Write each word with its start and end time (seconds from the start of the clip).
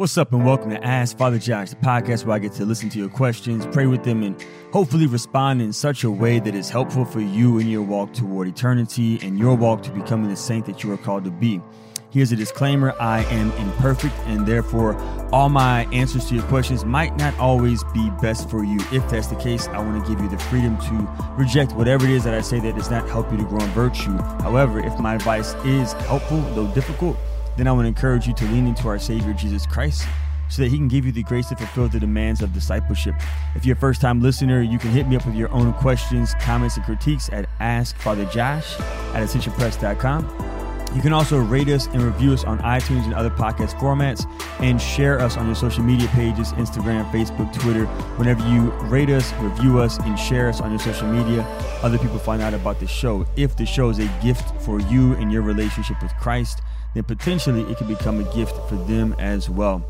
What's 0.00 0.16
up, 0.16 0.32
and 0.32 0.46
welcome 0.46 0.70
to 0.70 0.82
Ask 0.82 1.18
Father 1.18 1.38
Josh, 1.38 1.68
the 1.68 1.76
podcast 1.76 2.24
where 2.24 2.34
I 2.34 2.38
get 2.38 2.52
to 2.52 2.64
listen 2.64 2.88
to 2.88 2.98
your 2.98 3.10
questions, 3.10 3.66
pray 3.66 3.84
with 3.84 4.02
them, 4.02 4.22
and 4.22 4.42
hopefully 4.72 5.06
respond 5.06 5.60
in 5.60 5.74
such 5.74 6.04
a 6.04 6.10
way 6.10 6.38
that 6.38 6.54
is 6.54 6.70
helpful 6.70 7.04
for 7.04 7.20
you 7.20 7.58
in 7.58 7.68
your 7.68 7.82
walk 7.82 8.14
toward 8.14 8.48
eternity 8.48 9.18
and 9.20 9.38
your 9.38 9.54
walk 9.54 9.82
to 9.82 9.90
becoming 9.90 10.30
the 10.30 10.36
saint 10.36 10.64
that 10.64 10.82
you 10.82 10.90
are 10.90 10.96
called 10.96 11.24
to 11.24 11.30
be. 11.30 11.60
Here's 12.08 12.32
a 12.32 12.36
disclaimer 12.36 12.94
I 12.98 13.24
am 13.24 13.52
imperfect, 13.58 14.14
and 14.20 14.46
therefore, 14.46 14.96
all 15.34 15.50
my 15.50 15.84
answers 15.92 16.24
to 16.30 16.34
your 16.34 16.44
questions 16.44 16.82
might 16.86 17.14
not 17.16 17.38
always 17.38 17.84
be 17.92 18.08
best 18.22 18.48
for 18.48 18.64
you. 18.64 18.78
If 18.92 19.06
that's 19.10 19.26
the 19.26 19.36
case, 19.36 19.68
I 19.68 19.80
want 19.80 20.02
to 20.02 20.10
give 20.10 20.18
you 20.22 20.30
the 20.30 20.38
freedom 20.38 20.78
to 20.78 21.34
reject 21.36 21.72
whatever 21.72 22.06
it 22.06 22.12
is 22.12 22.24
that 22.24 22.32
I 22.32 22.40
say 22.40 22.58
that 22.60 22.74
does 22.74 22.90
not 22.90 23.06
help 23.06 23.30
you 23.30 23.36
to 23.36 23.44
grow 23.44 23.60
in 23.60 23.70
virtue. 23.72 24.16
However, 24.40 24.80
if 24.80 24.98
my 24.98 25.16
advice 25.16 25.52
is 25.66 25.92
helpful, 25.92 26.40
though 26.54 26.72
difficult, 26.72 27.18
then 27.56 27.66
I 27.66 27.72
would 27.72 27.86
encourage 27.86 28.26
you 28.26 28.34
to 28.34 28.44
lean 28.46 28.66
into 28.66 28.88
our 28.88 28.98
Savior 28.98 29.32
Jesus 29.32 29.66
Christ 29.66 30.06
so 30.48 30.62
that 30.62 30.68
He 30.68 30.76
can 30.76 30.88
give 30.88 31.06
you 31.06 31.12
the 31.12 31.22
grace 31.22 31.48
to 31.48 31.56
fulfill 31.56 31.88
the 31.88 32.00
demands 32.00 32.42
of 32.42 32.52
discipleship. 32.52 33.14
If 33.54 33.64
you're 33.64 33.76
a 33.76 33.80
first 33.80 34.00
time 34.00 34.20
listener, 34.20 34.60
you 34.62 34.78
can 34.78 34.90
hit 34.90 35.08
me 35.08 35.16
up 35.16 35.24
with 35.24 35.34
your 35.34 35.50
own 35.52 35.72
questions, 35.74 36.34
comments, 36.40 36.76
and 36.76 36.84
critiques 36.84 37.30
at 37.32 37.48
AskFatherJosh 37.60 38.80
at 39.14 39.28
AscensionPress.com. 39.28 40.50
You 40.94 41.00
can 41.00 41.12
also 41.12 41.38
rate 41.38 41.68
us 41.68 41.86
and 41.86 42.02
review 42.02 42.32
us 42.32 42.42
on 42.42 42.58
iTunes 42.58 43.04
and 43.04 43.14
other 43.14 43.30
podcast 43.30 43.78
formats 43.78 44.26
and 44.60 44.82
share 44.82 45.20
us 45.20 45.36
on 45.36 45.46
your 45.46 45.54
social 45.54 45.84
media 45.84 46.08
pages 46.08 46.52
Instagram, 46.54 47.08
Facebook, 47.12 47.52
Twitter. 47.60 47.86
Whenever 48.16 48.46
you 48.48 48.70
rate 48.88 49.08
us, 49.08 49.32
review 49.34 49.78
us, 49.78 49.98
and 49.98 50.18
share 50.18 50.48
us 50.48 50.60
on 50.60 50.70
your 50.70 50.80
social 50.80 51.06
media, 51.06 51.42
other 51.82 51.96
people 51.96 52.18
find 52.18 52.42
out 52.42 52.54
about 52.54 52.80
the 52.80 52.88
show. 52.88 53.24
If 53.36 53.56
the 53.56 53.64
show 53.64 53.88
is 53.90 54.00
a 54.00 54.10
gift 54.20 54.60
for 54.62 54.80
you 54.80 55.14
and 55.14 55.30
your 55.30 55.42
relationship 55.42 56.02
with 56.02 56.12
Christ, 56.16 56.60
then 56.94 57.04
potentially 57.04 57.62
it 57.70 57.78
can 57.78 57.86
become 57.86 58.20
a 58.20 58.34
gift 58.34 58.56
for 58.68 58.76
them 58.76 59.14
as 59.18 59.48
well. 59.48 59.84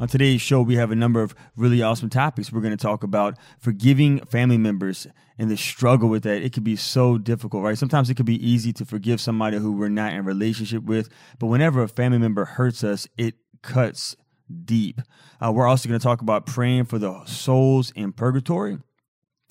On 0.00 0.08
today's 0.08 0.40
show, 0.40 0.60
we 0.60 0.74
have 0.74 0.90
a 0.90 0.96
number 0.96 1.22
of 1.22 1.36
really 1.56 1.80
awesome 1.80 2.10
topics. 2.10 2.50
We're 2.50 2.60
going 2.60 2.76
to 2.76 2.82
talk 2.82 3.04
about 3.04 3.38
forgiving 3.60 4.18
family 4.26 4.58
members 4.58 5.06
and 5.38 5.48
the 5.48 5.56
struggle 5.56 6.08
with 6.08 6.24
that. 6.24 6.42
It 6.42 6.52
can 6.52 6.64
be 6.64 6.74
so 6.74 7.16
difficult, 7.16 7.62
right? 7.62 7.78
Sometimes 7.78 8.10
it 8.10 8.16
can 8.16 8.26
be 8.26 8.44
easy 8.44 8.72
to 8.72 8.84
forgive 8.84 9.20
somebody 9.20 9.58
who 9.58 9.70
we're 9.70 9.88
not 9.88 10.12
in 10.12 10.24
relationship 10.24 10.82
with, 10.82 11.08
but 11.38 11.46
whenever 11.46 11.80
a 11.82 11.88
family 11.88 12.18
member 12.18 12.44
hurts 12.44 12.82
us, 12.82 13.06
it 13.16 13.36
cuts 13.62 14.16
deep. 14.64 15.00
Uh, 15.40 15.52
we're 15.52 15.66
also 15.66 15.88
going 15.88 15.98
to 15.98 16.04
talk 16.04 16.20
about 16.20 16.44
praying 16.44 16.86
for 16.86 16.98
the 16.98 17.24
souls 17.26 17.92
in 17.92 18.12
purgatory. 18.12 18.78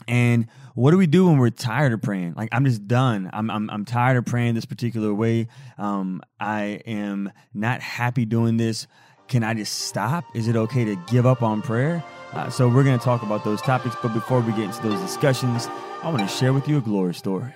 And 0.08 0.48
what 0.76 0.92
do 0.92 0.98
we 0.98 1.08
do 1.08 1.28
when 1.28 1.38
we're 1.38 1.50
tired 1.50 1.94
of 1.94 2.02
praying? 2.02 2.34
Like 2.36 2.50
I'm 2.52 2.66
just 2.66 2.88
done. 2.88 3.30
I'm 3.34 3.50
I'm, 3.50 3.70
I'm 3.70 3.86
tired 3.86 4.18
of 4.18 4.26
praying 4.26 4.56
this 4.56 4.66
particular 4.66 5.14
way. 5.14 5.48
Um, 5.78 6.22
I 6.40 6.82
am 6.86 7.32
not 7.54 7.82
happy 7.82 8.26
doing 8.26 8.58
this. 8.58 8.88
Can 9.28 9.44
I 9.44 9.54
just 9.54 9.74
stop? 9.80 10.26
Is 10.36 10.48
it 10.48 10.56
okay 10.56 10.86
to 10.86 10.96
give 11.08 11.26
up 11.26 11.42
on 11.42 11.62
prayer? 11.62 12.04
Uh, 12.34 12.50
so 12.50 12.68
we're 12.68 12.84
going 12.84 12.98
to 12.98 13.04
talk 13.04 13.22
about 13.22 13.44
those 13.44 13.62
topics. 13.62 13.96
But 14.02 14.14
before 14.14 14.42
we 14.42 14.52
get 14.54 14.66
into 14.66 14.82
those 14.82 15.00
discussions, 15.00 15.68
I 16.02 16.10
want 16.10 16.20
to 16.20 16.28
share 16.28 16.52
with 16.52 16.68
you 16.68 16.78
a 16.78 16.82
glory 16.82 17.14
story. 17.14 17.54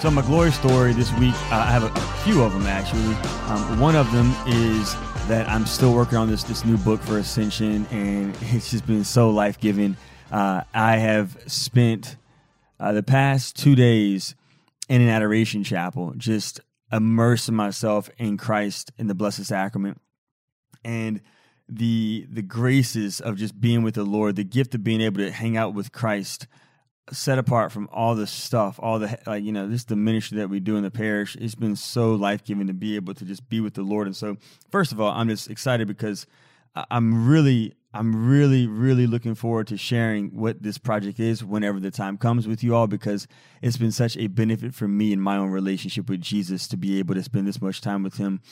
So 0.00 0.10
my 0.10 0.22
glory 0.22 0.50
story 0.50 0.94
this 0.94 1.12
week, 1.18 1.34
uh, 1.52 1.56
I 1.56 1.70
have 1.70 1.82
a, 1.82 1.88
a, 1.88 2.22
few 2.24 2.42
of 2.42 2.54
them 2.54 2.66
actually. 2.66 3.14
Um, 3.48 3.78
one 3.78 3.96
of 3.96 4.10
them 4.12 4.34
is 4.46 4.94
that 5.28 5.46
I'm 5.46 5.66
still 5.66 5.92
working 5.92 6.16
on 6.16 6.30
this 6.30 6.42
this 6.42 6.64
new 6.64 6.78
book 6.78 7.02
for 7.02 7.18
Ascension, 7.18 7.86
and 7.90 8.34
it's 8.40 8.70
just 8.70 8.86
been 8.86 9.04
so 9.04 9.28
life 9.28 9.60
giving. 9.60 9.96
Uh, 10.30 10.62
I 10.72 10.96
have 10.96 11.36
spent 11.46 12.16
uh, 12.78 12.92
the 12.92 13.02
past 13.02 13.56
two 13.56 13.74
days 13.74 14.34
in 14.88 15.02
an 15.02 15.08
adoration 15.08 15.64
chapel, 15.64 16.14
just 16.16 16.60
immersing 16.92 17.54
myself 17.54 18.08
in 18.16 18.36
Christ 18.36 18.92
in 18.96 19.08
the 19.08 19.14
Blessed 19.14 19.44
Sacrament, 19.44 20.00
and 20.84 21.20
the 21.68 22.26
the 22.30 22.42
graces 22.42 23.20
of 23.20 23.36
just 23.36 23.60
being 23.60 23.82
with 23.82 23.94
the 23.94 24.04
Lord, 24.04 24.36
the 24.36 24.44
gift 24.44 24.74
of 24.74 24.84
being 24.84 25.00
able 25.00 25.18
to 25.18 25.30
hang 25.30 25.56
out 25.56 25.74
with 25.74 25.92
Christ, 25.92 26.46
set 27.12 27.38
apart 27.38 27.72
from 27.72 27.88
all 27.92 28.14
the 28.14 28.26
stuff, 28.26 28.78
all 28.80 29.00
the 29.00 29.18
like 29.26 29.42
you 29.42 29.52
know, 29.52 29.68
just 29.68 29.88
the 29.88 29.96
ministry 29.96 30.38
that 30.38 30.48
we 30.48 30.60
do 30.60 30.76
in 30.76 30.84
the 30.84 30.90
parish. 30.92 31.36
It's 31.36 31.56
been 31.56 31.76
so 31.76 32.14
life 32.14 32.44
giving 32.44 32.68
to 32.68 32.74
be 32.74 32.94
able 32.94 33.14
to 33.14 33.24
just 33.24 33.48
be 33.48 33.60
with 33.60 33.74
the 33.74 33.82
Lord. 33.82 34.06
And 34.06 34.16
so, 34.16 34.36
first 34.70 34.92
of 34.92 35.00
all, 35.00 35.10
I'm 35.10 35.28
just 35.28 35.50
excited 35.50 35.88
because 35.88 36.26
I'm 36.74 37.28
really 37.28 37.74
I'm 37.92 38.28
really, 38.28 38.68
really 38.68 39.08
looking 39.08 39.34
forward 39.34 39.66
to 39.66 39.76
sharing 39.76 40.28
what 40.28 40.62
this 40.62 40.78
project 40.78 41.18
is 41.18 41.42
whenever 41.42 41.80
the 41.80 41.90
time 41.90 42.18
comes 42.18 42.46
with 42.46 42.62
you 42.62 42.72
all 42.72 42.86
because 42.86 43.26
it's 43.62 43.76
been 43.76 43.90
such 43.90 44.16
a 44.16 44.28
benefit 44.28 44.74
for 44.76 44.86
me 44.86 45.12
in 45.12 45.20
my 45.20 45.36
own 45.36 45.50
relationship 45.50 46.08
with 46.08 46.20
Jesus 46.20 46.68
to 46.68 46.76
be 46.76 47.00
able 47.00 47.16
to 47.16 47.22
spend 47.24 47.48
this 47.48 47.60
much 47.60 47.80
time 47.80 48.04
with 48.04 48.16
Him 48.16 48.42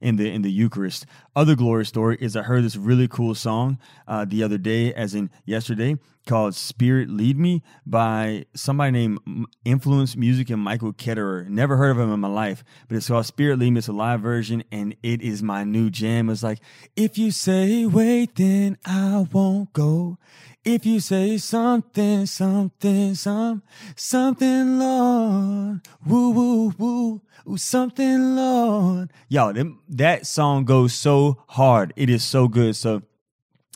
in 0.00 0.16
the 0.16 0.28
in 0.28 0.42
the 0.42 0.50
Eucharist. 0.50 1.06
Other 1.36 1.54
glory 1.54 1.86
story 1.86 2.18
is 2.20 2.34
I 2.34 2.42
heard 2.42 2.64
this 2.64 2.74
really 2.74 3.06
cool 3.06 3.36
song 3.36 3.78
uh, 4.08 4.24
the 4.24 4.42
other 4.42 4.58
day, 4.58 4.92
as 4.92 5.14
in 5.14 5.30
yesterday, 5.44 5.96
called 6.28 6.54
Spirit 6.54 7.08
Lead 7.08 7.38
Me 7.38 7.62
by 7.86 8.44
somebody 8.54 8.92
named 8.92 9.18
Influence 9.64 10.14
Music 10.14 10.50
and 10.50 10.62
Michael 10.62 10.92
Ketterer. 10.92 11.48
Never 11.48 11.76
heard 11.78 11.92
of 11.92 11.98
him 11.98 12.12
in 12.12 12.20
my 12.20 12.28
life, 12.28 12.62
but 12.86 12.96
it's 12.96 13.08
called 13.08 13.26
Spirit 13.26 13.58
Lead 13.58 13.72
Me. 13.72 13.78
It's 13.78 13.88
a 13.88 13.92
live 13.92 14.20
version 14.20 14.62
and 14.70 14.94
it 15.02 15.22
is 15.22 15.42
my 15.42 15.64
new 15.64 15.90
jam. 15.90 16.28
It's 16.28 16.42
like, 16.42 16.60
if 16.94 17.16
you 17.16 17.30
say 17.30 17.86
wait, 17.86 18.36
then 18.36 18.76
I 18.84 19.26
won't 19.32 19.72
go. 19.72 20.18
If 20.64 20.84
you 20.84 21.00
say 21.00 21.38
something, 21.38 22.26
something, 22.26 23.14
some, 23.14 23.62
something, 23.96 24.78
Lord, 24.78 25.80
woo, 26.04 26.30
woo, 26.30 26.74
woo, 26.76 27.22
ooh, 27.48 27.56
something, 27.56 28.36
Lord. 28.36 29.10
Y'all, 29.28 29.54
that 29.88 30.26
song 30.26 30.66
goes 30.66 30.92
so 30.92 31.42
hard. 31.48 31.94
It 31.96 32.10
is 32.10 32.22
so 32.22 32.48
good. 32.48 32.76
So 32.76 33.02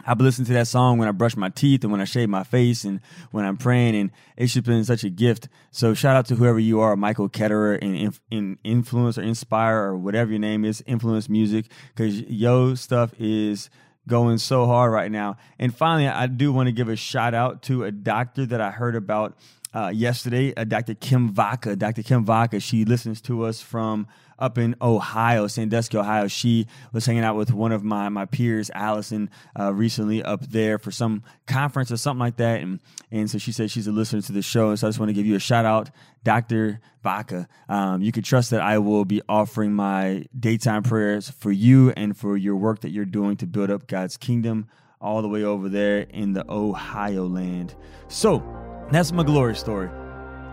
I've 0.06 0.20
listening 0.20 0.46
to 0.46 0.52
that 0.54 0.66
song 0.66 0.98
when 0.98 1.08
I 1.08 1.12
brush 1.12 1.36
my 1.36 1.48
teeth 1.48 1.84
and 1.84 1.92
when 1.92 2.00
I 2.00 2.04
shave 2.04 2.28
my 2.28 2.44
face 2.44 2.84
and 2.84 3.00
when 3.30 3.44
I'm 3.44 3.56
praying, 3.56 3.94
and 3.94 4.10
it's 4.36 4.52
just 4.52 4.66
been 4.66 4.84
such 4.84 5.04
a 5.04 5.10
gift. 5.10 5.48
So 5.70 5.94
shout 5.94 6.16
out 6.16 6.26
to 6.26 6.34
whoever 6.34 6.58
you 6.58 6.80
are, 6.80 6.96
Michael 6.96 7.28
Ketterer, 7.28 7.78
and 7.80 8.18
in, 8.30 8.58
influence 8.64 9.18
or 9.18 9.22
inspire 9.22 9.78
or 9.78 9.96
whatever 9.96 10.30
your 10.30 10.40
name 10.40 10.64
is, 10.64 10.82
influence 10.86 11.28
music, 11.28 11.66
because 11.94 12.20
yo 12.22 12.74
stuff 12.74 13.12
is 13.18 13.70
going 14.08 14.38
so 14.38 14.66
hard 14.66 14.92
right 14.92 15.10
now. 15.10 15.36
And 15.58 15.74
finally, 15.74 16.08
I 16.08 16.26
do 16.26 16.52
want 16.52 16.66
to 16.66 16.72
give 16.72 16.88
a 16.88 16.96
shout 16.96 17.34
out 17.34 17.62
to 17.64 17.84
a 17.84 17.92
doctor 17.92 18.46
that 18.46 18.60
I 18.60 18.70
heard 18.70 18.96
about 18.96 19.36
uh, 19.74 19.88
yesterday, 19.88 20.54
uh, 20.54 20.64
Dr. 20.64 20.94
Kim 20.94 21.32
Vaca. 21.32 21.76
Dr. 21.76 22.02
Kim 22.02 22.24
Vaca, 22.24 22.60
she 22.60 22.84
listens 22.84 23.20
to 23.22 23.44
us 23.44 23.62
from 23.62 24.06
up 24.42 24.58
in 24.58 24.74
Ohio, 24.82 25.46
Sandusky, 25.46 25.96
Ohio. 25.96 26.26
She 26.26 26.66
was 26.92 27.06
hanging 27.06 27.24
out 27.24 27.36
with 27.36 27.52
one 27.52 27.72
of 27.72 27.84
my 27.84 28.08
my 28.08 28.26
peers, 28.26 28.70
Allison, 28.74 29.30
uh, 29.58 29.72
recently 29.72 30.22
up 30.22 30.44
there 30.48 30.78
for 30.78 30.90
some 30.90 31.22
conference 31.46 31.92
or 31.92 31.96
something 31.96 32.20
like 32.20 32.36
that, 32.36 32.60
and 32.60 32.80
and 33.10 33.30
so 33.30 33.38
she 33.38 33.52
said 33.52 33.70
she's 33.70 33.86
a 33.86 33.92
listener 33.92 34.20
to 34.22 34.32
the 34.32 34.42
show. 34.42 34.70
And 34.70 34.78
so 34.78 34.86
I 34.86 34.90
just 34.90 34.98
want 34.98 35.10
to 35.10 35.14
give 35.14 35.26
you 35.26 35.36
a 35.36 35.40
shout 35.40 35.64
out, 35.64 35.90
Dr. 36.24 36.80
Baca. 37.02 37.48
Um, 37.68 38.02
you 38.02 38.10
can 38.12 38.22
trust 38.24 38.50
that 38.50 38.60
I 38.60 38.78
will 38.78 39.04
be 39.04 39.22
offering 39.28 39.72
my 39.72 40.26
daytime 40.38 40.82
prayers 40.82 41.30
for 41.30 41.52
you 41.52 41.90
and 41.96 42.16
for 42.16 42.36
your 42.36 42.56
work 42.56 42.80
that 42.80 42.90
you're 42.90 43.04
doing 43.04 43.36
to 43.36 43.46
build 43.46 43.70
up 43.70 43.86
God's 43.86 44.16
kingdom 44.16 44.68
all 45.00 45.22
the 45.22 45.28
way 45.28 45.42
over 45.42 45.68
there 45.68 46.00
in 46.00 46.32
the 46.32 46.44
Ohio 46.50 47.26
land. 47.26 47.74
So 48.08 48.42
that's 48.90 49.12
my 49.12 49.24
glory 49.24 49.56
story. 49.56 50.01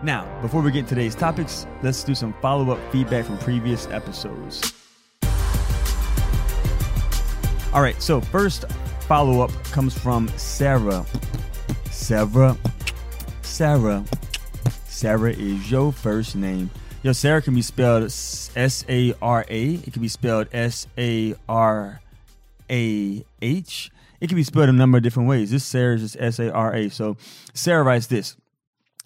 Now, 0.02 0.26
before 0.40 0.62
we 0.62 0.70
get 0.70 0.86
today's 0.86 1.14
topics, 1.14 1.66
let's 1.82 2.02
do 2.02 2.14
some 2.14 2.32
follow 2.40 2.72
up 2.72 2.78
feedback 2.90 3.26
from 3.26 3.36
previous 3.38 3.86
episodes. 3.88 4.72
All 7.74 7.82
right, 7.82 8.00
so 8.00 8.20
first 8.20 8.64
follow 9.02 9.42
up 9.42 9.50
comes 9.64 9.96
from 9.96 10.28
Sarah. 10.38 11.04
Sarah. 11.90 12.56
Sarah. 13.42 14.04
Sarah 14.86 15.32
is 15.32 15.70
your 15.70 15.92
first 15.92 16.34
name. 16.34 16.70
Yo, 17.02 17.12
Sarah 17.12 17.42
can 17.42 17.54
be 17.54 17.62
spelled 17.62 18.04
S 18.04 18.84
A 18.88 19.14
R 19.20 19.44
A. 19.48 19.74
It 19.74 19.92
can 19.92 20.00
be 20.00 20.08
spelled 20.08 20.48
S 20.52 20.86
A 20.96 21.34
R 21.46 22.00
A 22.70 23.24
H. 23.42 23.90
It 24.20 24.28
can 24.28 24.36
be 24.36 24.44
spelled 24.44 24.70
a 24.70 24.72
number 24.72 24.96
of 24.96 25.04
different 25.04 25.28
ways. 25.28 25.50
This 25.50 25.64
Sarah 25.64 25.96
is 25.96 26.00
just 26.00 26.16
S 26.18 26.38
A 26.38 26.50
R 26.52 26.74
A. 26.74 26.88
So 26.88 27.18
Sarah 27.54 27.82
writes 27.82 28.06
this 28.06 28.36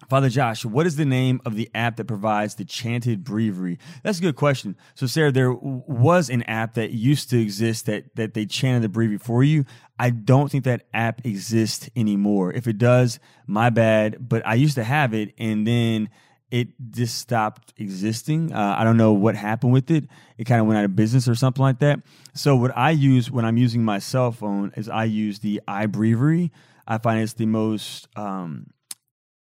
Father 0.09 0.29
Josh, 0.29 0.65
what 0.65 0.85
is 0.85 0.95
the 0.95 1.05
name 1.05 1.41
of 1.45 1.55
the 1.55 1.69
app 1.73 1.97
that 1.97 2.05
provides 2.05 2.55
the 2.55 2.65
chanted 2.65 3.23
breviary? 3.23 3.77
That's 4.03 4.19
a 4.19 4.21
good 4.21 4.35
question. 4.35 4.75
So, 4.93 5.07
Sarah, 5.07 5.31
there 5.31 5.53
was 5.53 6.29
an 6.29 6.43
app 6.43 6.75
that 6.75 6.91
used 6.91 7.29
to 7.31 7.41
exist 7.41 7.85
that 7.87 8.15
that 8.15 8.33
they 8.33 8.45
chanted 8.45 8.83
the 8.83 8.89
breviary 8.89 9.17
for 9.17 9.43
you. 9.43 9.65
I 9.99 10.09
don't 10.09 10.51
think 10.51 10.65
that 10.65 10.87
app 10.93 11.25
exists 11.25 11.89
anymore. 11.95 12.53
If 12.53 12.67
it 12.67 12.77
does, 12.77 13.19
my 13.47 13.69
bad. 13.69 14.29
But 14.29 14.45
I 14.45 14.55
used 14.55 14.75
to 14.75 14.83
have 14.83 15.13
it, 15.13 15.33
and 15.37 15.65
then 15.65 16.09
it 16.51 16.69
just 16.91 17.17
stopped 17.17 17.73
existing. 17.77 18.53
Uh, 18.53 18.75
I 18.77 18.83
don't 18.83 18.97
know 18.97 19.13
what 19.13 19.35
happened 19.35 19.73
with 19.73 19.89
it. 19.89 20.05
It 20.37 20.45
kind 20.45 20.61
of 20.61 20.67
went 20.67 20.77
out 20.77 20.85
of 20.85 20.95
business 20.95 21.27
or 21.27 21.35
something 21.35 21.61
like 21.61 21.79
that. 21.79 21.99
So, 22.33 22.55
what 22.55 22.75
I 22.77 22.91
use 22.91 23.31
when 23.31 23.45
I'm 23.45 23.57
using 23.57 23.83
my 23.83 23.99
cell 23.99 24.31
phone 24.31 24.71
is 24.75 24.87
I 24.87 25.05
use 25.05 25.39
the 25.39 25.61
iBreviary. 25.67 26.51
I 26.87 26.99
find 26.99 27.21
it's 27.21 27.33
the 27.33 27.47
most 27.47 28.07
um, 28.15 28.67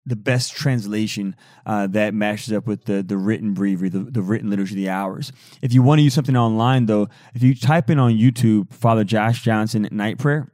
the 0.06 0.16
best 0.16 0.54
translation 0.54 1.36
uh, 1.66 1.88
that 1.88 2.14
matches 2.14 2.54
up 2.54 2.68
with 2.68 2.86
the 2.86 3.02
the 3.04 3.18
written 3.18 3.54
breviary, 3.54 3.90
the, 3.90 4.00
the 4.00 4.22
written 4.22 4.50
liturgy 4.50 4.74
of 4.74 4.78
the 4.78 4.90
hours. 4.90 5.32
If 5.62 5.74
you 5.74 5.82
want 5.82 6.00
to 6.00 6.04
use 6.04 6.14
something 6.14 6.36
online, 6.36 6.86
though, 6.88 7.08
if 7.34 7.44
you 7.44 7.56
type 7.56 7.90
in 7.90 8.00
on 8.00 8.12
YouTube 8.14 8.74
Father 8.74 9.04
Josh 9.04 9.44
Johnson 9.44 9.88
night 9.92 10.18
prayer, 10.18 10.52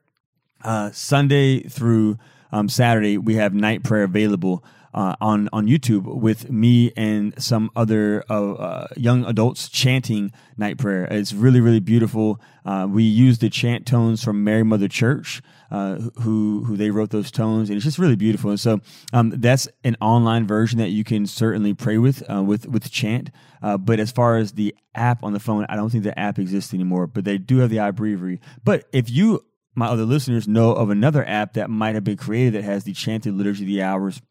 uh, 0.63 0.91
Sunday 0.91 1.61
through 1.61 2.17
um, 2.51 2.69
Saturday 2.69 3.17
we 3.17 3.35
have 3.35 3.53
night 3.53 3.83
prayer 3.83 4.03
available 4.03 4.63
uh, 4.93 5.15
on 5.21 5.49
on 5.53 5.67
YouTube 5.67 6.03
with 6.03 6.49
me 6.49 6.91
and 6.95 7.33
some 7.41 7.69
other 7.75 8.23
uh, 8.29 8.53
uh, 8.53 8.87
young 8.97 9.25
adults 9.25 9.69
chanting 9.69 10.31
night 10.57 10.77
prayer. 10.77 11.05
It's 11.05 11.33
really 11.33 11.61
really 11.61 11.79
beautiful. 11.79 12.41
Uh, 12.65 12.87
we 12.89 13.03
use 13.03 13.39
the 13.39 13.49
chant 13.49 13.85
tones 13.85 14.23
from 14.23 14.43
Mary 14.43 14.63
Mother 14.63 14.87
Church, 14.87 15.41
uh, 15.71 15.95
who 16.21 16.63
who 16.65 16.77
they 16.77 16.91
wrote 16.91 17.09
those 17.09 17.31
tones, 17.31 17.69
and 17.69 17.77
it's 17.77 17.85
just 17.85 17.99
really 17.99 18.15
beautiful. 18.15 18.51
And 18.51 18.59
so 18.59 18.79
um, 19.13 19.31
that's 19.31 19.67
an 19.83 19.95
online 20.01 20.47
version 20.47 20.79
that 20.79 20.89
you 20.89 21.03
can 21.03 21.25
certainly 21.25 21.73
pray 21.73 21.97
with 21.97 22.23
with 22.29 22.67
with 22.67 22.91
chant. 22.91 23.29
but 23.61 23.99
as 23.99 24.11
far 24.11 24.37
as 24.37 24.53
the 24.53 24.75
app 24.95 25.23
on 25.23 25.33
the 25.33 25.39
phone, 25.39 25.65
I 25.69 25.75
don't 25.75 25.89
think 25.89 26.03
the 26.03 26.17
app 26.17 26.39
exists 26.39 26.73
anymore. 26.73 27.07
But 27.07 27.25
they 27.25 27.37
do 27.37 27.57
have 27.59 27.69
the 27.69 27.77
iBreviary. 27.77 28.39
But 28.63 28.85
if 28.91 29.09
you 29.09 29.45
my 29.75 29.87
other 29.87 30.03
listeners 30.03 30.47
know 30.47 30.73
of 30.73 30.89
another 30.89 31.25
app 31.25 31.53
that 31.53 31.69
might 31.69 31.95
have 31.95 32.03
been 32.03 32.17
created 32.17 32.53
that 32.53 32.63
has 32.63 32.83
the 32.83 32.93
chanted 32.93 33.33
liturgy 33.33 33.63
of 33.63 33.67
the 33.67 33.81
hours 33.81 34.21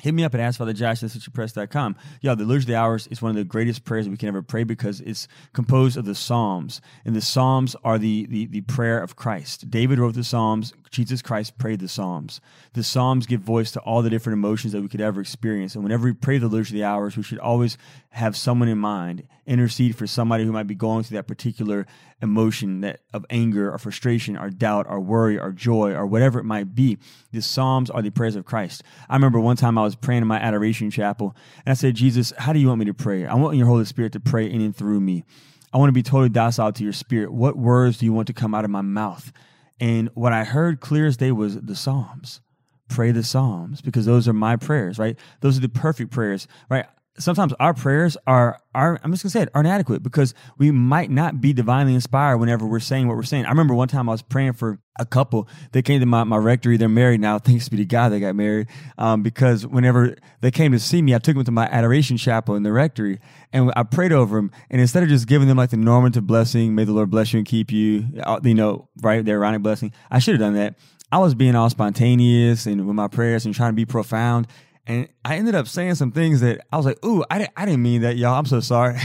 hit 0.00 0.12
me 0.12 0.24
up 0.24 0.34
at 0.34 0.40
askfatherjosh.com. 0.40 1.96
Yeah, 2.20 2.34
the 2.34 2.44
Liturgy 2.44 2.64
of 2.64 2.66
the 2.66 2.76
Hours 2.76 3.06
is 3.08 3.22
one 3.22 3.30
of 3.30 3.36
the 3.36 3.44
greatest 3.44 3.84
prayers 3.84 4.08
we 4.08 4.16
can 4.16 4.28
ever 4.28 4.42
pray 4.42 4.64
because 4.64 5.00
it's 5.00 5.28
composed 5.52 5.96
of 5.96 6.04
the 6.04 6.14
Psalms. 6.14 6.80
And 7.04 7.14
the 7.14 7.20
Psalms 7.20 7.76
are 7.84 7.98
the, 7.98 8.26
the, 8.26 8.46
the 8.46 8.60
prayer 8.62 9.00
of 9.00 9.16
Christ. 9.16 9.70
David 9.70 9.98
wrote 9.98 10.14
the 10.14 10.24
Psalms. 10.24 10.74
Jesus 10.90 11.22
Christ 11.22 11.58
prayed 11.58 11.80
the 11.80 11.88
Psalms. 11.88 12.40
The 12.74 12.84
Psalms 12.84 13.26
give 13.26 13.40
voice 13.40 13.70
to 13.72 13.80
all 13.80 14.02
the 14.02 14.10
different 14.10 14.38
emotions 14.38 14.72
that 14.72 14.82
we 14.82 14.88
could 14.88 15.00
ever 15.00 15.20
experience. 15.20 15.74
And 15.74 15.82
whenever 15.82 16.04
we 16.04 16.12
pray 16.12 16.38
the 16.38 16.48
Liturgy 16.48 16.76
of 16.76 16.78
the 16.80 16.84
Hours, 16.84 17.16
we 17.16 17.22
should 17.22 17.38
always 17.38 17.78
have 18.14 18.36
someone 18.36 18.68
in 18.68 18.78
mind, 18.78 19.26
intercede 19.44 19.96
for 19.96 20.06
somebody 20.06 20.44
who 20.44 20.52
might 20.52 20.68
be 20.68 20.74
going 20.74 21.02
through 21.02 21.16
that 21.16 21.26
particular 21.26 21.84
emotion 22.22 22.80
that 22.80 23.00
of 23.12 23.26
anger 23.28 23.72
or 23.72 23.76
frustration 23.76 24.36
or 24.36 24.50
doubt 24.50 24.86
or 24.88 25.00
worry 25.00 25.36
or 25.36 25.50
joy 25.50 25.92
or 25.92 26.06
whatever 26.06 26.38
it 26.38 26.44
might 26.44 26.76
be. 26.76 26.96
The 27.32 27.42
Psalms 27.42 27.90
are 27.90 28.02
the 28.02 28.10
prayers 28.10 28.36
of 28.36 28.44
Christ. 28.44 28.84
I 29.08 29.16
remember 29.16 29.40
one 29.40 29.56
time 29.56 29.76
I 29.76 29.82
was 29.82 29.96
praying 29.96 30.22
in 30.22 30.28
my 30.28 30.38
adoration 30.38 30.92
chapel 30.92 31.34
and 31.66 31.72
I 31.72 31.74
said, 31.74 31.96
Jesus, 31.96 32.32
how 32.38 32.52
do 32.52 32.60
you 32.60 32.68
want 32.68 32.78
me 32.78 32.84
to 32.84 32.94
pray? 32.94 33.26
I 33.26 33.34
want 33.34 33.56
your 33.56 33.66
Holy 33.66 33.84
Spirit 33.84 34.12
to 34.12 34.20
pray 34.20 34.48
in 34.48 34.60
and 34.60 34.74
through 34.74 35.00
me. 35.00 35.24
I 35.72 35.78
want 35.78 35.88
to 35.88 35.92
be 35.92 36.04
totally 36.04 36.28
docile 36.28 36.72
to 36.72 36.84
your 36.84 36.92
spirit. 36.92 37.32
What 37.32 37.58
words 37.58 37.98
do 37.98 38.06
you 38.06 38.12
want 38.12 38.28
to 38.28 38.32
come 38.32 38.54
out 38.54 38.64
of 38.64 38.70
my 38.70 38.80
mouth? 38.80 39.32
And 39.80 40.08
what 40.14 40.32
I 40.32 40.44
heard 40.44 40.78
clear 40.78 41.06
as 41.06 41.16
day 41.16 41.32
was 41.32 41.60
the 41.60 41.74
Psalms. 41.74 42.40
Pray 42.88 43.10
the 43.10 43.24
Psalms 43.24 43.80
because 43.80 44.06
those 44.06 44.28
are 44.28 44.32
my 44.32 44.54
prayers, 44.54 45.00
right? 45.00 45.18
Those 45.40 45.58
are 45.58 45.62
the 45.62 45.68
perfect 45.68 46.12
prayers, 46.12 46.46
right? 46.70 46.86
Sometimes 47.18 47.52
our 47.60 47.74
prayers 47.74 48.16
are, 48.26 48.58
are 48.74 48.98
I'm 49.04 49.12
just 49.12 49.22
gonna 49.22 49.30
say 49.30 49.42
it, 49.42 49.48
are 49.54 49.60
inadequate 49.60 50.02
because 50.02 50.34
we 50.58 50.70
might 50.70 51.10
not 51.10 51.40
be 51.40 51.52
divinely 51.52 51.94
inspired 51.94 52.38
whenever 52.38 52.66
we're 52.66 52.80
saying 52.80 53.06
what 53.06 53.16
we're 53.16 53.22
saying. 53.22 53.46
I 53.46 53.50
remember 53.50 53.74
one 53.74 53.88
time 53.88 54.08
I 54.08 54.12
was 54.12 54.22
praying 54.22 54.54
for 54.54 54.80
a 54.98 55.06
couple. 55.06 55.48
They 55.72 55.82
came 55.82 56.00
to 56.00 56.06
my, 56.06 56.24
my 56.24 56.36
rectory. 56.36 56.76
They're 56.76 56.88
married 56.88 57.20
now. 57.20 57.38
Thanks 57.38 57.68
be 57.68 57.76
to 57.78 57.84
God 57.84 58.10
they 58.10 58.20
got 58.20 58.34
married. 58.34 58.68
Um, 58.98 59.22
because 59.22 59.66
whenever 59.66 60.16
they 60.40 60.50
came 60.50 60.72
to 60.72 60.78
see 60.78 61.02
me, 61.02 61.14
I 61.14 61.18
took 61.18 61.34
them 61.34 61.44
to 61.44 61.52
my 61.52 61.66
adoration 61.66 62.16
chapel 62.16 62.54
in 62.54 62.62
the 62.62 62.72
rectory 62.72 63.20
and 63.52 63.72
I 63.76 63.84
prayed 63.84 64.12
over 64.12 64.36
them. 64.36 64.50
And 64.70 64.80
instead 64.80 65.02
of 65.02 65.08
just 65.08 65.26
giving 65.26 65.48
them 65.48 65.56
like 65.56 65.70
the 65.70 65.76
normative 65.76 66.26
blessing, 66.26 66.74
may 66.74 66.84
the 66.84 66.92
Lord 66.92 67.10
bless 67.10 67.32
you 67.32 67.38
and 67.38 67.46
keep 67.46 67.72
you, 67.72 68.06
uh, 68.22 68.40
you 68.42 68.54
know, 68.54 68.88
right, 69.02 69.24
the 69.24 69.32
Aaronic 69.32 69.62
blessing, 69.62 69.92
I 70.10 70.18
should 70.18 70.34
have 70.34 70.40
done 70.40 70.54
that. 70.54 70.76
I 71.12 71.18
was 71.18 71.34
being 71.34 71.54
all 71.54 71.70
spontaneous 71.70 72.66
and 72.66 72.86
with 72.86 72.96
my 72.96 73.06
prayers 73.06 73.46
and 73.46 73.54
trying 73.54 73.70
to 73.70 73.76
be 73.76 73.84
profound. 73.84 74.48
And 74.86 75.08
I 75.24 75.36
ended 75.36 75.54
up 75.54 75.66
saying 75.66 75.94
some 75.94 76.12
things 76.12 76.42
that 76.42 76.60
I 76.70 76.76
was 76.76 76.84
like, 76.84 77.02
ooh, 77.04 77.24
I, 77.30 77.48
I 77.56 77.64
didn't 77.64 77.82
mean 77.82 78.02
that, 78.02 78.16
y'all. 78.16 78.34
I'm 78.34 78.44
so 78.44 78.60
sorry. 78.60 78.98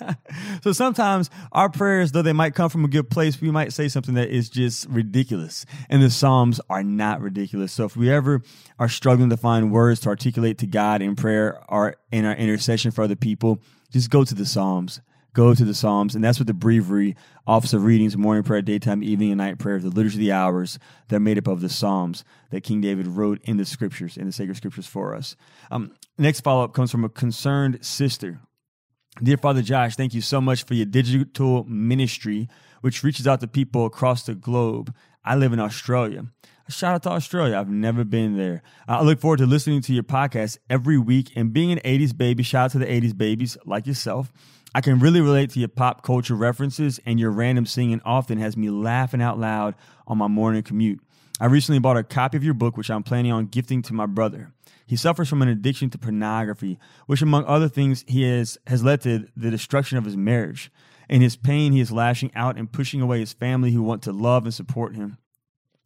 so 0.62 0.72
sometimes 0.72 1.30
our 1.50 1.68
prayers, 1.68 2.12
though 2.12 2.22
they 2.22 2.32
might 2.32 2.54
come 2.54 2.70
from 2.70 2.84
a 2.84 2.88
good 2.88 3.10
place, 3.10 3.40
we 3.40 3.50
might 3.50 3.72
say 3.72 3.88
something 3.88 4.14
that 4.14 4.30
is 4.30 4.48
just 4.48 4.88
ridiculous. 4.88 5.66
And 5.88 6.00
the 6.00 6.10
Psalms 6.10 6.60
are 6.70 6.84
not 6.84 7.20
ridiculous. 7.20 7.72
So 7.72 7.84
if 7.84 7.96
we 7.96 8.10
ever 8.10 8.40
are 8.78 8.88
struggling 8.88 9.30
to 9.30 9.36
find 9.36 9.72
words 9.72 9.98
to 10.00 10.10
articulate 10.10 10.58
to 10.58 10.66
God 10.68 11.02
in 11.02 11.16
prayer 11.16 11.60
or 11.68 11.96
in 12.12 12.24
our 12.24 12.34
intercession 12.34 12.92
for 12.92 13.02
other 13.02 13.16
people, 13.16 13.60
just 13.90 14.10
go 14.10 14.24
to 14.24 14.34
the 14.34 14.46
Psalms 14.46 15.00
go 15.36 15.54
to 15.54 15.64
the 15.66 15.74
Psalms, 15.74 16.14
and 16.14 16.24
that's 16.24 16.40
what 16.40 16.46
the 16.46 16.54
breviary 16.54 17.14
office 17.46 17.74
of 17.74 17.84
readings, 17.84 18.16
morning 18.16 18.42
prayer, 18.42 18.62
daytime, 18.62 19.02
evening, 19.02 19.30
and 19.30 19.38
night 19.38 19.58
prayer, 19.58 19.78
the 19.78 19.90
liturgy 19.90 20.16
of 20.16 20.20
the 20.20 20.32
hours 20.32 20.78
that 21.08 21.16
are 21.16 21.20
made 21.20 21.36
up 21.36 21.46
of 21.46 21.60
the 21.60 21.68
Psalms 21.68 22.24
that 22.50 22.62
King 22.62 22.80
David 22.80 23.06
wrote 23.06 23.38
in 23.44 23.58
the 23.58 23.66
scriptures, 23.66 24.16
in 24.16 24.24
the 24.24 24.32
sacred 24.32 24.56
scriptures 24.56 24.86
for 24.86 25.14
us. 25.14 25.36
Um, 25.70 25.92
next 26.16 26.40
follow 26.40 26.64
up 26.64 26.72
comes 26.72 26.90
from 26.90 27.04
a 27.04 27.10
concerned 27.10 27.84
sister. 27.84 28.40
Dear 29.22 29.36
Father 29.36 29.60
Josh, 29.60 29.94
thank 29.94 30.14
you 30.14 30.22
so 30.22 30.40
much 30.40 30.64
for 30.64 30.72
your 30.72 30.86
digital 30.86 31.64
ministry, 31.64 32.48
which 32.80 33.04
reaches 33.04 33.26
out 33.26 33.40
to 33.40 33.46
people 33.46 33.84
across 33.84 34.22
the 34.22 34.34
globe. 34.34 34.94
I 35.22 35.36
live 35.36 35.52
in 35.52 35.60
Australia. 35.60 36.24
Shout 36.70 36.94
out 36.94 37.02
to 37.02 37.10
Australia. 37.10 37.58
I've 37.58 37.68
never 37.68 38.04
been 38.04 38.38
there. 38.38 38.62
I 38.88 39.02
look 39.02 39.20
forward 39.20 39.38
to 39.38 39.46
listening 39.46 39.82
to 39.82 39.92
your 39.92 40.02
podcast 40.02 40.56
every 40.70 40.98
week 40.98 41.30
and 41.36 41.52
being 41.52 41.72
an 41.72 41.78
80s 41.80 42.16
baby. 42.16 42.42
Shout 42.42 42.66
out 42.66 42.70
to 42.72 42.78
the 42.78 42.86
80s 42.86 43.16
babies 43.16 43.58
like 43.66 43.86
yourself. 43.86 44.32
I 44.76 44.82
can 44.82 44.98
really 44.98 45.22
relate 45.22 45.48
to 45.52 45.58
your 45.58 45.70
pop 45.70 46.02
culture 46.02 46.34
references, 46.34 47.00
and 47.06 47.18
your 47.18 47.30
random 47.30 47.64
singing 47.64 48.02
often 48.04 48.36
has 48.36 48.58
me 48.58 48.68
laughing 48.68 49.22
out 49.22 49.38
loud 49.38 49.74
on 50.06 50.18
my 50.18 50.28
morning 50.28 50.62
commute. 50.62 51.00
I 51.40 51.46
recently 51.46 51.78
bought 51.78 51.96
a 51.96 52.02
copy 52.02 52.36
of 52.36 52.44
your 52.44 52.52
book, 52.52 52.76
which 52.76 52.90
I'm 52.90 53.02
planning 53.02 53.32
on 53.32 53.46
gifting 53.46 53.80
to 53.84 53.94
my 53.94 54.04
brother. 54.04 54.52
He 54.86 54.94
suffers 54.94 55.30
from 55.30 55.40
an 55.40 55.48
addiction 55.48 55.88
to 55.88 55.98
pornography, 55.98 56.78
which, 57.06 57.22
among 57.22 57.46
other 57.46 57.70
things, 57.70 58.04
he 58.06 58.24
has, 58.24 58.58
has 58.66 58.84
led 58.84 59.00
to 59.00 59.26
the 59.34 59.50
destruction 59.50 59.96
of 59.96 60.04
his 60.04 60.14
marriage. 60.14 60.70
In 61.08 61.22
his 61.22 61.36
pain, 61.36 61.72
he 61.72 61.80
is 61.80 61.90
lashing 61.90 62.30
out 62.34 62.58
and 62.58 62.70
pushing 62.70 63.00
away 63.00 63.20
his 63.20 63.32
family 63.32 63.70
who 63.70 63.82
want 63.82 64.02
to 64.02 64.12
love 64.12 64.44
and 64.44 64.52
support 64.52 64.94
him. 64.94 65.16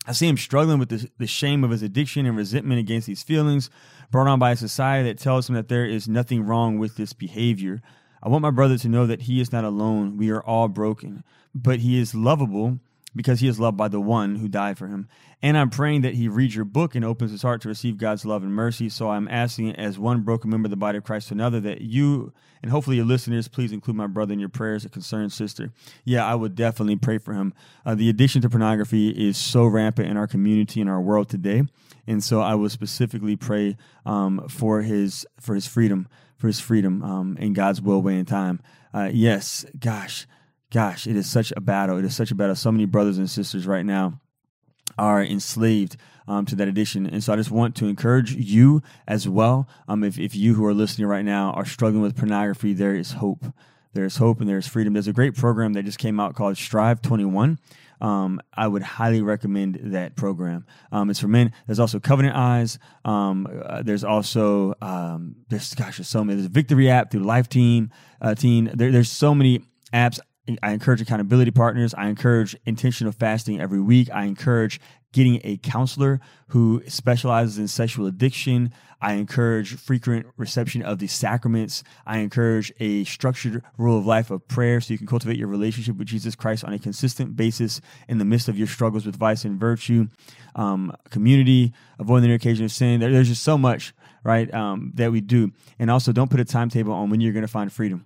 I 0.04 0.12
see 0.12 0.26
him 0.26 0.36
struggling 0.36 0.80
with 0.80 0.88
the, 0.88 1.08
the 1.16 1.28
shame 1.28 1.62
of 1.62 1.70
his 1.70 1.84
addiction 1.84 2.26
and 2.26 2.36
resentment 2.36 2.80
against 2.80 3.06
these 3.06 3.22
feelings 3.22 3.70
brought 4.10 4.26
on 4.26 4.40
by 4.40 4.50
a 4.50 4.56
society 4.56 5.08
that 5.08 5.18
tells 5.18 5.48
him 5.48 5.54
that 5.54 5.68
there 5.68 5.86
is 5.86 6.08
nothing 6.08 6.42
wrong 6.42 6.78
with 6.78 6.96
this 6.96 7.12
behavior. 7.12 7.82
I 8.22 8.28
want 8.28 8.42
my 8.42 8.50
brother 8.50 8.76
to 8.78 8.88
know 8.88 9.06
that 9.06 9.22
he 9.22 9.40
is 9.40 9.52
not 9.52 9.64
alone. 9.64 10.16
We 10.16 10.30
are 10.30 10.42
all 10.42 10.68
broken, 10.68 11.24
but 11.54 11.80
he 11.80 11.98
is 11.98 12.14
lovable 12.14 12.78
because 13.14 13.40
he 13.40 13.48
is 13.48 13.58
loved 13.58 13.76
by 13.76 13.88
the 13.88 14.00
one 14.00 14.36
who 14.36 14.48
died 14.48 14.78
for 14.78 14.86
him. 14.86 15.08
And 15.42 15.56
I'm 15.56 15.70
praying 15.70 16.02
that 16.02 16.14
he 16.14 16.28
reads 16.28 16.54
your 16.54 16.64
book 16.64 16.94
and 16.94 17.04
opens 17.04 17.30
his 17.32 17.42
heart 17.42 17.62
to 17.62 17.68
receive 17.68 17.96
God's 17.96 18.24
love 18.24 18.42
and 18.42 18.52
mercy. 18.52 18.88
So 18.88 19.10
I'm 19.10 19.26
asking, 19.26 19.74
as 19.76 19.98
one 19.98 20.20
broken 20.20 20.50
member 20.50 20.66
of 20.66 20.70
the 20.70 20.76
body 20.76 20.98
of 20.98 21.04
Christ 21.04 21.28
to 21.28 21.34
another, 21.34 21.60
that 21.60 21.80
you 21.80 22.32
and 22.62 22.70
hopefully 22.70 22.96
your 22.96 23.06
listeners 23.06 23.48
please 23.48 23.72
include 23.72 23.96
my 23.96 24.06
brother 24.06 24.34
in 24.34 24.38
your 24.38 24.50
prayers, 24.50 24.84
a 24.84 24.90
concerned 24.90 25.32
sister. 25.32 25.72
Yeah, 26.04 26.26
I 26.26 26.34
would 26.34 26.54
definitely 26.54 26.96
pray 26.96 27.18
for 27.18 27.32
him. 27.32 27.54
Uh, 27.86 27.94
the 27.94 28.10
addiction 28.10 28.42
to 28.42 28.50
pornography 28.50 29.08
is 29.10 29.38
so 29.38 29.64
rampant 29.64 30.08
in 30.08 30.16
our 30.16 30.26
community, 30.26 30.80
in 30.80 30.88
our 30.88 31.00
world 31.00 31.30
today. 31.30 31.62
And 32.06 32.22
so 32.22 32.40
I 32.42 32.54
would 32.54 32.70
specifically 32.70 33.34
pray 33.34 33.76
um, 34.04 34.46
for 34.48 34.82
his 34.82 35.26
for 35.40 35.54
his 35.54 35.66
freedom 35.66 36.06
for 36.40 36.46
his 36.46 36.58
freedom 36.58 37.02
um, 37.02 37.36
in 37.36 37.52
God's 37.52 37.82
will, 37.82 38.00
way, 38.00 38.16
and 38.16 38.26
time. 38.26 38.60
Uh, 38.94 39.10
yes, 39.12 39.66
gosh, 39.78 40.26
gosh, 40.72 41.06
it 41.06 41.14
is 41.14 41.28
such 41.28 41.52
a 41.56 41.60
battle. 41.60 41.98
It 41.98 42.04
is 42.04 42.16
such 42.16 42.30
a 42.30 42.34
battle. 42.34 42.56
So 42.56 42.72
many 42.72 42.86
brothers 42.86 43.18
and 43.18 43.28
sisters 43.28 43.66
right 43.66 43.84
now 43.84 44.20
are 44.98 45.22
enslaved 45.22 45.96
um, 46.26 46.46
to 46.46 46.56
that 46.56 46.68
addiction. 46.68 47.06
And 47.06 47.22
so 47.22 47.32
I 47.32 47.36
just 47.36 47.50
want 47.50 47.76
to 47.76 47.86
encourage 47.86 48.32
you 48.32 48.82
as 49.06 49.28
well. 49.28 49.68
Um, 49.86 50.02
if, 50.02 50.18
if 50.18 50.34
you 50.34 50.54
who 50.54 50.64
are 50.64 50.74
listening 50.74 51.06
right 51.06 51.24
now 51.24 51.52
are 51.52 51.66
struggling 51.66 52.02
with 52.02 52.16
pornography, 52.16 52.72
there 52.72 52.94
is 52.94 53.12
hope. 53.12 53.44
There's 53.92 54.16
hope 54.16 54.40
and 54.40 54.48
there's 54.48 54.66
freedom. 54.66 54.92
There's 54.94 55.08
a 55.08 55.12
great 55.12 55.36
program 55.36 55.74
that 55.74 55.84
just 55.84 55.98
came 55.98 56.20
out 56.20 56.34
called 56.34 56.56
Strive 56.56 57.02
21 57.02 57.58
um, 58.00 58.40
I 58.52 58.66
would 58.66 58.82
highly 58.82 59.22
recommend 59.22 59.78
that 59.92 60.16
program. 60.16 60.66
Um, 60.92 61.10
it's 61.10 61.20
for 61.20 61.28
men. 61.28 61.52
There's 61.66 61.80
also 61.80 62.00
Covenant 62.00 62.36
Eyes. 62.36 62.78
Um, 63.04 63.46
uh, 63.64 63.82
there's 63.82 64.04
also 64.04 64.74
um, 64.80 65.36
there's 65.48 65.74
gosh, 65.74 65.98
there's 65.98 66.08
so 66.08 66.24
many. 66.24 66.36
There's 66.36 66.46
a 66.46 66.50
Victory 66.50 66.90
app 66.90 67.10
through 67.10 67.22
Life 67.22 67.48
Team. 67.48 67.90
Uh, 68.20 68.34
team. 68.34 68.70
There, 68.74 68.92
there's 68.92 69.10
so 69.10 69.34
many 69.34 69.62
apps. 69.92 70.18
I 70.62 70.72
encourage 70.72 71.00
accountability 71.00 71.52
partners. 71.52 71.94
I 71.94 72.08
encourage 72.08 72.56
intentional 72.66 73.12
fasting 73.12 73.60
every 73.60 73.80
week. 73.80 74.08
I 74.12 74.24
encourage 74.24 74.80
getting 75.12 75.40
a 75.44 75.56
counselor 75.58 76.20
who 76.48 76.82
specializes 76.86 77.58
in 77.58 77.68
sexual 77.68 78.06
addiction. 78.06 78.72
I 79.02 79.14
encourage 79.14 79.76
frequent 79.76 80.26
reception 80.36 80.82
of 80.82 80.98
the 80.98 81.06
sacraments. 81.06 81.82
I 82.06 82.18
encourage 82.18 82.72
a 82.80 83.04
structured 83.04 83.62
rule 83.78 83.98
of 83.98 84.06
life 84.06 84.30
of 84.30 84.46
prayer 84.46 84.80
so 84.80 84.92
you 84.92 84.98
can 84.98 85.06
cultivate 85.06 85.38
your 85.38 85.48
relationship 85.48 85.96
with 85.96 86.06
Jesus 86.06 86.34
Christ 86.34 86.64
on 86.64 86.72
a 86.72 86.78
consistent 86.78 87.34
basis 87.34 87.80
in 88.08 88.18
the 88.18 88.24
midst 88.24 88.48
of 88.48 88.58
your 88.58 88.66
struggles 88.66 89.06
with 89.06 89.16
vice 89.16 89.44
and 89.44 89.58
virtue. 89.58 90.08
Um, 90.54 90.94
community, 91.10 91.72
avoiding 91.98 92.28
the 92.28 92.34
occasion 92.34 92.64
of 92.64 92.72
sin. 92.72 93.00
There, 93.00 93.10
there's 93.10 93.28
just 93.28 93.42
so 93.42 93.56
much, 93.56 93.94
right, 94.24 94.52
um, 94.52 94.92
that 94.96 95.12
we 95.12 95.20
do. 95.20 95.52
And 95.78 95.90
also, 95.90 96.12
don't 96.12 96.30
put 96.30 96.40
a 96.40 96.44
timetable 96.44 96.92
on 96.92 97.08
when 97.08 97.20
you're 97.20 97.32
going 97.32 97.42
to 97.42 97.48
find 97.48 97.72
freedom. 97.72 98.04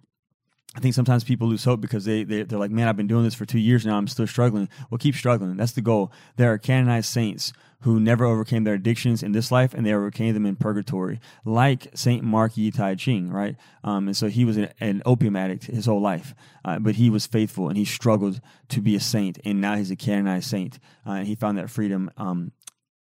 I 0.77 0.81
think 0.81 0.95
sometimes 0.95 1.23
people 1.23 1.47
lose 1.47 1.65
hope 1.65 1.81
because 1.81 2.05
they, 2.05 2.25
they 2.25 2.43
they're 2.43 2.59
like, 2.59 2.71
man, 2.71 2.89
I've 2.89 2.97
been 2.97 3.07
doing 3.07 3.25
this 3.25 3.35
for 3.35 3.47
two 3.47 3.61
years 3.61 3.87
now. 3.87 3.97
I'm 3.97 4.09
still 4.09 4.27
struggling. 4.27 4.69
Well, 4.91 4.99
keep 4.99 5.15
struggling. 5.15 5.57
That's 5.57 5.73
the 5.73 5.83
goal. 5.83 6.13
There 6.37 6.53
are 6.53 6.59
canonized 6.59 7.07
saints 7.07 7.53
who 7.85 8.01
never 8.01 8.25
overcame 8.25 8.65
their 8.65 8.75
addictions 8.75 9.23
in 9.23 9.33
this 9.33 9.53
life 9.53 9.75
and 9.75 9.85
they 9.85 9.93
overcame 9.93 10.33
them 10.33 10.47
in 10.47 10.57
purgatory, 10.57 11.21
like 11.45 11.87
Saint 11.95 12.25
Mark 12.25 12.57
Yi 12.57 12.71
Tai 12.71 12.95
Ching, 12.95 13.31
right? 13.31 13.57
Um, 13.85 14.09
and 14.09 14.17
so 14.17 14.29
he 14.29 14.47
was 14.47 14.57
an, 14.57 14.71
an, 14.81 15.03
opium 15.05 15.37
addict 15.37 15.65
his 15.65 15.85
whole 15.85 16.01
life, 16.01 16.35
uh, 16.65 16.79
but 16.79 16.95
he 16.95 17.11
was 17.11 17.27
faithful 17.27 17.69
and 17.69 17.77
he 17.77 17.85
struggled 17.85 18.41
to 18.71 18.81
be 18.81 18.97
a 18.97 19.01
saint, 19.01 19.39
and 19.45 19.61
now 19.61 19.77
he's 19.77 19.91
a 19.91 19.97
canonized 19.97 20.49
saint, 20.49 20.79
uh, 21.07 21.11
and 21.11 21.27
he 21.27 21.35
found 21.35 21.59
that 21.59 21.69
freedom 21.69 22.11
um, 22.17 22.53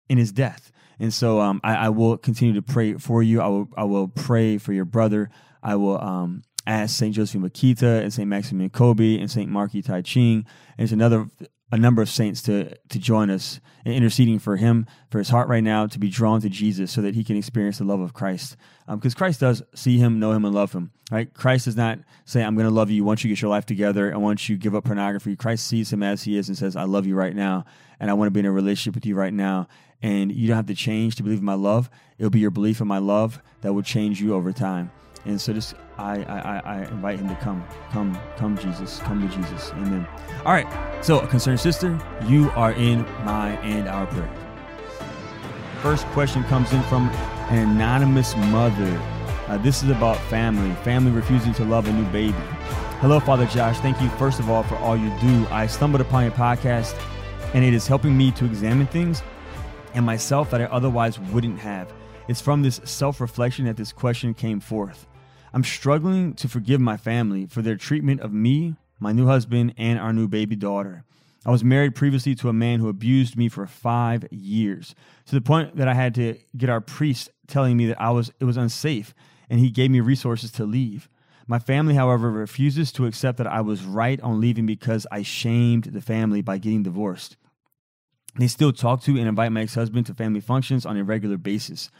in 0.09 0.17
his 0.17 0.31
death. 0.31 0.71
And 0.99 1.13
so 1.13 1.39
um, 1.39 1.61
I, 1.63 1.75
I, 1.75 1.89
will 1.89 2.17
continue 2.17 2.55
to 2.55 2.61
pray 2.63 2.93
for 2.93 3.21
you. 3.21 3.41
I 3.41 3.47
will 3.47 3.69
I 3.77 3.83
will 3.83 4.07
pray 4.07 4.57
for 4.57 4.73
your 4.73 4.85
brother. 4.85 5.29
I 5.61 5.75
will 5.75 6.01
ask 6.65 6.95
Saint 6.95 7.15
Josephine 7.15 7.41
Bakhita 7.41 8.01
and 8.01 8.13
Saint 8.13 8.29
Maximilian 8.29 8.69
Kolbe 8.69 9.19
and 9.19 9.29
Saint 9.29 9.49
Mark 9.49 9.73
Yi 9.73 9.81
Tai 9.81 10.01
Ching. 10.01 10.37
And 10.37 10.45
there's 10.77 10.91
another 10.91 11.27
a 11.73 11.77
number 11.77 12.03
of 12.03 12.09
saints 12.09 12.43
to 12.43 12.69
to 12.89 12.99
join 12.99 13.31
us 13.31 13.59
in 13.83 13.93
interceding 13.93 14.37
for 14.37 14.57
him, 14.57 14.85
for 15.09 15.17
his 15.17 15.29
heart 15.29 15.47
right 15.47 15.63
now, 15.63 15.87
to 15.87 15.97
be 15.97 16.07
drawn 16.07 16.39
to 16.41 16.47
Jesus, 16.47 16.91
so 16.91 17.01
that 17.01 17.15
he 17.15 17.23
can 17.23 17.35
experience 17.35 17.79
the 17.79 17.83
love 17.83 17.99
of 17.99 18.13
Christ. 18.13 18.55
Because 18.87 19.15
um, 19.15 19.17
Christ 19.17 19.39
does 19.39 19.63
see 19.73 19.97
him, 19.97 20.19
know 20.19 20.33
him, 20.33 20.45
and 20.45 20.53
love 20.53 20.71
him. 20.71 20.91
Right? 21.11 21.33
Christ 21.33 21.65
does 21.65 21.75
not 21.75 21.97
say, 22.25 22.43
"I'm 22.43 22.53
going 22.55 22.67
to 22.67 22.73
love 22.73 22.91
you 22.91 23.03
once 23.03 23.23
you 23.23 23.29
get 23.29 23.41
your 23.41 23.49
life 23.49 23.65
together 23.65 24.07
and 24.07 24.21
once 24.21 24.47
you 24.47 24.55
give 24.55 24.75
up 24.75 24.83
pornography." 24.85 25.35
Christ 25.35 25.65
sees 25.65 25.91
him 25.91 26.03
as 26.03 26.21
he 26.21 26.37
is 26.37 26.47
and 26.47 26.55
says, 26.55 26.75
"I 26.75 26.83
love 26.83 27.07
you 27.07 27.15
right 27.15 27.35
now, 27.35 27.65
and 27.99 28.11
I 28.11 28.13
want 28.13 28.27
to 28.27 28.31
be 28.31 28.41
in 28.41 28.45
a 28.45 28.51
relationship 28.51 28.93
with 28.93 29.07
you 29.07 29.15
right 29.15 29.33
now." 29.33 29.67
And 30.03 30.31
you 30.31 30.47
don't 30.47 30.57
have 30.57 30.67
to 30.67 30.75
change 30.75 31.15
to 31.15 31.23
believe 31.23 31.39
in 31.39 31.45
my 31.45 31.53
love. 31.55 31.89
It'll 32.19 32.29
be 32.29 32.39
your 32.39 32.51
belief 32.51 32.81
in 32.81 32.87
my 32.87 32.99
love 32.99 33.41
that 33.61 33.73
will 33.73 33.81
change 33.81 34.21
you 34.21 34.35
over 34.35 34.51
time. 34.51 34.91
And 35.25 35.39
so 35.39 35.53
just 35.53 35.75
I, 35.97 36.23
I, 36.23 36.61
I 36.65 36.81
invite 36.85 37.19
him 37.19 37.29
to 37.29 37.35
come. 37.35 37.65
Come, 37.91 38.19
come, 38.37 38.57
Jesus. 38.57 38.99
Come 38.99 39.27
to 39.27 39.35
Jesus. 39.35 39.71
Amen. 39.71 40.07
All 40.45 40.53
right. 40.53 40.67
So, 41.03 41.25
concerned 41.27 41.59
sister, 41.59 41.97
you 42.25 42.49
are 42.51 42.73
in 42.73 43.03
my 43.23 43.51
and 43.63 43.87
our 43.87 44.05
prayer. 44.07 44.29
First 45.81 46.05
question 46.07 46.43
comes 46.45 46.73
in 46.73 46.81
from 46.83 47.09
an 47.49 47.69
anonymous 47.69 48.35
mother. 48.35 49.01
Uh, 49.47 49.57
this 49.57 49.83
is 49.83 49.89
about 49.89 50.17
family. 50.29 50.73
Family 50.83 51.11
refusing 51.11 51.53
to 51.53 51.63
love 51.63 51.87
a 51.87 51.93
new 51.93 52.05
baby. 52.05 52.37
Hello, 52.99 53.19
Father 53.19 53.45
Josh. 53.45 53.77
Thank 53.79 54.01
you, 54.01 54.09
first 54.11 54.39
of 54.39 54.49
all, 54.49 54.63
for 54.63 54.75
all 54.77 54.95
you 54.97 55.11
do. 55.19 55.45
I 55.51 55.67
stumbled 55.67 56.01
upon 56.01 56.23
your 56.23 56.31
podcast, 56.31 56.97
and 57.53 57.63
it 57.63 57.73
is 57.73 57.85
helping 57.85 58.17
me 58.17 58.31
to 58.31 58.45
examine 58.45 58.87
things 58.87 59.21
and 59.93 60.05
myself 60.05 60.49
that 60.51 60.61
I 60.61 60.65
otherwise 60.65 61.19
wouldn't 61.19 61.59
have. 61.59 61.93
It's 62.27 62.41
from 62.41 62.61
this 62.61 62.79
self 62.85 63.19
reflection 63.19 63.65
that 63.65 63.77
this 63.77 63.91
question 63.91 64.33
came 64.33 64.59
forth. 64.59 65.05
I'm 65.53 65.63
struggling 65.63 66.33
to 66.35 66.49
forgive 66.49 66.81
my 66.81 66.97
family 66.97 67.45
for 67.45 67.61
their 67.61 67.75
treatment 67.75 68.21
of 68.21 68.33
me, 68.33 68.75
my 68.99 69.11
new 69.11 69.27
husband, 69.27 69.75
and 69.77 69.99
our 69.99 70.11
new 70.11 70.27
baby 70.27 70.55
daughter. 70.55 71.03
I 71.45 71.51
was 71.51 71.63
married 71.63 71.93
previously 71.93 72.35
to 72.35 72.49
a 72.49 72.53
man 72.53 72.79
who 72.79 72.89
abused 72.89 73.37
me 73.37 73.49
for 73.49 73.67
five 73.67 74.25
years, 74.31 74.95
to 75.27 75.35
the 75.35 75.41
point 75.41 75.75
that 75.75 75.87
I 75.87 75.93
had 75.93 76.15
to 76.15 76.37
get 76.57 76.69
our 76.69 76.81
priest 76.81 77.29
telling 77.47 77.77
me 77.77 77.85
that 77.87 78.01
I 78.01 78.09
was 78.11 78.31
it 78.39 78.45
was 78.45 78.57
unsafe, 78.57 79.13
and 79.49 79.59
he 79.59 79.69
gave 79.69 79.91
me 79.91 79.99
resources 79.99 80.51
to 80.53 80.65
leave. 80.65 81.07
My 81.45 81.59
family, 81.59 81.95
however, 81.95 82.31
refuses 82.31 82.91
to 82.93 83.05
accept 83.05 83.37
that 83.37 83.47
I 83.47 83.61
was 83.61 83.83
right 83.83 84.19
on 84.21 84.39
leaving 84.39 84.65
because 84.65 85.05
I 85.11 85.21
shamed 85.21 85.85
the 85.85 86.01
family 86.01 86.41
by 86.41 86.57
getting 86.57 86.83
divorced. 86.83 87.35
They 88.39 88.47
still 88.47 88.71
talk 88.71 89.01
to 89.03 89.17
and 89.17 89.27
invite 89.27 89.51
my 89.51 89.61
ex 89.61 89.75
husband 89.75 90.07
to 90.07 90.13
family 90.13 90.39
functions 90.39 90.85
on 90.85 90.97
a 90.97 91.03
regular 91.03 91.37
basis. 91.37 91.91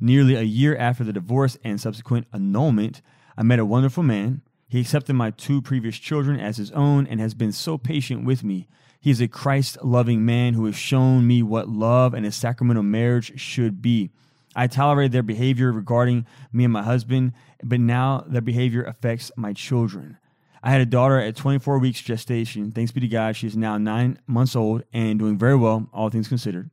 Nearly 0.00 0.34
a 0.34 0.42
year 0.42 0.76
after 0.76 1.04
the 1.04 1.12
divorce 1.12 1.56
and 1.62 1.80
subsequent 1.80 2.26
annulment, 2.32 3.02
I 3.36 3.42
met 3.42 3.58
a 3.58 3.64
wonderful 3.64 4.02
man. 4.02 4.42
He 4.68 4.80
accepted 4.80 5.14
my 5.14 5.30
two 5.30 5.60
previous 5.60 5.98
children 5.98 6.40
as 6.40 6.56
his 6.56 6.70
own 6.72 7.06
and 7.06 7.20
has 7.20 7.34
been 7.34 7.52
so 7.52 7.76
patient 7.78 8.24
with 8.24 8.42
me. 8.42 8.68
He 9.00 9.10
is 9.10 9.20
a 9.20 9.28
Christ 9.28 9.78
loving 9.82 10.24
man 10.24 10.54
who 10.54 10.64
has 10.66 10.76
shown 10.76 11.26
me 11.26 11.42
what 11.42 11.68
love 11.68 12.14
and 12.14 12.24
a 12.24 12.32
sacramental 12.32 12.82
marriage 12.82 13.38
should 13.40 13.82
be. 13.82 14.10
I 14.54 14.66
tolerated 14.66 15.12
their 15.12 15.22
behavior 15.22 15.72
regarding 15.72 16.26
me 16.52 16.64
and 16.64 16.72
my 16.72 16.82
husband, 16.82 17.32
but 17.62 17.80
now 17.80 18.24
their 18.26 18.40
behavior 18.40 18.82
affects 18.82 19.32
my 19.36 19.52
children. 19.52 20.18
I 20.62 20.70
had 20.70 20.80
a 20.80 20.86
daughter 20.86 21.18
at 21.18 21.34
24 21.34 21.78
weeks 21.78 22.00
gestation. 22.00 22.70
Thanks 22.70 22.92
be 22.92 23.00
to 23.00 23.08
God, 23.08 23.34
she 23.34 23.48
is 23.48 23.56
now 23.56 23.76
nine 23.78 24.18
months 24.26 24.54
old 24.54 24.84
and 24.92 25.18
doing 25.18 25.36
very 25.36 25.56
well, 25.56 25.88
all 25.92 26.08
things 26.08 26.28
considered. 26.28 26.70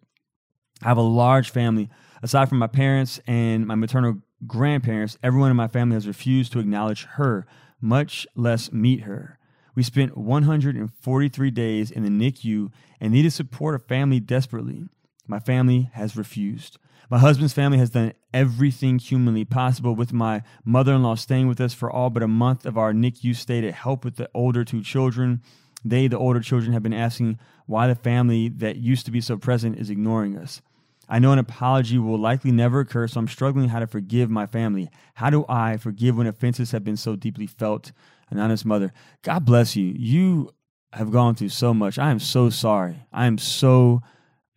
I 0.83 0.89
have 0.89 0.97
a 0.97 1.01
large 1.01 1.49
family 1.49 1.89
Aside 2.21 2.49
from 2.49 2.57
my 2.57 2.67
parents 2.67 3.19
and 3.27 3.65
my 3.65 3.75
maternal 3.75 4.21
grandparents, 4.45 5.17
everyone 5.23 5.51
in 5.51 5.57
my 5.57 5.67
family 5.67 5.95
has 5.95 6.07
refused 6.07 6.51
to 6.53 6.59
acknowledge 6.59 7.05
her, 7.05 7.45
much 7.81 8.27
less 8.35 8.71
meet 8.71 9.01
her. 9.01 9.37
We 9.75 9.83
spent 9.83 10.17
143 10.17 11.51
days 11.51 11.91
in 11.91 12.03
the 12.03 12.09
NICU 12.09 12.71
and 12.99 13.13
needed 13.13 13.31
support 13.31 13.75
of 13.75 13.85
family 13.85 14.19
desperately. 14.19 14.83
My 15.27 15.39
family 15.39 15.89
has 15.93 16.17
refused. 16.17 16.77
My 17.09 17.19
husband's 17.19 17.53
family 17.53 17.77
has 17.77 17.91
done 17.91 18.13
everything 18.33 18.99
humanly 18.99 19.45
possible, 19.45 19.95
with 19.95 20.13
my 20.13 20.43
mother 20.63 20.93
in 20.93 21.03
law 21.03 21.15
staying 21.15 21.47
with 21.47 21.61
us 21.61 21.73
for 21.73 21.89
all 21.89 22.09
but 22.09 22.23
a 22.23 22.27
month 22.27 22.65
of 22.65 22.77
our 22.77 22.93
NICU 22.93 23.35
stay 23.35 23.61
to 23.61 23.71
help 23.71 24.03
with 24.03 24.17
the 24.17 24.29
older 24.33 24.63
two 24.65 24.81
children. 24.83 25.41
They, 25.83 26.07
the 26.07 26.17
older 26.17 26.41
children, 26.41 26.73
have 26.73 26.83
been 26.83 26.93
asking 26.93 27.39
why 27.65 27.87
the 27.87 27.95
family 27.95 28.49
that 28.49 28.77
used 28.77 29.05
to 29.05 29.11
be 29.11 29.21
so 29.21 29.37
present 29.37 29.77
is 29.79 29.89
ignoring 29.89 30.37
us. 30.37 30.61
I 31.09 31.17
know 31.17 31.31
an 31.31 31.39
apology 31.39 31.97
will 31.97 32.19
likely 32.19 32.51
never 32.51 32.81
occur, 32.81 33.07
so 33.07 33.19
I'm 33.19 33.27
struggling 33.27 33.69
how 33.69 33.79
to 33.79 33.87
forgive 33.87 34.29
my 34.29 34.45
family. 34.45 34.89
How 35.15 35.31
do 35.31 35.43
I 35.49 35.77
forgive 35.77 36.15
when 36.15 36.27
offenses 36.27 36.71
have 36.71 36.83
been 36.83 36.97
so 36.97 37.15
deeply 37.15 37.47
felt? 37.47 37.91
Anonymous 38.29 38.63
mother, 38.63 38.93
God 39.23 39.43
bless 39.43 39.75
you. 39.75 39.93
You 39.97 40.53
have 40.93 41.11
gone 41.11 41.33
through 41.33 41.49
so 41.49 41.73
much. 41.73 41.97
I 41.97 42.11
am 42.11 42.19
so 42.19 42.51
sorry. 42.51 43.07
I 43.11 43.25
am 43.25 43.39
so 43.39 44.01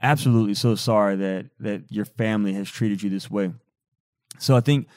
absolutely 0.02 0.54
so 0.54 0.74
sorry 0.74 1.16
that 1.16 1.46
that 1.60 1.90
your 1.90 2.04
family 2.04 2.52
has 2.52 2.68
treated 2.68 3.02
you 3.02 3.08
this 3.08 3.30
way. 3.30 3.52
So 4.38 4.54
I 4.56 4.60
think 4.60 4.88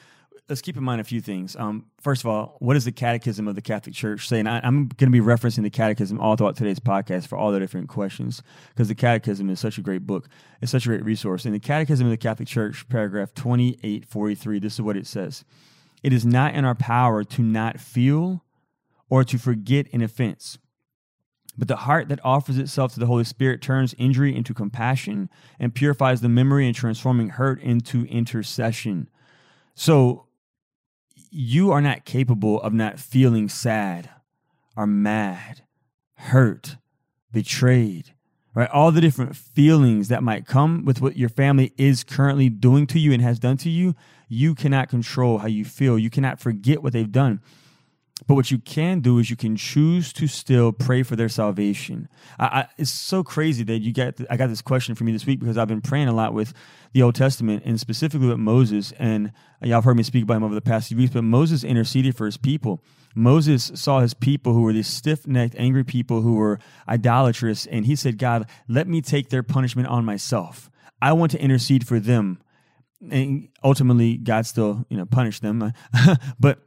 let's 0.48 0.62
keep 0.62 0.76
in 0.76 0.84
mind 0.84 1.00
a 1.00 1.04
few 1.04 1.20
things. 1.20 1.56
Um, 1.56 1.86
first 2.00 2.22
of 2.22 2.28
all, 2.28 2.56
what 2.60 2.74
does 2.74 2.84
the 2.84 2.92
Catechism 2.92 3.48
of 3.48 3.54
the 3.54 3.62
Catholic 3.62 3.94
Church 3.94 4.28
say? 4.28 4.40
I, 4.40 4.66
am 4.66 4.88
going 4.88 5.10
to 5.10 5.10
be 5.10 5.20
referencing 5.20 5.62
the 5.62 5.70
Catechism 5.70 6.20
all 6.20 6.36
throughout 6.36 6.56
today's 6.56 6.78
podcast 6.78 7.26
for 7.26 7.36
all 7.36 7.50
the 7.50 7.58
different 7.58 7.88
questions 7.88 8.42
because 8.68 8.88
the 8.88 8.94
Catechism 8.94 9.50
is 9.50 9.58
such 9.58 9.78
a 9.78 9.82
great 9.82 10.06
book. 10.06 10.28
It's 10.60 10.72
such 10.72 10.86
a 10.86 10.88
great 10.88 11.04
resource. 11.04 11.46
In 11.46 11.52
the 11.52 11.58
Catechism 11.58 12.06
of 12.06 12.10
the 12.10 12.16
Catholic 12.16 12.48
Church, 12.48 12.88
paragraph 12.88 13.34
2843, 13.34 14.60
this 14.60 14.74
is 14.74 14.82
what 14.82 14.96
it 14.96 15.06
says 15.06 15.44
It 16.02 16.12
is 16.12 16.24
not 16.24 16.54
in 16.54 16.64
our 16.64 16.76
power 16.76 17.24
to 17.24 17.42
not 17.42 17.80
feel 17.80 18.44
or 19.08 19.24
to 19.24 19.38
forget 19.38 19.86
an 19.92 20.02
offense. 20.02 20.58
But 21.58 21.68
the 21.68 21.76
heart 21.76 22.08
that 22.08 22.20
offers 22.22 22.58
itself 22.58 22.92
to 22.94 23.00
the 23.00 23.06
Holy 23.06 23.24
Spirit 23.24 23.62
turns 23.62 23.94
injury 23.96 24.36
into 24.36 24.52
compassion 24.52 25.30
and 25.58 25.74
purifies 25.74 26.20
the 26.20 26.28
memory 26.28 26.66
and 26.66 26.76
transforming 26.76 27.30
hurt 27.30 27.62
into 27.62 28.04
intercession. 28.04 29.08
So 29.74 30.25
you 31.36 31.70
are 31.70 31.82
not 31.82 32.06
capable 32.06 32.60
of 32.62 32.72
not 32.72 32.98
feeling 32.98 33.48
sad 33.48 34.08
or 34.74 34.86
mad, 34.86 35.62
hurt, 36.14 36.76
betrayed, 37.30 38.14
right? 38.54 38.70
All 38.70 38.90
the 38.90 39.02
different 39.02 39.36
feelings 39.36 40.08
that 40.08 40.22
might 40.22 40.46
come 40.46 40.84
with 40.86 41.02
what 41.02 41.16
your 41.16 41.28
family 41.28 41.74
is 41.76 42.04
currently 42.04 42.48
doing 42.48 42.86
to 42.86 42.98
you 42.98 43.12
and 43.12 43.22
has 43.22 43.38
done 43.38 43.58
to 43.58 43.68
you, 43.68 43.94
you 44.28 44.54
cannot 44.54 44.88
control 44.88 45.38
how 45.38 45.46
you 45.46 45.64
feel. 45.64 45.98
You 45.98 46.08
cannot 46.08 46.40
forget 46.40 46.82
what 46.82 46.94
they've 46.94 47.12
done. 47.12 47.42
But 48.26 48.34
what 48.34 48.50
you 48.50 48.58
can 48.58 49.00
do 49.00 49.18
is 49.18 49.28
you 49.28 49.36
can 49.36 49.56
choose 49.56 50.12
to 50.14 50.26
still 50.26 50.72
pray 50.72 51.02
for 51.02 51.16
their 51.16 51.28
salvation. 51.28 52.08
I, 52.38 52.44
I, 52.44 52.68
it's 52.78 52.90
so 52.90 53.22
crazy 53.22 53.62
that 53.64 53.80
you 53.80 53.92
get. 53.92 54.18
I 54.30 54.36
got 54.38 54.48
this 54.48 54.62
question 54.62 54.94
for 54.94 55.04
me 55.04 55.12
this 55.12 55.26
week 55.26 55.38
because 55.38 55.58
I've 55.58 55.68
been 55.68 55.82
praying 55.82 56.08
a 56.08 56.14
lot 56.14 56.32
with 56.32 56.54
the 56.92 57.02
Old 57.02 57.14
Testament 57.14 57.62
and 57.66 57.78
specifically 57.78 58.26
with 58.26 58.38
Moses. 58.38 58.92
And 58.92 59.32
y'all 59.60 59.74
have 59.74 59.84
heard 59.84 59.98
me 59.98 60.02
speak 60.02 60.22
about 60.22 60.38
him 60.38 60.44
over 60.44 60.54
the 60.54 60.62
past 60.62 60.88
few 60.88 60.96
weeks. 60.96 61.12
But 61.12 61.24
Moses 61.24 61.62
interceded 61.62 62.16
for 62.16 62.24
his 62.24 62.38
people. 62.38 62.82
Moses 63.14 63.70
saw 63.74 64.00
his 64.00 64.14
people 64.14 64.54
who 64.54 64.62
were 64.62 64.72
these 64.72 64.88
stiff-necked, 64.88 65.54
angry 65.58 65.84
people 65.84 66.22
who 66.22 66.34
were 66.34 66.58
idolatrous, 66.88 67.66
and 67.66 67.86
he 67.86 67.96
said, 67.96 68.18
"God, 68.18 68.48
let 68.66 68.88
me 68.88 69.00
take 69.00 69.28
their 69.28 69.42
punishment 69.42 69.88
on 69.88 70.04
myself. 70.04 70.70
I 71.00 71.12
want 71.12 71.32
to 71.32 71.40
intercede 71.40 71.86
for 71.86 72.00
them." 72.00 72.38
And 73.10 73.48
ultimately, 73.62 74.16
God 74.16 74.46
still, 74.46 74.84
you 74.88 74.96
know, 74.96 75.06
punished 75.06 75.42
them. 75.42 75.72
but 76.40 76.65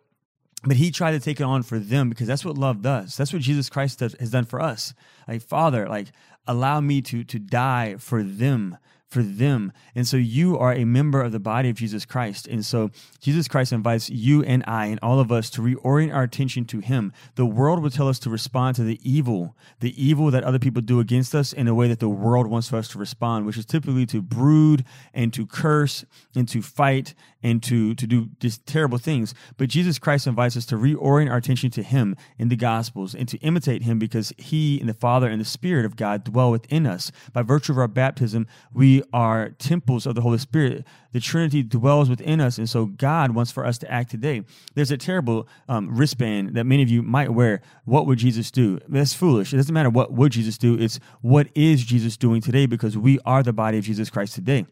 but 0.64 0.78
he 0.78 0.92
tried 0.92 1.12
to 1.12 1.20
take 1.20 1.40
it 1.40 1.44
on 1.44 1.64
for 1.64 1.80
them 1.80 2.10
because 2.10 2.28
that's 2.28 2.44
what 2.44 2.58
love 2.58 2.82
does. 2.82 3.16
That's 3.16 3.32
what 3.32 3.42
Jesus 3.42 3.70
Christ 3.70 4.00
has 4.02 4.32
done 4.32 4.46
for 4.46 4.62
us. 4.62 4.94
Like, 5.28 5.42
Father, 5.42 5.88
like, 5.88 6.08
allow 6.48 6.82
me 6.82 7.02
to 7.04 7.24
to 7.24 7.40
die 7.40 7.96
for 7.98 8.24
them 8.24 8.78
for 9.10 9.24
them. 9.24 9.74
And 9.96 10.08
so 10.08 10.18
you 10.18 10.58
are 10.58 10.72
a 10.72 10.86
member 10.86 11.22
of 11.22 11.32
the 11.32 11.40
body 11.40 11.70
of 11.70 11.76
Jesus 11.76 12.06
Christ. 12.06 12.48
And 12.48 12.64
so 12.64 12.92
Jesus 13.20 13.48
Christ 13.48 13.74
invites 13.74 14.10
you 14.10 14.44
and 14.44 14.64
I 14.68 14.86
and 14.86 15.00
all 15.02 15.20
of 15.20 15.32
us 15.32 15.50
to 15.52 15.62
reorient 15.62 16.14
our 16.14 16.24
attention 16.24 16.66
to 16.66 16.80
Him. 16.80 17.12
The 17.36 17.46
world 17.46 17.82
will 17.82 17.90
tell 17.90 18.08
us 18.08 18.20
to 18.20 18.30
respond 18.30 18.76
to 18.76 18.84
the 18.84 19.00
evil, 19.04 19.56
the 19.80 20.02
evil 20.02 20.30
that 20.32 20.44
other 20.44 20.60
people 20.60 20.82
do 20.82 21.00
against 21.00 21.34
us 21.34 21.54
in 21.54 21.68
a 21.68 21.74
way 21.74 21.88
that 21.88 22.00
the 22.00 22.10
world 22.10 22.48
wants 22.48 22.70
for 22.70 22.78
us 22.78 22.88
to 22.90 23.00
respond, 23.00 23.46
which 23.48 23.58
is 23.58 23.66
typically 23.66 24.06
to 24.08 24.22
brood 24.22 24.86
and 25.14 25.34
to 25.34 25.48
curse 25.48 26.06
and 26.36 26.48
to 26.50 26.62
fight 26.62 27.16
and 27.42 27.64
to, 27.64 27.94
to 27.96 28.08
do 28.08 28.30
just 28.40 28.66
terrible 28.66 28.98
things. 28.98 29.34
But 29.58 29.70
Jesus 29.70 30.00
Christ 30.00 30.28
invites 30.28 30.58
us 30.58 30.66
to 30.68 30.76
reorient 30.76 31.32
our 31.32 31.38
attention 31.38 31.70
to 31.72 31.84
Him 31.84 32.16
in 32.38 32.50
the 32.50 32.56
Gospels 32.56 33.16
and 33.16 33.28
to 33.30 33.38
imitate 33.38 33.84
Him 33.84 34.00
because 34.00 34.34
He 34.38 34.80
and 34.80 34.90
the 34.90 34.94
Father 34.94 35.28
and 35.28 35.40
the 35.40 35.46
Spirit 35.46 35.86
of 35.86 35.96
God 35.96 36.24
dwell 36.24 36.52
within 36.52 36.86
us. 36.86 37.12
By 37.34 37.42
virtue 37.42 37.72
of 37.72 37.78
our 37.78 37.88
baptism, 37.88 38.48
we 38.74 39.04
are 39.14 39.50
temples 39.50 40.06
of 40.06 40.16
the 40.16 40.22
Holy 40.22 40.38
Spirit. 40.38 40.86
The 41.12 41.20
Trinity 41.20 41.64
dwells 41.64 42.10
within 42.10 42.40
us, 42.40 42.58
and 42.58 42.70
so 42.70 42.86
God 42.86 43.32
wants 43.32 43.52
for 43.52 43.66
us 43.66 43.78
to 43.80 43.92
act 43.92 44.12
today. 44.12 44.44
There's 44.76 44.92
a 44.92 44.98
terrible 44.98 45.48
um, 45.68 45.96
wristband 45.96 46.56
that 46.56 46.66
many 46.66 46.84
of 46.84 46.90
you 46.90 47.02
might 47.02 47.34
wear. 47.34 47.62
What 47.86 48.06
would 48.06 48.20
Jesus 48.20 48.52
do? 48.52 48.80
That's 48.88 49.14
foolish. 49.14 49.54
It 49.54 49.58
doesn't 49.58 49.74
matter 49.74 49.90
what 49.90 50.14
would 50.14 50.32
Jesus 50.32 50.58
do. 50.58 50.78
It's 50.80 51.00
what 51.22 51.48
is 51.56 51.84
Jesus 51.84 52.18
doing 52.18 52.42
today 52.42 52.66
because 52.66 52.98
we 52.98 53.20
are 53.26 53.42
the 53.42 53.54
body 53.54 53.78
of 53.78 53.86
Jesus 53.86 54.10
Christ 54.10 54.36
today. 54.36 54.66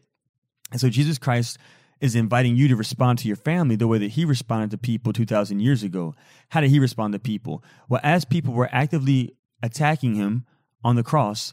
And 0.70 0.80
so 0.80 0.88
Jesus 0.88 1.18
Christ 1.18 1.58
is 2.00 2.14
inviting 2.14 2.56
you 2.56 2.68
to 2.68 2.76
respond 2.76 3.18
to 3.18 3.28
your 3.28 3.36
family 3.36 3.76
the 3.76 3.88
way 3.88 3.98
that 3.98 4.12
he 4.12 4.24
responded 4.24 4.70
to 4.70 4.78
people 4.78 5.12
2,000 5.12 5.60
years 5.60 5.82
ago. 5.82 6.14
How 6.50 6.60
did 6.60 6.70
he 6.70 6.78
respond 6.78 7.12
to 7.12 7.18
people? 7.18 7.62
Well, 7.88 8.00
as 8.02 8.24
people 8.24 8.54
were 8.54 8.68
actively 8.72 9.34
attacking 9.62 10.14
him 10.14 10.46
on 10.84 10.96
the 10.96 11.02
cross, 11.02 11.52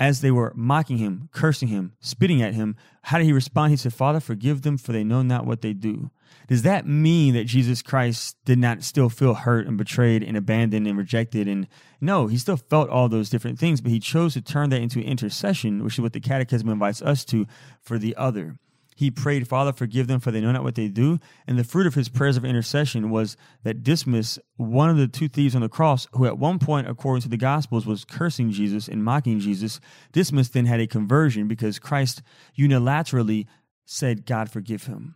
as 0.00 0.20
they 0.20 0.30
were 0.30 0.52
mocking 0.54 0.98
him, 0.98 1.28
cursing 1.32 1.68
him, 1.68 1.92
spitting 2.00 2.40
at 2.40 2.54
him, 2.54 2.76
how 3.02 3.18
did 3.18 3.24
he 3.24 3.32
respond? 3.32 3.70
He 3.70 3.76
said, 3.76 3.92
Father, 3.92 4.20
forgive 4.20 4.62
them, 4.62 4.78
for 4.78 4.92
they 4.92 5.02
know 5.02 5.22
not 5.22 5.44
what 5.44 5.60
they 5.60 5.72
do. 5.72 6.10
Does 6.46 6.62
that 6.62 6.86
mean 6.86 7.34
that 7.34 7.44
Jesus 7.44 7.82
Christ 7.82 8.36
did 8.44 8.58
not 8.58 8.82
still 8.84 9.08
feel 9.08 9.34
hurt 9.34 9.66
and 9.66 9.76
betrayed 9.76 10.22
and 10.22 10.36
abandoned 10.36 10.86
and 10.86 10.96
rejected? 10.96 11.48
And 11.48 11.66
no, 12.00 12.26
he 12.26 12.38
still 12.38 12.56
felt 12.56 12.90
all 12.90 13.08
those 13.08 13.30
different 13.30 13.58
things, 13.58 13.80
but 13.80 13.90
he 13.90 13.98
chose 13.98 14.34
to 14.34 14.40
turn 14.40 14.70
that 14.70 14.80
into 14.80 15.00
intercession, 15.00 15.82
which 15.82 15.94
is 15.94 16.00
what 16.00 16.12
the 16.12 16.20
Catechism 16.20 16.68
invites 16.68 17.02
us 17.02 17.24
to 17.26 17.46
for 17.80 17.98
the 17.98 18.14
other 18.16 18.56
he 18.98 19.12
prayed, 19.12 19.46
Father, 19.46 19.72
forgive 19.72 20.08
them, 20.08 20.18
for 20.18 20.32
they 20.32 20.40
know 20.40 20.50
not 20.50 20.64
what 20.64 20.74
they 20.74 20.88
do. 20.88 21.20
And 21.46 21.56
the 21.56 21.62
fruit 21.62 21.86
of 21.86 21.94
his 21.94 22.08
prayers 22.08 22.36
of 22.36 22.44
intercession 22.44 23.10
was 23.10 23.36
that 23.62 23.84
Dismas, 23.84 24.40
one 24.56 24.90
of 24.90 24.96
the 24.96 25.06
two 25.06 25.28
thieves 25.28 25.54
on 25.54 25.60
the 25.62 25.68
cross, 25.68 26.08
who 26.14 26.26
at 26.26 26.36
one 26.36 26.58
point, 26.58 26.88
according 26.88 27.22
to 27.22 27.28
the 27.28 27.36
Gospels, 27.36 27.86
was 27.86 28.04
cursing 28.04 28.50
Jesus 28.50 28.88
and 28.88 29.04
mocking 29.04 29.38
Jesus, 29.38 29.78
Dismas 30.10 30.48
then 30.48 30.66
had 30.66 30.80
a 30.80 30.88
conversion 30.88 31.46
because 31.46 31.78
Christ 31.78 32.22
unilaterally 32.58 33.46
said, 33.86 34.26
God, 34.26 34.50
forgive 34.50 34.86
him, 34.86 35.14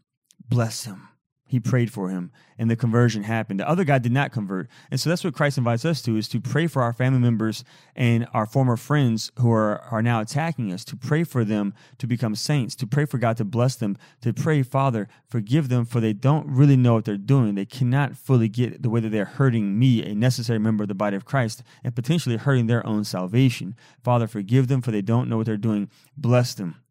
bless 0.49 0.85
him. 0.85 1.09
He 1.53 1.61
prayed 1.61 1.93
for 1.93 2.09
him, 2.09 2.33
and 2.57 2.71
the 2.71 2.77
conversion 2.77 3.25
happened. 3.25 3.61
The 3.61 3.69
other 3.69 3.85
guy 3.85 3.99
did 3.99 4.11
not 4.11 4.33
convert. 4.33 4.71
And 4.91 4.99
so 4.99 5.11
that's 5.11 5.23
what 5.23 5.35
Christ 5.35 5.59
invites 5.59 5.85
us 5.85 6.01
to 6.01 6.17
is 6.17 6.27
to 6.29 6.41
pray 6.41 6.67
for 6.67 6.81
our 6.81 6.95
family 6.95 7.19
members 7.19 7.63
and 7.95 8.27
our 8.33 8.47
former 8.47 8.79
friends 8.79 9.31
who 9.39 9.53
are, 9.53 9.81
are 9.91 10.01
now 10.01 10.23
attacking 10.23 10.73
us, 10.73 10.83
to 10.87 10.97
pray 10.97 11.25
for 11.25 11.45
them 11.45 11.75
to 11.99 12.07
become 12.07 12.35
saints, 12.35 12.75
to 12.77 12.87
pray 12.87 13.05
for 13.05 13.19
God 13.19 13.37
to 13.37 13.45
bless 13.45 13.77
them, 13.77 13.99
to 14.23 14.33
pray, 14.33 14.63
Father, 14.63 15.09
forgive 15.29 15.69
them, 15.69 15.85
for 15.85 16.01
they 16.01 16.15
don't 16.15 16.49
really 16.49 16.75
know 16.75 16.95
what 16.95 17.05
they're 17.05 17.19
doing. 17.19 17.55
They 17.55 17.67
cannot 17.67 18.17
fully 18.17 18.49
get 18.49 18.83
the 18.83 18.89
way 18.89 19.01
that 19.01 19.11
they're 19.11 19.27
hurting 19.27 19.79
me, 19.79 20.03
a 20.03 20.15
necessary 20.15 20.59
member 20.59 20.85
of 20.85 20.89
the 20.89 20.95
body 20.95 21.17
of 21.17 21.27
Christ, 21.27 21.63
and 21.85 21.95
potentially 21.95 22.39
hurting 22.39 22.67
their 22.67 22.87
own 22.87 23.05
salvation. 23.05 23.77
Father, 24.03 24.27
forgive 24.27 24.69
them, 24.69 24.81
for 24.81 24.91
they 24.91 25.03
don't 25.03 25.29
know 25.29 25.37
what 25.37 25.45
they're 25.45 25.59
doing. 25.59 25.91
Bless 26.17 26.55
them. 26.55 26.82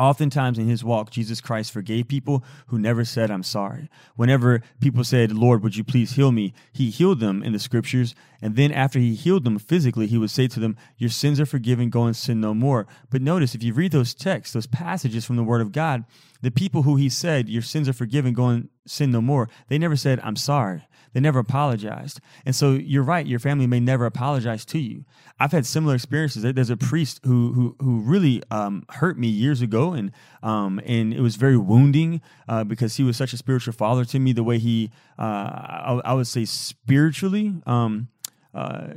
Oftentimes 0.00 0.56
in 0.56 0.66
his 0.66 0.82
walk, 0.82 1.10
Jesus 1.10 1.42
Christ 1.42 1.72
forgave 1.72 2.08
people 2.08 2.42
who 2.68 2.78
never 2.78 3.04
said, 3.04 3.30
I'm 3.30 3.42
sorry. 3.42 3.90
Whenever 4.16 4.62
people 4.80 5.04
said, 5.04 5.30
Lord, 5.30 5.62
would 5.62 5.76
you 5.76 5.84
please 5.84 6.12
heal 6.12 6.32
me? 6.32 6.54
He 6.72 6.88
healed 6.88 7.20
them 7.20 7.42
in 7.42 7.52
the 7.52 7.58
scriptures. 7.58 8.14
And 8.40 8.56
then 8.56 8.72
after 8.72 8.98
he 8.98 9.14
healed 9.14 9.44
them 9.44 9.58
physically, 9.58 10.06
he 10.06 10.16
would 10.16 10.30
say 10.30 10.48
to 10.48 10.58
them, 10.58 10.78
Your 10.96 11.10
sins 11.10 11.38
are 11.38 11.44
forgiven, 11.44 11.90
go 11.90 12.04
and 12.04 12.16
sin 12.16 12.40
no 12.40 12.54
more. 12.54 12.86
But 13.10 13.20
notice, 13.20 13.54
if 13.54 13.62
you 13.62 13.74
read 13.74 13.92
those 13.92 14.14
texts, 14.14 14.54
those 14.54 14.66
passages 14.66 15.26
from 15.26 15.36
the 15.36 15.44
Word 15.44 15.60
of 15.60 15.70
God, 15.70 16.06
the 16.40 16.50
people 16.50 16.84
who 16.84 16.96
he 16.96 17.10
said, 17.10 17.50
Your 17.50 17.60
sins 17.60 17.86
are 17.86 17.92
forgiven, 17.92 18.32
go 18.32 18.46
and 18.46 18.70
sin 18.90 19.10
no 19.10 19.20
more, 19.20 19.48
they 19.68 19.78
never 19.78 19.96
said, 19.96 20.20
I'm 20.22 20.36
sorry. 20.36 20.82
They 21.12 21.20
never 21.20 21.40
apologized. 21.40 22.20
And 22.46 22.54
so 22.54 22.72
you're 22.72 23.02
right, 23.02 23.26
your 23.26 23.40
family 23.40 23.66
may 23.66 23.80
never 23.80 24.06
apologize 24.06 24.64
to 24.66 24.78
you. 24.78 25.04
I've 25.40 25.50
had 25.50 25.66
similar 25.66 25.94
experiences. 25.94 26.42
There's 26.42 26.70
a 26.70 26.76
priest 26.76 27.20
who 27.24 27.52
who 27.52 27.76
who 27.80 28.00
really 28.00 28.42
um, 28.50 28.84
hurt 28.90 29.18
me 29.18 29.26
years 29.26 29.60
ago, 29.60 29.92
and 29.92 30.12
um, 30.42 30.80
and 30.86 31.12
it 31.12 31.20
was 31.20 31.34
very 31.34 31.56
wounding 31.56 32.20
uh, 32.48 32.62
because 32.62 32.96
he 32.96 33.02
was 33.02 33.16
such 33.16 33.32
a 33.32 33.36
spiritual 33.36 33.72
father 33.72 34.04
to 34.04 34.20
me. 34.20 34.32
The 34.32 34.44
way 34.44 34.58
he, 34.58 34.92
uh, 35.18 35.22
I, 35.22 36.00
I, 36.04 36.14
would 36.14 36.28
say, 36.28 36.44
spiritually. 36.44 37.54
Um, 37.66 38.08
uh, 38.54 38.94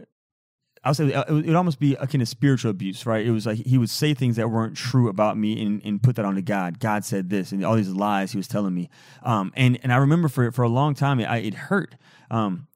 I 0.84 0.90
would 0.90 0.98
say 0.98 1.06
it 1.06 1.32
would 1.32 1.56
almost 1.56 1.80
be 1.80 1.96
akin 1.96 2.20
to 2.20 2.26
spiritual 2.26 2.72
abuse, 2.72 3.06
right? 3.06 3.26
It 3.26 3.32
was 3.32 3.46
like 3.46 3.66
he 3.66 3.78
would 3.78 3.90
say 3.90 4.14
things 4.14 4.36
that 4.36 4.50
weren't 4.50 4.76
true 4.76 5.08
about 5.08 5.38
me 5.38 5.64
and, 5.64 5.82
and 5.86 6.04
put 6.04 6.18
that 6.18 6.26
onto 6.26 6.42
God. 6.42 6.80
God 6.80 7.06
said 7.06 7.30
this, 7.30 7.52
and 7.54 7.64
all 7.64 7.76
these 7.76 7.90
lies 7.90 8.32
he 8.32 8.38
was 8.38 8.50
telling 8.50 8.74
me. 8.74 8.90
Um, 9.24 9.54
and 9.56 9.80
and 9.84 9.94
I 9.94 9.98
remember 9.98 10.28
for 10.28 10.52
for 10.52 10.64
a 10.64 10.70
long 10.70 10.94
time, 10.94 11.20
it, 11.20 11.46
it 11.46 11.54
hurt. 11.54 11.96
Um, 12.30 12.68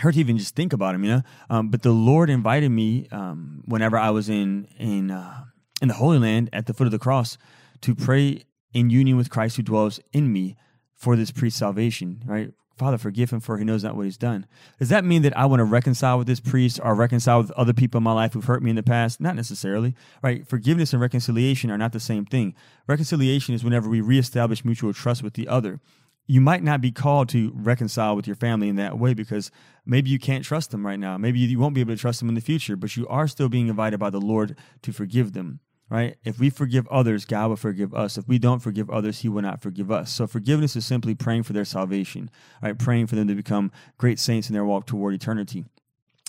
hurt 0.00 0.14
to 0.14 0.20
even 0.20 0.38
just 0.38 0.54
think 0.54 0.72
about 0.72 0.94
him, 0.94 1.04
you 1.04 1.10
know. 1.10 1.22
Um, 1.50 1.68
but 1.68 1.82
the 1.82 1.92
Lord 1.92 2.30
invited 2.30 2.70
me 2.70 3.08
um, 3.10 3.62
whenever 3.66 3.96
I 3.96 4.10
was 4.10 4.28
in 4.28 4.66
in 4.78 5.10
uh, 5.10 5.44
in 5.80 5.88
the 5.88 5.94
Holy 5.94 6.18
Land 6.18 6.50
at 6.52 6.66
the 6.66 6.74
foot 6.74 6.86
of 6.86 6.92
the 6.92 6.98
cross 6.98 7.38
to 7.82 7.94
pray 7.94 8.42
in 8.72 8.90
union 8.90 9.16
with 9.16 9.30
Christ 9.30 9.56
who 9.56 9.62
dwells 9.62 10.00
in 10.12 10.32
me 10.32 10.56
for 10.94 11.14
this 11.14 11.30
priest 11.30 11.56
salvation, 11.56 12.22
right? 12.26 12.52
Father, 12.78 12.96
forgive 12.96 13.30
him 13.30 13.40
for 13.40 13.58
he 13.58 13.64
knows 13.64 13.82
not 13.82 13.96
what 13.96 14.04
he's 14.04 14.16
done. 14.16 14.46
Does 14.78 14.88
that 14.88 15.04
mean 15.04 15.22
that 15.22 15.36
I 15.36 15.46
want 15.46 15.60
to 15.60 15.64
reconcile 15.64 16.16
with 16.16 16.28
this 16.28 16.38
priest 16.38 16.78
or 16.82 16.94
reconcile 16.94 17.38
with 17.42 17.50
other 17.52 17.72
people 17.72 17.98
in 17.98 18.04
my 18.04 18.12
life 18.12 18.32
who've 18.32 18.44
hurt 18.44 18.62
me 18.62 18.70
in 18.70 18.76
the 18.76 18.82
past? 18.82 19.20
Not 19.20 19.34
necessarily, 19.34 19.94
right? 20.22 20.46
Forgiveness 20.46 20.92
and 20.92 21.02
reconciliation 21.02 21.70
are 21.70 21.78
not 21.78 21.92
the 21.92 22.00
same 22.00 22.24
thing. 22.24 22.54
Reconciliation 22.86 23.54
is 23.54 23.64
whenever 23.64 23.88
we 23.88 24.00
reestablish 24.00 24.64
mutual 24.64 24.92
trust 24.92 25.22
with 25.22 25.34
the 25.34 25.48
other. 25.48 25.80
You 26.28 26.40
might 26.40 26.62
not 26.62 26.80
be 26.80 26.92
called 26.92 27.28
to 27.30 27.52
reconcile 27.54 28.14
with 28.14 28.26
your 28.26 28.36
family 28.36 28.68
in 28.68 28.76
that 28.76 28.98
way 28.98 29.14
because 29.14 29.50
maybe 29.84 30.10
you 30.10 30.18
can't 30.18 30.44
trust 30.44 30.70
them 30.70 30.86
right 30.86 30.98
now. 30.98 31.18
Maybe 31.18 31.40
you 31.40 31.58
won't 31.58 31.74
be 31.74 31.80
able 31.80 31.94
to 31.94 32.00
trust 32.00 32.20
them 32.20 32.28
in 32.28 32.34
the 32.34 32.40
future, 32.40 32.76
but 32.76 32.96
you 32.96 33.08
are 33.08 33.26
still 33.26 33.48
being 33.48 33.68
invited 33.68 33.98
by 33.98 34.10
the 34.10 34.20
Lord 34.20 34.56
to 34.82 34.92
forgive 34.92 35.32
them 35.32 35.60
right? 35.90 36.16
If 36.24 36.38
we 36.38 36.50
forgive 36.50 36.86
others, 36.88 37.24
God 37.24 37.48
will 37.48 37.56
forgive 37.56 37.94
us. 37.94 38.18
If 38.18 38.28
we 38.28 38.38
don't 38.38 38.60
forgive 38.60 38.90
others, 38.90 39.20
He 39.20 39.28
will 39.28 39.42
not 39.42 39.62
forgive 39.62 39.90
us. 39.90 40.12
So 40.12 40.26
forgiveness 40.26 40.76
is 40.76 40.86
simply 40.86 41.14
praying 41.14 41.44
for 41.44 41.52
their 41.52 41.64
salvation, 41.64 42.30
right? 42.62 42.78
Praying 42.78 43.06
for 43.06 43.16
them 43.16 43.28
to 43.28 43.34
become 43.34 43.72
great 43.96 44.18
saints 44.18 44.48
in 44.48 44.54
their 44.54 44.64
walk 44.64 44.86
toward 44.86 45.14
eternity 45.14 45.64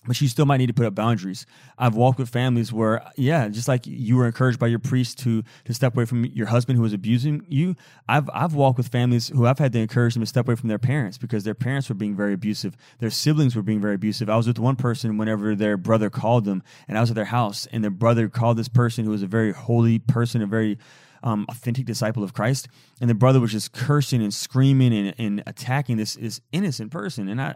but 0.06 0.20
you 0.22 0.28
still 0.28 0.46
might 0.46 0.58
need 0.58 0.68
to 0.68 0.74
put 0.74 0.86
up 0.86 0.96
boundaries. 0.96 1.46
I've 1.78 1.96
walked 1.96 2.20
with 2.20 2.30
families 2.30 2.72
where, 2.72 3.04
yeah, 3.18 3.48
just 3.50 3.68
like 3.68 3.86
you 3.86 4.16
were 4.16 4.26
encouraged 4.26 4.58
by 4.58 4.68
your 4.68 4.80
priest 4.80 5.20
to 5.20 5.44
to 5.66 5.74
step 5.74 5.96
away 5.96 6.06
from 6.06 6.26
your 6.26 6.48
husband 6.48 6.78
who 6.78 6.84
was 6.84 6.94
abusing 6.94 7.46
you. 7.50 7.76
I've 8.08 8.30
I've 8.34 8.54
walked 8.54 8.78
with 8.78 8.88
families 8.88 9.28
who 9.28 9.46
I've 9.46 9.60
had 9.60 9.74
to 9.74 9.80
encourage 9.80 10.14
them 10.14 10.22
to 10.22 10.28
step 10.28 10.48
away 10.48 10.56
from 10.56 10.70
their 10.70 10.80
parents 10.80 11.18
because 11.18 11.44
their 11.44 11.54
parents 11.54 11.90
were 11.90 11.96
being 11.96 12.16
very 12.16 12.34
abusive. 12.34 12.78
Their 13.00 13.10
siblings 13.10 13.56
were 13.56 13.62
being 13.62 13.82
very 13.82 13.96
abusive. 13.96 14.30
I 14.30 14.38
was 14.38 14.48
with 14.48 14.60
one 14.60 14.78
person 14.78 15.18
whenever 15.18 15.54
their 15.54 15.76
brother 15.76 16.10
called 16.10 16.46
them, 16.46 16.64
and 16.88 16.98
I 16.98 17.02
was 17.02 17.12
at 17.12 17.16
their 17.16 17.26
house, 17.26 17.68
and 17.72 17.84
their 17.84 17.92
brother 17.92 18.30
called 18.30 18.58
this 18.58 18.70
person 18.70 19.04
who 19.06 19.12
was 19.12 19.24
a 19.24 19.28
very 19.28 19.52
holy 19.52 20.00
person, 20.00 20.42
a 20.42 20.48
very 20.48 20.78
um, 21.24 21.46
authentic 21.50 21.86
disciple 21.86 22.24
of 22.24 22.34
Christ, 22.34 22.70
and 23.02 23.10
the 23.10 23.16
brother 23.16 23.42
was 23.42 23.52
just 23.52 23.74
cursing 23.74 24.22
and 24.22 24.34
screaming 24.34 24.94
and, 24.94 25.16
and 25.18 25.44
attacking 25.46 25.98
this 25.98 26.16
this 26.16 26.40
innocent 26.54 26.92
person, 26.92 27.28
and 27.28 27.42
I 27.42 27.56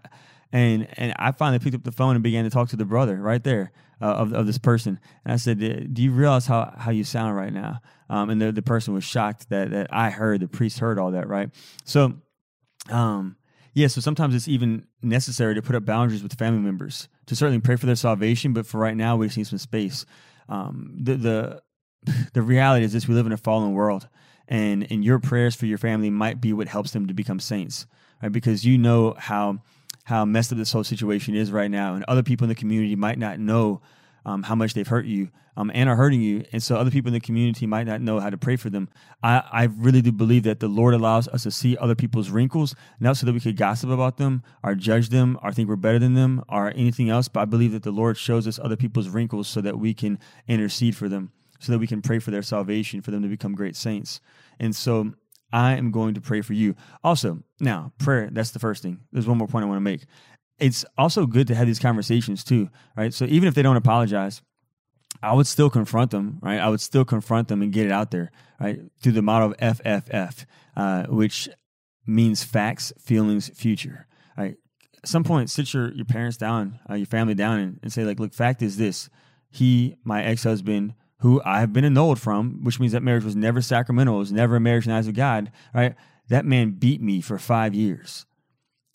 and 0.53 0.87
and 0.97 1.13
I 1.17 1.31
finally 1.31 1.59
picked 1.59 1.75
up 1.75 1.83
the 1.83 1.91
phone 1.91 2.15
and 2.15 2.23
began 2.23 2.43
to 2.45 2.49
talk 2.49 2.69
to 2.69 2.75
the 2.75 2.85
brother 2.85 3.17
right 3.17 3.43
there 3.43 3.71
uh, 4.01 4.05
of 4.05 4.33
of 4.33 4.45
this 4.45 4.59
person. 4.59 4.99
And 5.25 5.33
I 5.33 5.37
said, 5.37 5.59
"Do 5.59 6.01
you 6.01 6.11
realize 6.11 6.45
how 6.45 6.73
how 6.77 6.91
you 6.91 7.03
sound 7.03 7.35
right 7.35 7.51
now?" 7.51 7.81
Um, 8.09 8.29
and 8.29 8.39
the 8.39 8.51
the 8.51 8.61
person 8.61 8.93
was 8.93 9.03
shocked 9.03 9.49
that 9.49 9.71
that 9.71 9.87
I 9.91 10.11
heard 10.11 10.41
the 10.41 10.47
priest 10.47 10.79
heard 10.79 10.99
all 10.99 11.11
that. 11.11 11.27
Right. 11.27 11.49
So, 11.83 12.13
um, 12.89 13.35
yeah. 13.73 13.87
So 13.87 13.99
sometimes 13.99 14.35
it's 14.35 14.47
even 14.47 14.85
necessary 15.01 15.55
to 15.55 15.61
put 15.63 15.75
up 15.75 15.85
boundaries 15.85 16.21
with 16.21 16.37
family 16.37 16.61
members 16.61 17.09
to 17.25 17.35
certainly 17.35 17.59
pray 17.59 17.75
for 17.75 17.87
their 17.87 17.95
salvation. 17.95 18.53
But 18.53 18.67
for 18.67 18.79
right 18.79 18.95
now, 18.95 19.17
we 19.17 19.25
just 19.25 19.37
need 19.37 19.47
some 19.47 19.57
space. 19.57 20.05
Um, 20.49 20.95
the 21.01 21.15
the 21.15 21.63
the 22.33 22.43
reality 22.43 22.85
is 22.85 22.93
this: 22.93 23.07
we 23.07 23.15
live 23.15 23.25
in 23.25 23.31
a 23.31 23.37
fallen 23.37 23.73
world, 23.73 24.07
and 24.47 24.85
and 24.91 25.03
your 25.03 25.17
prayers 25.17 25.55
for 25.55 25.65
your 25.65 25.79
family 25.79 26.11
might 26.11 26.39
be 26.39 26.53
what 26.53 26.67
helps 26.67 26.91
them 26.91 27.07
to 27.07 27.13
become 27.15 27.39
saints, 27.39 27.87
right? 28.21 28.31
Because 28.31 28.63
you 28.63 28.77
know 28.77 29.15
how 29.17 29.63
how 30.03 30.25
messed 30.25 30.51
up 30.51 30.57
this 30.57 30.71
whole 30.71 30.83
situation 30.83 31.35
is 31.35 31.51
right 31.51 31.71
now, 31.71 31.95
and 31.95 32.03
other 32.07 32.23
people 32.23 32.45
in 32.45 32.49
the 32.49 32.55
community 32.55 32.95
might 32.95 33.17
not 33.17 33.39
know 33.39 33.81
um, 34.25 34.43
how 34.43 34.55
much 34.55 34.73
they've 34.73 34.87
hurt 34.87 35.05
you 35.05 35.29
um, 35.55 35.69
and 35.73 35.89
are 35.89 35.95
hurting 35.95 36.21
you, 36.21 36.45
and 36.51 36.63
so 36.63 36.75
other 36.75 36.89
people 36.89 37.09
in 37.09 37.13
the 37.13 37.19
community 37.19 37.67
might 37.67 37.85
not 37.85 38.01
know 38.01 38.19
how 38.19 38.29
to 38.29 38.37
pray 38.37 38.55
for 38.55 38.69
them. 38.69 38.89
I, 39.21 39.43
I 39.51 39.63
really 39.65 40.01
do 40.01 40.11
believe 40.11 40.43
that 40.43 40.59
the 40.59 40.67
Lord 40.67 40.93
allows 40.93 41.27
us 41.27 41.43
to 41.43 41.51
see 41.51 41.77
other 41.77 41.95
people's 41.95 42.29
wrinkles, 42.29 42.73
not 42.99 43.17
so 43.17 43.25
that 43.25 43.33
we 43.33 43.39
could 43.39 43.57
gossip 43.57 43.89
about 43.89 44.17
them 44.17 44.43
or 44.63 44.75
judge 44.75 45.09
them 45.09 45.37
or 45.43 45.51
think 45.51 45.69
we're 45.69 45.75
better 45.75 45.99
than 45.99 46.15
them 46.15 46.43
or 46.49 46.69
anything 46.69 47.09
else, 47.09 47.27
but 47.27 47.41
I 47.41 47.45
believe 47.45 47.73
that 47.73 47.83
the 47.83 47.91
Lord 47.91 48.17
shows 48.17 48.47
us 48.47 48.59
other 48.59 48.77
people's 48.77 49.09
wrinkles 49.09 49.47
so 49.47 49.61
that 49.61 49.77
we 49.77 49.93
can 49.93 50.19
intercede 50.47 50.95
for 50.95 51.07
them, 51.07 51.31
so 51.59 51.71
that 51.71 51.79
we 51.79 51.87
can 51.87 52.01
pray 52.01 52.19
for 52.19 52.31
their 52.31 52.41
salvation, 52.41 53.01
for 53.01 53.11
them 53.11 53.21
to 53.21 53.29
become 53.29 53.55
great 53.55 53.75
saints. 53.75 54.21
And 54.59 54.75
so 54.75 55.13
I 55.53 55.77
am 55.77 55.91
going 55.91 56.15
to 56.15 56.21
pray 56.21 56.41
for 56.41 56.53
you. 56.53 56.75
Also, 57.03 57.43
now, 57.59 57.93
prayer, 57.99 58.27
that's 58.31 58.51
the 58.51 58.59
first 58.59 58.81
thing. 58.81 59.01
There's 59.11 59.27
one 59.27 59.37
more 59.37 59.47
point 59.47 59.63
I 59.63 59.67
want 59.67 59.77
to 59.77 59.81
make. 59.81 60.05
It's 60.59 60.83
also 60.97 61.27
good 61.27 61.47
to 61.47 61.55
have 61.55 61.67
these 61.67 61.79
conversations 61.79 62.43
too, 62.43 62.69
right? 62.97 63.13
So 63.13 63.25
even 63.25 63.47
if 63.47 63.53
they 63.53 63.61
don't 63.61 63.77
apologize, 63.77 64.41
I 65.21 65.33
would 65.33 65.45
still 65.45 65.69
confront 65.69 66.09
them, 66.11 66.39
right? 66.41 66.59
I 66.59 66.69
would 66.69 66.81
still 66.81 67.05
confront 67.05 67.49
them 67.49 67.61
and 67.61 67.71
get 67.71 67.85
it 67.85 67.91
out 67.91 68.09
there, 68.09 68.31
right? 68.59 68.79
Through 69.01 69.11
the 69.11 69.21
model 69.21 69.51
of 69.51 69.57
FFF, 69.57 70.45
uh, 70.75 71.03
which 71.03 71.47
means 72.07 72.43
facts, 72.43 72.91
feelings, 72.99 73.49
future, 73.49 74.07
right? 74.35 74.55
At 75.03 75.09
some 75.09 75.23
point, 75.23 75.51
sit 75.51 75.71
your, 75.73 75.93
your 75.93 76.05
parents 76.05 76.37
down, 76.37 76.79
uh, 76.89 76.95
your 76.95 77.05
family 77.05 77.35
down, 77.35 77.59
and, 77.59 77.79
and 77.83 77.93
say, 77.93 78.03
like, 78.03 78.19
look, 78.19 78.33
fact 78.33 78.61
is 78.63 78.77
this. 78.77 79.09
He, 79.51 79.97
my 80.03 80.23
ex 80.23 80.43
husband, 80.43 80.95
who 81.23 81.41
I 81.45 81.61
have 81.61 81.71
been 81.71 81.85
annulled 81.85 82.19
from, 82.19 82.63
which 82.63 82.81
means 82.81 82.91
that 82.91 83.01
marriage 83.01 83.23
was 83.23 83.35
never 83.35 83.61
sacramental, 83.61 84.17
it 84.17 84.19
was 84.19 84.31
never 84.33 84.57
a 84.57 84.59
marriage 84.59 84.85
in 84.85 84.91
the 84.91 84.97
eyes 84.97 85.07
of 85.07 85.15
God, 85.15 85.53
right? 85.73 85.95
That 86.27 86.45
man 86.45 86.71
beat 86.71 87.01
me 87.01 87.21
for 87.21 87.39
five 87.39 87.73
years. 87.73 88.25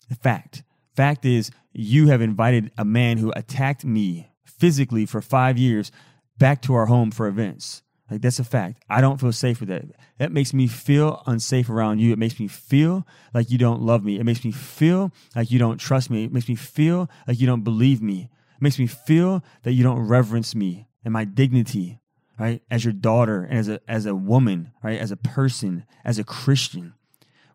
The 0.09 0.15
fact. 0.15 0.61
Fact 0.95 1.25
is, 1.25 1.49
you 1.73 2.09
have 2.09 2.21
invited 2.21 2.71
a 2.77 2.85
man 2.85 3.17
who 3.17 3.33
attacked 3.35 3.83
me 3.83 4.29
physically 4.45 5.07
for 5.07 5.21
five 5.21 5.57
years 5.57 5.91
back 6.37 6.61
to 6.61 6.75
our 6.75 6.85
home 6.85 7.09
for 7.09 7.25
events. 7.27 7.81
Like 8.11 8.21
that's 8.21 8.37
a 8.37 8.43
fact. 8.43 8.83
I 8.87 9.01
don't 9.01 9.19
feel 9.19 9.31
safe 9.31 9.59
with 9.59 9.69
that. 9.69 9.85
That 10.19 10.31
makes 10.31 10.53
me 10.53 10.67
feel 10.67 11.23
unsafe 11.25 11.67
around 11.67 11.97
you. 11.97 12.13
It 12.13 12.19
makes 12.19 12.39
me 12.39 12.47
feel 12.47 13.07
like 13.33 13.49
you 13.49 13.57
don't 13.57 13.81
love 13.81 14.03
me. 14.03 14.19
It 14.19 14.23
makes 14.23 14.45
me 14.45 14.51
feel 14.51 15.11
like 15.35 15.49
you 15.49 15.57
don't 15.57 15.79
trust 15.79 16.11
me. 16.11 16.25
It 16.25 16.33
makes 16.33 16.47
me 16.47 16.55
feel 16.55 17.09
like 17.27 17.39
you 17.39 17.47
don't 17.47 17.63
believe 17.63 18.03
me. 18.03 18.29
It 18.55 18.61
makes 18.61 18.77
me 18.77 18.85
feel 18.85 19.43
that 19.63 19.73
you 19.73 19.83
don't 19.83 20.07
reverence 20.07 20.53
me 20.53 20.89
and 21.03 21.11
my 21.11 21.25
dignity, 21.25 21.99
right? 22.39 22.61
As 22.71 22.85
your 22.85 22.93
daughter 22.93 23.43
and 23.43 23.59
as 23.59 23.67
a 23.67 23.79
as 23.87 24.05
a 24.05 24.15
woman, 24.15 24.71
right? 24.81 24.99
As 24.99 25.11
a 25.11 25.17
person, 25.17 25.85
as 26.03 26.17
a 26.17 26.23
Christian. 26.23 26.93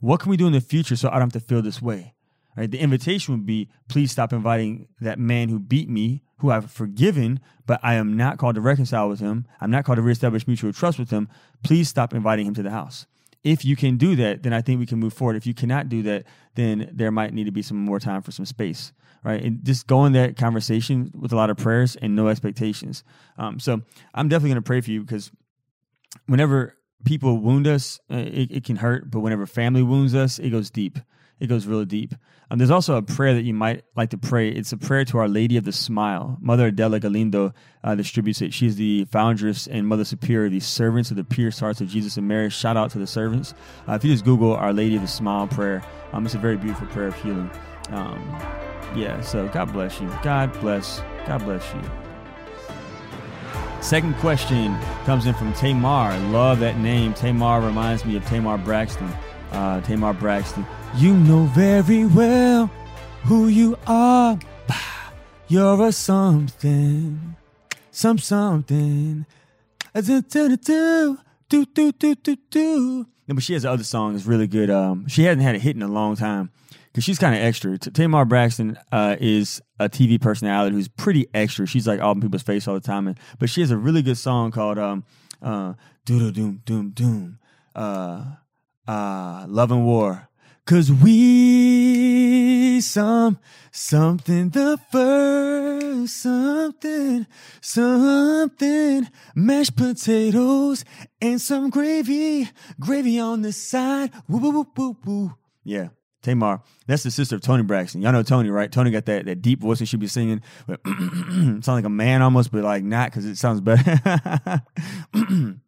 What 0.00 0.20
can 0.20 0.30
we 0.30 0.36
do 0.36 0.46
in 0.46 0.52
the 0.52 0.60
future 0.60 0.96
so 0.96 1.08
I 1.08 1.12
don't 1.12 1.32
have 1.32 1.32
to 1.32 1.40
feel 1.40 1.62
this 1.62 1.80
way? 1.80 2.14
Right? 2.56 2.70
The 2.70 2.78
invitation 2.78 3.34
would 3.34 3.46
be 3.46 3.68
please 3.88 4.12
stop 4.12 4.32
inviting 4.32 4.86
that 5.00 5.18
man 5.18 5.48
who 5.48 5.58
beat 5.58 5.88
me, 5.88 6.22
who 6.38 6.50
I've 6.50 6.70
forgiven, 6.70 7.40
but 7.66 7.80
I 7.82 7.94
am 7.94 8.16
not 8.16 8.38
called 8.38 8.54
to 8.56 8.60
reconcile 8.60 9.08
with 9.08 9.20
him. 9.20 9.46
I'm 9.60 9.70
not 9.70 9.84
called 9.84 9.96
to 9.96 10.02
reestablish 10.02 10.46
mutual 10.46 10.72
trust 10.72 10.98
with 10.98 11.10
him. 11.10 11.28
Please 11.62 11.88
stop 11.88 12.12
inviting 12.12 12.46
him 12.46 12.54
to 12.54 12.62
the 12.62 12.70
house. 12.70 13.06
If 13.42 13.64
you 13.64 13.76
can 13.76 13.96
do 13.96 14.16
that, 14.16 14.42
then 14.42 14.52
I 14.52 14.62
think 14.62 14.78
we 14.80 14.86
can 14.86 14.98
move 14.98 15.12
forward. 15.12 15.36
If 15.36 15.46
you 15.46 15.52
cannot 15.52 15.88
do 15.88 16.02
that, 16.02 16.24
then 16.54 16.90
there 16.92 17.10
might 17.10 17.34
need 17.34 17.44
to 17.44 17.52
be 17.52 17.62
some 17.62 17.76
more 17.76 18.00
time 18.00 18.22
for 18.22 18.32
some 18.32 18.46
space, 18.46 18.92
right? 19.24 19.42
And 19.42 19.64
just 19.64 19.86
go 19.86 20.04
in 20.04 20.12
that 20.12 20.36
conversation 20.36 21.10
with 21.18 21.32
a 21.32 21.36
lot 21.36 21.50
of 21.50 21.56
prayers 21.56 21.96
and 21.96 22.14
no 22.14 22.28
expectations. 22.28 23.02
Um, 23.38 23.58
so 23.58 23.80
I'm 24.14 24.28
definitely 24.28 24.50
going 24.50 24.62
to 24.62 24.66
pray 24.66 24.80
for 24.80 24.90
you 24.90 25.00
because 25.00 25.32
whenever 26.26 26.76
people 27.04 27.38
wound 27.38 27.66
us, 27.66 27.98
uh, 28.10 28.16
it, 28.16 28.52
it, 28.52 28.64
can 28.64 28.76
hurt, 28.76 29.10
but 29.10 29.20
whenever 29.20 29.46
family 29.46 29.82
wounds 29.82 30.14
us, 30.14 30.38
it 30.38 30.50
goes 30.50 30.70
deep 30.70 30.98
it 31.40 31.48
goes 31.48 31.66
really 31.66 31.84
deep. 31.84 32.14
Um, 32.50 32.58
there's 32.58 32.70
also 32.70 32.96
a 32.96 33.02
prayer 33.02 33.34
that 33.34 33.42
you 33.42 33.54
might 33.54 33.84
like 33.96 34.10
to 34.10 34.18
pray. 34.18 34.48
It's 34.48 34.72
a 34.72 34.76
prayer 34.76 35.04
to 35.06 35.18
Our 35.18 35.28
Lady 35.28 35.56
of 35.56 35.64
the 35.64 35.72
Smile. 35.72 36.38
Mother 36.40 36.66
Adela 36.66 37.00
Galindo 37.00 37.52
uh, 37.82 37.94
distributes 37.94 38.42
it. 38.42 38.52
She's 38.52 38.76
the 38.76 39.04
foundress 39.06 39.66
and 39.66 39.86
Mother 39.86 40.04
Superior 40.04 40.48
the 40.48 40.60
Servants 40.60 41.10
of 41.10 41.16
the 41.16 41.24
Pierced 41.24 41.60
Hearts 41.60 41.80
of 41.80 41.88
Jesus 41.88 42.16
and 42.16 42.28
Mary. 42.28 42.50
Shout 42.50 42.76
out 42.76 42.90
to 42.92 42.98
the 42.98 43.06
servants. 43.06 43.54
Uh, 43.88 43.92
if 43.92 44.04
you 44.04 44.12
just 44.12 44.24
Google 44.24 44.54
Our 44.54 44.72
Lady 44.72 44.96
of 44.96 45.02
the 45.02 45.08
Smile 45.08 45.46
prayer, 45.46 45.82
um, 46.12 46.24
it's 46.24 46.34
a 46.34 46.38
very 46.38 46.56
beautiful 46.56 46.86
prayer 46.88 47.08
of 47.08 47.16
healing. 47.16 47.50
Um, 47.90 48.20
yeah, 48.94 49.20
so 49.20 49.48
God 49.48 49.72
bless 49.72 50.00
you. 50.00 50.08
God 50.22 50.52
bless. 50.60 51.02
God 51.26 51.44
bless 51.44 51.74
you. 51.74 51.82
Second 53.80 54.14
question 54.16 54.78
comes 55.04 55.26
in 55.26 55.34
from 55.34 55.52
Tamar. 55.52 56.12
I 56.12 56.18
love 56.28 56.60
that 56.60 56.78
name. 56.78 57.12
Tamar 57.12 57.60
reminds 57.60 58.04
me 58.04 58.16
of 58.16 58.24
Tamar 58.26 58.56
Braxton. 58.58 59.10
Uh, 59.52 59.80
Tamar 59.82 60.14
Braxton. 60.14 60.66
You 60.96 61.14
know 61.14 61.44
very 61.46 62.06
well 62.06 62.70
who 63.24 63.48
you 63.48 63.76
are. 63.86 64.38
You're 65.48 65.88
a 65.88 65.92
something, 65.92 67.36
some 67.90 68.16
something. 68.18 69.26
Do 69.94 70.22
do 70.22 70.56
do 70.56 71.18
do 71.48 71.92
do 71.92 72.14
do 72.14 72.36
do. 72.50 73.06
No, 73.28 73.34
but 73.34 73.42
she 73.42 73.52
has 73.52 73.66
other 73.66 73.84
songs 73.84 74.26
really 74.26 74.46
good. 74.46 74.70
Um, 74.70 75.06
she 75.08 75.24
hasn't 75.24 75.42
had 75.42 75.54
a 75.54 75.58
hit 75.58 75.76
in 75.76 75.82
a 75.82 75.88
long 75.88 76.16
time 76.16 76.50
because 76.94 77.02
she's 77.02 77.18
kind 77.18 77.34
of 77.34 77.42
extra. 77.42 77.76
Tamar 77.76 78.24
Braxton 78.24 78.78
uh, 78.92 79.16
is 79.18 79.60
a 79.80 79.88
TV 79.88 80.20
personality 80.20 80.76
who's 80.76 80.86
pretty 80.86 81.26
extra. 81.34 81.66
She's 81.66 81.88
like 81.88 82.00
all 82.00 82.12
in 82.12 82.20
people's 82.20 82.44
face 82.44 82.68
all 82.68 82.74
the 82.74 82.80
time, 82.80 83.08
and, 83.08 83.18
but 83.40 83.50
she 83.50 83.62
has 83.62 83.72
a 83.72 83.76
really 83.76 84.00
good 84.00 84.16
song 84.16 84.52
called 84.52 84.78
um, 84.78 85.04
uh, 85.42 85.74
"Doodle 86.04 86.30
Doom 86.30 86.62
Doom 86.64 86.90
Doom," 86.90 87.40
uh, 87.74 88.24
uh, 88.86 89.44
"Love 89.48 89.72
and 89.72 89.84
War." 89.84 90.28
Cause 90.66 90.90
we 90.90 92.80
some 92.80 93.38
something 93.72 94.50
the 94.50 94.78
first 94.90 96.22
something 96.22 97.26
something 97.60 99.08
mashed 99.34 99.76
potatoes 99.76 100.84
and 101.20 101.38
some 101.38 101.68
gravy 101.68 102.48
gravy 102.80 103.18
on 103.18 103.42
the 103.42 103.52
side 103.52 104.10
woo 104.26 104.38
woo 104.38 104.50
woo 104.52 104.66
woo 104.74 104.96
woo 105.04 105.34
yeah 105.64 105.88
Tamar 106.24 106.60
that's 106.88 107.04
the 107.04 107.10
sister 107.10 107.36
of 107.36 107.42
Toni 107.42 107.62
Braxton 107.62 108.02
y'all 108.02 108.10
know 108.12 108.24
Toni, 108.24 108.50
right 108.50 108.72
Toni 108.72 108.90
got 108.90 109.04
that 109.06 109.26
that 109.26 109.42
deep 109.42 109.60
voice 109.60 109.78
that 109.78 109.86
she 109.86 109.96
be 109.96 110.08
singing 110.08 110.42
But 110.66 110.80
sounds 110.86 111.68
like 111.68 111.84
a 111.84 111.88
man 111.88 112.22
almost 112.22 112.50
but 112.50 112.64
like 112.64 112.82
not 112.82 113.10
because 113.10 113.24
it 113.24 113.36
sounds 113.36 113.60
better 113.60 114.62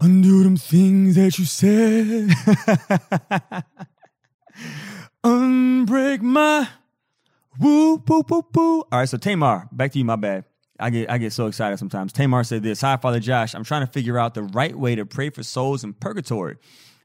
Undo 0.00 0.44
them 0.44 0.56
things 0.56 1.16
that 1.16 1.38
you 1.38 1.44
said. 1.44 2.28
Unbreak 5.24 6.20
my 6.20 6.68
woo 7.58 7.96
woo 8.06 8.24
woo 8.28 8.46
woo. 8.54 8.80
All 8.80 8.86
right, 8.92 9.08
so 9.08 9.18
Tamar, 9.18 9.68
back 9.72 9.90
to 9.92 9.98
you. 9.98 10.04
My 10.04 10.14
bad. 10.14 10.44
I 10.78 10.90
get 10.90 11.10
I 11.10 11.18
get 11.18 11.32
so 11.32 11.48
excited 11.48 11.80
sometimes. 11.80 12.12
Tamar 12.12 12.44
said 12.44 12.62
this. 12.62 12.80
Hi, 12.82 12.96
Father 12.96 13.18
Josh. 13.18 13.54
I'm 13.54 13.64
trying 13.64 13.84
to 13.84 13.92
figure 13.92 14.18
out 14.18 14.34
the 14.34 14.44
right 14.44 14.76
way 14.76 14.94
to 14.94 15.04
pray 15.04 15.30
for 15.30 15.42
souls 15.42 15.82
in 15.82 15.94
purgatory, 15.94 16.58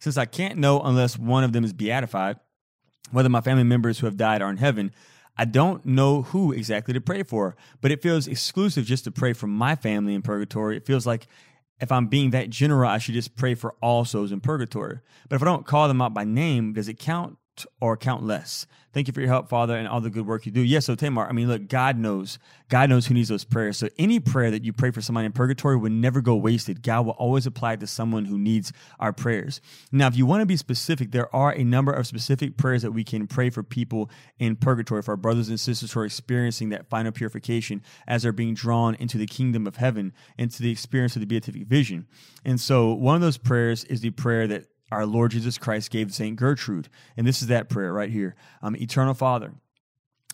since 0.04 0.18
I 0.18 0.26
can't 0.26 0.58
know 0.58 0.82
unless 0.82 1.18
one 1.18 1.46
of 1.46 1.54
them 1.54 1.63
is 1.63 1.72
beatified, 1.72 2.38
whether 3.12 3.30
my 3.30 3.39
family 3.39 3.63
members 3.63 4.00
who 4.00 4.06
have 4.06 4.18
died 4.18 4.42
are 4.42 4.50
in 4.50 4.58
heaven. 4.58 4.92
I 5.38 5.46
don't 5.46 5.86
know 5.86 6.24
who 6.24 6.52
exactly 6.52 6.94
to 6.94 7.00
pray 7.00 7.24
for, 7.24 7.56
but 7.80 7.89
it 7.89 8.02
feels 8.02 8.28
exclusive 8.28 8.84
just 8.84 9.06
to 9.06 9.12
pray 9.12 9.32
for 9.32 9.48
my 9.48 9.78
family 9.78 10.13
in 10.13 10.22
purgatory. 10.22 10.76
It 10.76 10.86
feels 10.86 11.08
like 11.08 11.28
if 11.80 11.89
I'm 11.89 12.08
being 12.08 12.32
that 12.32 12.50
general, 12.50 12.89
I 12.89 12.98
should 12.98 13.13
just 13.13 13.38
pray 13.38 13.56
for 13.56 13.76
all 13.82 14.04
souls 14.04 14.34
in 14.34 14.42
purgatory. 14.42 15.00
But 15.30 15.38
if 15.38 15.42
I 15.42 15.46
don't 15.46 15.66
call 15.66 15.88
them 15.88 16.02
out 16.02 16.13
by 16.13 16.26
name, 16.26 16.74
does 16.74 16.89
it 16.89 17.00
count 17.00 17.38
or 17.80 17.98
count 17.98 18.24
less? 18.24 18.66
Thank 18.94 19.08
you 19.08 19.13
for 19.13 19.22
your 19.22 19.30
help, 19.30 19.50
Father, 19.50 19.76
and 19.76 19.88
all 19.88 20.02
the 20.02 20.12
good 20.12 20.28
work 20.28 20.46
you 20.46 20.52
do. 20.52 20.62
Yes, 20.62 20.86
so 20.86 20.94
Tamar, 20.94 21.28
I 21.28 21.32
mean, 21.32 21.48
look, 21.48 21.68
God 21.68 21.98
knows. 21.98 22.38
God 22.70 22.92
knows 22.92 23.08
who 23.08 23.16
needs 23.16 23.30
those 23.30 23.44
prayers. 23.44 23.78
So 23.78 23.89
any 23.98 24.20
prayer 24.20 24.52
that 24.52 24.63
you 24.63 24.72
pray 24.72 24.92
for 24.92 25.02
somebody 25.02 25.26
in 25.26 25.32
purgatory 25.32 25.76
would 25.76 25.92
never 25.92 26.22
go 26.22 26.36
wasted. 26.36 26.84
God 26.84 27.08
will 27.08 27.13
always 27.13 27.48
apply 27.48 27.78
to 27.78 27.88
someone 27.88 28.26
who 28.26 28.38
needs 28.38 28.72
our 29.00 29.12
prayers. 29.12 29.62
Now, 29.92 30.08
if 30.08 30.16
you 30.16 30.28
want 30.28 30.42
to 30.42 30.46
be 30.46 30.58
specific, 30.58 31.12
there 31.12 31.36
are 31.36 31.52
a 31.54 31.63
number 31.63 31.92
of 31.92 32.06
specific 32.06 32.56
prayers 32.56 32.84
that 32.84 32.92
we 32.92 33.04
can 33.04 33.26
pray 33.26 33.50
for 33.50 33.63
people 33.63 34.12
in 34.38 34.56
purgatory, 34.56 35.02
for 35.02 35.12
our 35.12 35.18
brothers 35.18 35.50
and 35.50 35.60
sisters 35.60 35.92
who 35.92 36.02
are 36.02 36.06
experiencing 36.06 36.70
that 36.70 36.88
final 36.88 37.12
purification 37.12 37.82
as 38.08 38.22
they're 38.22 38.32
being 38.32 38.54
drawn 38.54 38.94
into 38.96 39.18
the 39.18 39.26
kingdom 39.26 39.66
of 39.66 39.78
heaven, 39.78 40.13
into 40.38 40.62
the 40.62 40.72
experience 40.72 41.16
of 41.16 41.22
the 41.22 41.26
beatific 41.26 41.66
vision. 41.66 42.06
And 42.46 42.62
so 42.62 42.94
one 42.94 43.16
of 43.16 43.22
those 43.22 43.39
prayers 43.39 43.86
is 43.86 44.02
the 44.02 44.12
prayer 44.12 44.46
that 44.48 44.66
our 44.93 45.06
Lord 45.06 45.32
Jesus 45.32 45.58
Christ 45.58 45.91
gave 45.91 46.13
St. 46.13 46.36
Gertrude. 46.36 46.88
And 47.17 47.27
this 47.27 47.41
is 47.41 47.47
that 47.47 47.69
prayer 47.69 47.91
right 47.91 48.10
here 48.10 48.36
um, 48.62 48.75
Eternal 48.75 49.13
Father, 49.13 49.53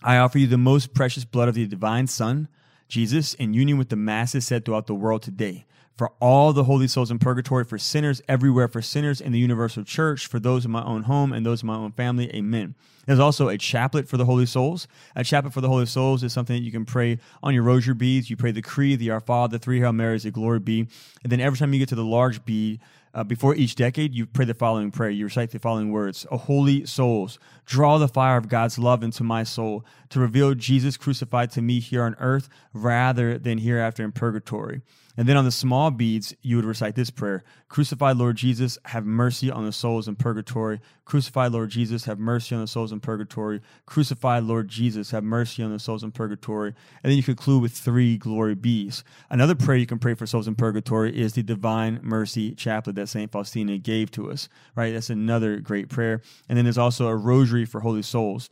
I 0.04 0.18
offer 0.18 0.38
you 0.38 0.48
the 0.48 0.58
most 0.58 0.94
precious 0.94 1.26
blood 1.26 1.48
of 1.50 1.56
the 1.56 1.66
divine 1.66 2.08
Son, 2.08 2.48
Jesus, 2.88 3.34
in 3.34 3.54
union 3.54 3.78
with 3.78 3.90
the 3.90 3.96
masses 3.96 4.46
said 4.46 4.66
throughout 4.66 4.88
the 4.88 4.96
world 4.96 5.22
today. 5.22 5.66
For 5.98 6.14
all 6.22 6.54
the 6.54 6.64
holy 6.64 6.88
souls 6.88 7.12
in 7.12 7.20
purgatory, 7.20 7.66
for 7.66 7.78
sinners 7.78 8.22
everywhere, 8.30 8.70
for 8.70 8.82
sinners 8.82 9.20
in 9.20 9.34
the 9.34 9.40
universal 9.40 9.84
church, 9.84 10.28
for 10.28 10.40
those 10.40 10.64
in 10.64 10.72
my 10.72 10.82
own 10.84 11.04
home 11.04 11.34
and 11.34 11.46
those 11.46 11.62
in 11.62 11.68
my 11.68 11.76
own 11.76 11.92
family. 11.92 12.34
Amen. 12.34 12.76
There's 13.06 13.20
also 13.20 13.50
a 13.50 13.58
chaplet 13.58 14.08
for 14.08 14.16
the 14.16 14.24
holy 14.24 14.46
souls. 14.46 14.88
A 15.14 15.26
chaplet 15.26 15.52
for 15.52 15.60
the 15.60 15.68
holy 15.68 15.88
souls 15.88 16.24
is 16.24 16.32
something 16.32 16.56
that 16.56 16.64
you 16.64 16.72
can 16.72 16.86
pray 16.86 17.20
on 17.44 17.54
your 17.54 17.64
rosary 17.64 17.96
beads. 17.96 18.30
You 18.30 18.38
pray 18.38 18.52
the 18.52 18.62
Creed, 18.62 19.00
the 19.00 19.10
Our 19.10 19.20
Father, 19.20 19.58
the 19.58 19.60
three 19.60 19.80
Hail 19.80 19.92
Marys, 19.92 20.24
the 20.24 20.32
Glory 20.32 20.60
Be. 20.60 20.88
And 21.22 21.32
then 21.32 21.42
every 21.42 21.60
time 21.60 21.74
you 21.74 21.80
get 21.80 21.90
to 21.90 21.96
the 21.96 22.06
large 22.06 22.46
bead, 22.46 22.80
uh, 23.14 23.24
before 23.24 23.56
each 23.56 23.76
decade, 23.76 24.14
you 24.14 24.26
pray 24.26 24.46
the 24.46 24.54
following 24.54 24.92
prayer. 24.92 25.10
You 25.10 25.26
recite 25.26 25.52
the 25.52 25.60
following 25.60 25.92
words 25.92 26.26
O 26.32 26.38
holy 26.38 26.86
souls, 26.86 27.40
draw 27.66 27.98
the 27.98 28.08
fire 28.08 28.38
of 28.38 28.50
God's 28.50 28.78
love 28.78 29.04
into 29.04 29.24
my 29.24 29.44
soul 29.44 29.86
to 30.10 30.20
reveal 30.20 30.54
Jesus 30.54 30.98
crucified 30.98 31.52
to 31.52 31.62
me 31.62 31.80
here 31.80 32.04
on 32.04 32.16
earth 32.20 32.50
rather 32.74 33.38
than 33.38 33.60
hereafter 33.60 34.04
in 34.04 34.12
purgatory. 34.12 34.82
And 35.20 35.28
then 35.28 35.36
on 35.36 35.44
the 35.44 35.52
small 35.52 35.92
beads, 35.92 36.34
you 36.42 36.56
would 36.56 36.64
recite 36.64 36.96
this 36.96 37.10
prayer 37.10 37.44
Crucified 37.68 38.16
Lord 38.16 38.38
Jesus, 38.38 38.78
have 38.86 39.06
mercy 39.06 39.52
on 39.52 39.66
the 39.66 39.74
souls 39.74 40.08
in 40.08 40.16
purgatory. 40.16 40.80
Crucified 41.04 41.52
Lord 41.52 41.72
Jesus, 41.72 42.06
have 42.06 42.20
mercy 42.20 42.56
on 42.56 42.62
the 42.62 42.68
souls 42.68 42.94
in 42.94 43.02
purgatory. 43.02 43.60
Crucified 43.86 44.46
Lord 44.46 44.70
Jesus, 44.70 45.12
have 45.12 45.26
mercy 45.26 45.62
on 45.62 45.74
the 45.74 45.80
souls 45.80 46.06
in 46.06 46.14
purgatory. 46.14 46.74
And 47.04 47.12
then 47.12 47.18
you 47.18 47.24
conclude 47.24 47.62
with 47.62 47.74
three 47.74 48.18
glory 48.18 48.56
bees. 48.56 49.04
Another 49.30 49.56
prayer 49.56 49.78
you 49.78 49.86
can 49.86 50.00
pray 50.00 50.14
for 50.14 50.26
souls 50.26 50.48
in 50.48 50.56
purgatory 50.56 51.14
is 51.20 51.34
the 51.34 51.44
Divine 51.44 52.00
Mercy 52.02 52.56
Chaplet 52.56 52.96
that 52.96 53.10
St. 53.10 53.30
Faustina 53.30 53.78
gave 53.78 54.12
to 54.12 54.32
us, 54.32 54.48
right? 54.74 54.94
That's 54.94 55.10
another 55.10 55.60
great 55.60 55.90
prayer. 55.90 56.22
And 56.48 56.58
then 56.58 56.64
there's 56.64 56.78
also 56.78 57.08
a 57.08 57.16
rosary 57.18 57.66
for 57.66 57.82
holy 57.82 58.04
souls. 58.04 58.50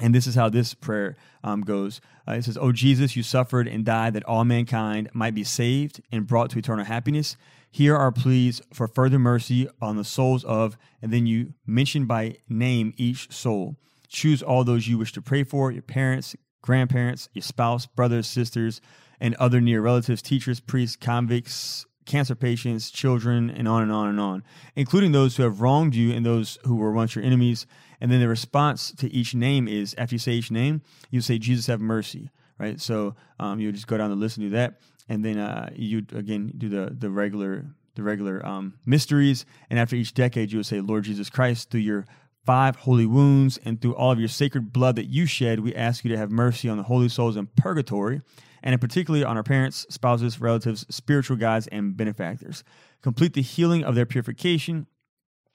And 0.00 0.14
this 0.14 0.26
is 0.26 0.34
how 0.34 0.48
this 0.48 0.74
prayer 0.74 1.16
um, 1.44 1.60
goes. 1.60 2.00
Uh, 2.26 2.32
it 2.32 2.44
says, 2.44 2.56
"O 2.56 2.72
Jesus, 2.72 3.14
you 3.14 3.22
suffered 3.22 3.68
and 3.68 3.84
died 3.84 4.14
that 4.14 4.24
all 4.24 4.44
mankind 4.44 5.10
might 5.12 5.34
be 5.34 5.44
saved 5.44 6.00
and 6.10 6.26
brought 6.26 6.50
to 6.50 6.58
eternal 6.58 6.84
happiness. 6.84 7.36
Here 7.70 7.96
are 7.96 8.10
pleas 8.10 8.62
for 8.72 8.88
further 8.88 9.18
mercy 9.18 9.68
on 9.80 9.96
the 9.96 10.04
souls 10.04 10.44
of," 10.44 10.78
and 11.02 11.12
then 11.12 11.26
you 11.26 11.52
mention 11.66 12.06
by 12.06 12.36
name 12.48 12.94
each 12.96 13.30
soul. 13.32 13.76
Choose 14.08 14.42
all 14.42 14.64
those 14.64 14.88
you 14.88 14.96
wish 14.96 15.12
to 15.12 15.22
pray 15.22 15.44
for: 15.44 15.70
your 15.70 15.82
parents, 15.82 16.34
grandparents, 16.62 17.28
your 17.34 17.42
spouse, 17.42 17.84
brothers, 17.86 18.26
sisters, 18.26 18.80
and 19.20 19.34
other 19.34 19.60
near 19.60 19.82
relatives, 19.82 20.22
teachers, 20.22 20.58
priests, 20.58 20.96
convicts, 20.96 21.84
cancer 22.06 22.34
patients, 22.34 22.90
children, 22.90 23.50
and 23.50 23.68
on 23.68 23.82
and 23.82 23.92
on 23.92 24.08
and 24.08 24.18
on, 24.18 24.42
including 24.74 25.12
those 25.12 25.36
who 25.36 25.42
have 25.42 25.60
wronged 25.60 25.94
you 25.94 26.12
and 26.12 26.26
those 26.26 26.58
who 26.64 26.76
were 26.76 26.92
once 26.92 27.14
your 27.14 27.24
enemies. 27.24 27.66
And 28.02 28.10
then 28.10 28.18
the 28.18 28.26
response 28.26 28.90
to 28.96 29.08
each 29.12 29.32
name 29.32 29.68
is 29.68 29.94
after 29.96 30.16
you 30.16 30.18
say 30.18 30.32
each 30.32 30.50
name, 30.50 30.82
you 31.12 31.20
say, 31.20 31.38
Jesus, 31.38 31.68
have 31.68 31.80
mercy, 31.80 32.30
right? 32.58 32.80
So 32.80 33.14
um, 33.38 33.60
you 33.60 33.70
just 33.70 33.86
go 33.86 33.96
down 33.96 34.10
the 34.10 34.16
list 34.16 34.36
and 34.38 34.46
do 34.46 34.56
that. 34.56 34.80
And 35.08 35.24
then 35.24 35.38
uh, 35.38 35.70
you 35.76 35.98
again 36.12 36.52
do 36.58 36.68
the, 36.68 36.92
the 36.98 37.10
regular 37.10 37.64
the 37.94 38.02
regular 38.02 38.44
um, 38.44 38.74
mysteries. 38.84 39.46
And 39.70 39.78
after 39.78 39.94
each 39.94 40.14
decade, 40.14 40.50
you 40.50 40.58
would 40.58 40.66
say, 40.66 40.80
Lord 40.80 41.04
Jesus 41.04 41.30
Christ, 41.30 41.70
through 41.70 41.82
your 41.82 42.04
five 42.44 42.74
holy 42.74 43.06
wounds 43.06 43.56
and 43.64 43.80
through 43.80 43.94
all 43.94 44.10
of 44.10 44.18
your 44.18 44.28
sacred 44.28 44.72
blood 44.72 44.96
that 44.96 45.06
you 45.06 45.24
shed, 45.24 45.60
we 45.60 45.72
ask 45.72 46.02
you 46.02 46.10
to 46.10 46.18
have 46.18 46.30
mercy 46.32 46.68
on 46.68 46.78
the 46.78 46.82
holy 46.82 47.08
souls 47.08 47.36
in 47.36 47.46
purgatory 47.56 48.20
and 48.64 48.72
in 48.72 48.80
particular 48.80 49.24
on 49.24 49.36
our 49.36 49.44
parents, 49.44 49.86
spouses, 49.90 50.40
relatives, 50.40 50.86
spiritual 50.88 51.36
guides, 51.36 51.68
and 51.68 51.96
benefactors. 51.96 52.64
Complete 53.00 53.34
the 53.34 53.42
healing 53.42 53.84
of 53.84 53.94
their 53.94 54.06
purification 54.06 54.86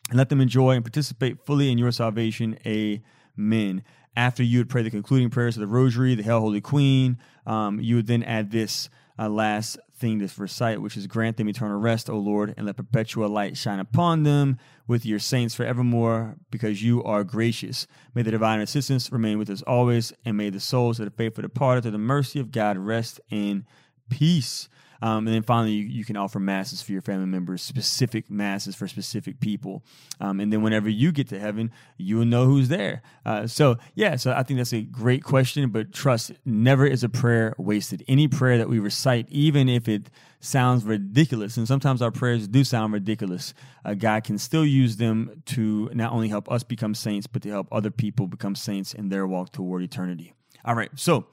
and 0.10 0.18
let 0.18 0.30
them 0.30 0.42
enjoy 0.42 0.72
and 0.72 0.84
participate 0.84 1.46
fully 1.46 1.72
in 1.72 1.78
your 1.78 1.92
salvation. 1.92 2.58
Amen. 2.66 3.84
After 4.16 4.42
you 4.42 4.60
would 4.60 4.70
pray 4.70 4.82
the 4.82 4.90
concluding 4.90 5.30
prayers 5.30 5.58
of 5.58 5.62
the 5.62 5.68
Rosary, 5.68 6.16
the 6.16 6.24
Hail 6.24 6.40
Holy 6.40 6.62
Queen, 6.62 7.18
um, 7.46 7.80
you 7.80 7.96
would 7.98 8.08
then 8.08 8.24
add 8.24 8.52
this 8.52 8.90
uh, 9.20 9.30
last 9.30 9.78
thing 9.96 10.20
to 10.20 10.30
recite, 10.42 10.82
which 10.82 10.96
is 10.96 11.08
grant 11.08 11.38
them 11.38 11.50
eternal 11.50 11.80
rest, 11.80 12.10
O 12.10 12.18
Lord, 12.18 12.54
and 12.56 12.66
let 12.66 12.78
perpetual 12.78 13.30
light 13.30 13.58
shine 13.58 13.80
upon 13.80 14.24
them 14.24 14.58
with 14.88 15.06
your 15.06 15.20
saints 15.20 15.56
forevermore, 15.56 16.36
because 16.52 16.84
you 16.84 17.04
are 17.04 17.24
gracious. 17.24 17.88
May 18.14 18.22
the 18.22 18.32
divine 18.32 18.60
assistance 18.60 19.12
remain 19.12 19.38
with 19.38 19.50
us 19.50 19.64
always, 19.64 20.14
and 20.24 20.38
may 20.38 20.50
the 20.50 20.60
souls 20.60 21.00
of 21.00 21.06
the 21.06 21.12
faithful 21.12 21.42
departed 21.42 21.84
to 21.84 21.92
the 21.92 21.98
mercy 21.98 22.40
of 22.40 22.52
God 22.52 22.78
rest 22.78 23.20
in 23.30 23.66
peace. 24.10 24.70
Um, 25.02 25.28
and 25.28 25.36
then 25.36 25.44
finally, 25.44 25.74
you, 25.74 25.86
you, 25.86 26.06
can 26.06 26.18
offer 26.18 26.40
masses 26.40 26.82
for 26.82 26.92
your 26.92 27.02
family 27.02 27.26
members, 27.26 27.62
specific 27.62 28.30
masses 28.30 28.76
for 28.76 28.88
specific 28.88 29.40
people. 29.40 29.84
Um, 30.20 30.40
and 30.40 30.52
then 30.52 30.62
whenever 30.62 30.90
you 30.90 31.12
get 31.12 31.28
to 31.30 31.40
heaven, 31.40 31.72
you 31.98 32.18
will 32.18 32.26
know 32.26 32.46
who's 32.46 32.68
there. 32.68 33.02
Uh, 33.26 33.48
so, 33.48 33.78
yeah, 33.96 34.16
so 34.16 34.32
I 34.32 34.44
think 34.44 34.58
that's 34.58 34.74
a 34.74 34.82
great 34.82 35.24
question. 35.24 35.70
But 35.70 35.94
trust, 35.94 36.32
never 36.46 36.86
is 36.86 37.04
a 37.04 37.10
prayer 37.10 37.54
wasted. 37.58 38.04
Any 38.08 38.28
prayer 38.28 38.58
that 38.58 38.70
we 38.70 38.80
recite, 38.80 39.28
even 39.30 39.70
if 39.70 39.88
it 39.88 40.10
sounds 40.40 40.84
ridiculous, 40.84 41.58
and 41.58 41.68
sometimes 41.68 42.02
our 42.02 42.12
prayers 42.12 42.48
do 42.48 42.64
sound 42.64 42.94
ridiculous, 42.94 43.54
uh, 43.86 43.94
God 43.94 44.24
can 44.24 44.38
still 44.38 44.66
use 44.66 44.98
them 44.98 45.44
to 45.48 45.90
not 45.94 46.12
only 46.12 46.30
help 46.30 46.52
us 46.52 46.64
become 46.64 46.96
saints, 46.96 47.28
but 47.28 47.42
to 47.44 47.50
help 47.50 47.68
other 47.72 47.92
people 47.92 48.28
become 48.28 48.56
saints 48.56 48.94
in 48.94 49.10
their 49.10 49.28
walk 49.28 49.52
toward 49.52 49.84
eternity. 49.84 50.34
All 50.66 50.76
right, 50.76 50.90
so 50.96 51.28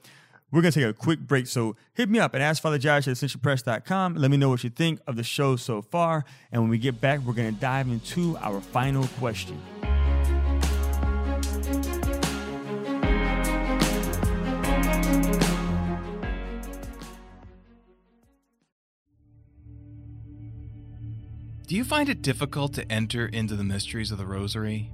we're 0.55 0.61
going 0.61 0.71
to 0.71 0.79
take 0.79 0.89
a 0.89 0.93
quick 0.93 1.19
break. 1.19 1.47
So 1.47 1.75
hit 1.95 2.09
me 2.09 2.17
up 2.17 2.33
at 2.33 2.39
AskFatherJosh 2.39 3.09
at 3.09 3.17
AscensionPress.com. 3.17 4.15
Let 4.15 4.31
me 4.31 4.37
know 4.37 4.47
what 4.47 4.63
you 4.63 4.69
think 4.69 5.01
of 5.05 5.17
the 5.17 5.23
show 5.23 5.57
so 5.57 5.81
far. 5.81 6.23
And 6.49 6.61
when 6.61 6.71
we 6.71 6.77
get 6.77 7.01
back, 7.01 7.19
we're 7.19 7.33
going 7.33 7.53
to 7.53 7.59
dive 7.59 7.89
into 7.89 8.37
our 8.37 8.61
final 8.61 9.05
question. 9.19 9.61
Do 21.67 21.75
you 21.75 21.83
find 21.83 22.07
it 22.07 22.21
difficult 22.21 22.73
to 22.75 22.89
enter 22.89 23.25
into 23.25 23.57
the 23.57 23.65
mysteries 23.65 24.09
of 24.11 24.19
the 24.19 24.25
Rosary? 24.25 24.89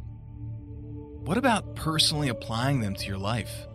What 1.23 1.37
about 1.37 1.75
personally 1.75 2.29
applying 2.29 2.79
them 2.79 2.95
to 2.95 3.05
your 3.05 3.19
life? 3.19 3.67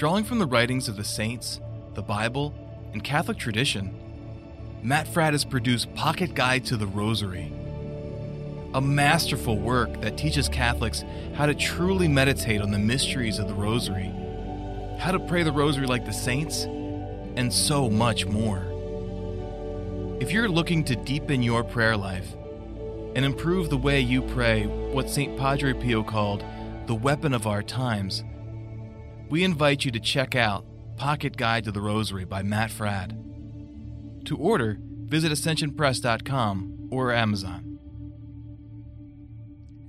Drawing 0.00 0.24
from 0.24 0.38
the 0.38 0.46
writings 0.46 0.88
of 0.88 0.96
the 0.96 1.04
saints, 1.04 1.60
the 1.92 2.00
Bible, 2.00 2.54
and 2.94 3.04
Catholic 3.04 3.36
tradition, 3.36 3.94
Matt 4.82 5.06
Fradd 5.06 5.32
has 5.32 5.44
produced 5.44 5.94
Pocket 5.94 6.34
Guide 6.34 6.64
to 6.64 6.78
the 6.78 6.86
Rosary, 6.86 7.52
a 8.72 8.80
masterful 8.80 9.58
work 9.58 10.00
that 10.00 10.16
teaches 10.16 10.48
Catholics 10.48 11.04
how 11.34 11.44
to 11.44 11.54
truly 11.54 12.08
meditate 12.08 12.62
on 12.62 12.70
the 12.70 12.78
mysteries 12.78 13.38
of 13.38 13.46
the 13.46 13.52
Rosary, 13.52 14.10
how 14.98 15.12
to 15.12 15.20
pray 15.20 15.42
the 15.42 15.52
Rosary 15.52 15.86
like 15.86 16.06
the 16.06 16.14
saints, 16.14 16.62
and 17.36 17.52
so 17.52 17.90
much 17.90 18.24
more. 18.24 18.64
If 20.18 20.32
you're 20.32 20.48
looking 20.48 20.82
to 20.84 20.96
deepen 20.96 21.42
your 21.42 21.62
prayer 21.62 21.98
life 21.98 22.32
and 23.14 23.22
improve 23.22 23.68
the 23.68 23.76
way 23.76 24.00
you 24.00 24.22
pray 24.22 24.64
what 24.64 25.10
St. 25.10 25.36
Padre 25.36 25.74
Pio 25.74 26.02
called 26.02 26.42
the 26.86 26.94
weapon 26.94 27.34
of 27.34 27.46
our 27.46 27.62
times, 27.62 28.24
we 29.30 29.44
invite 29.44 29.84
you 29.84 29.92
to 29.92 30.00
check 30.00 30.34
out 30.34 30.66
Pocket 30.96 31.36
Guide 31.36 31.64
to 31.64 31.72
the 31.72 31.80
Rosary 31.80 32.24
by 32.24 32.42
Matt 32.42 32.70
Fradd. 32.70 33.16
To 34.26 34.36
order, 34.36 34.78
visit 34.80 35.32
ascensionpress.com 35.32 36.88
or 36.90 37.12
Amazon. 37.12 37.69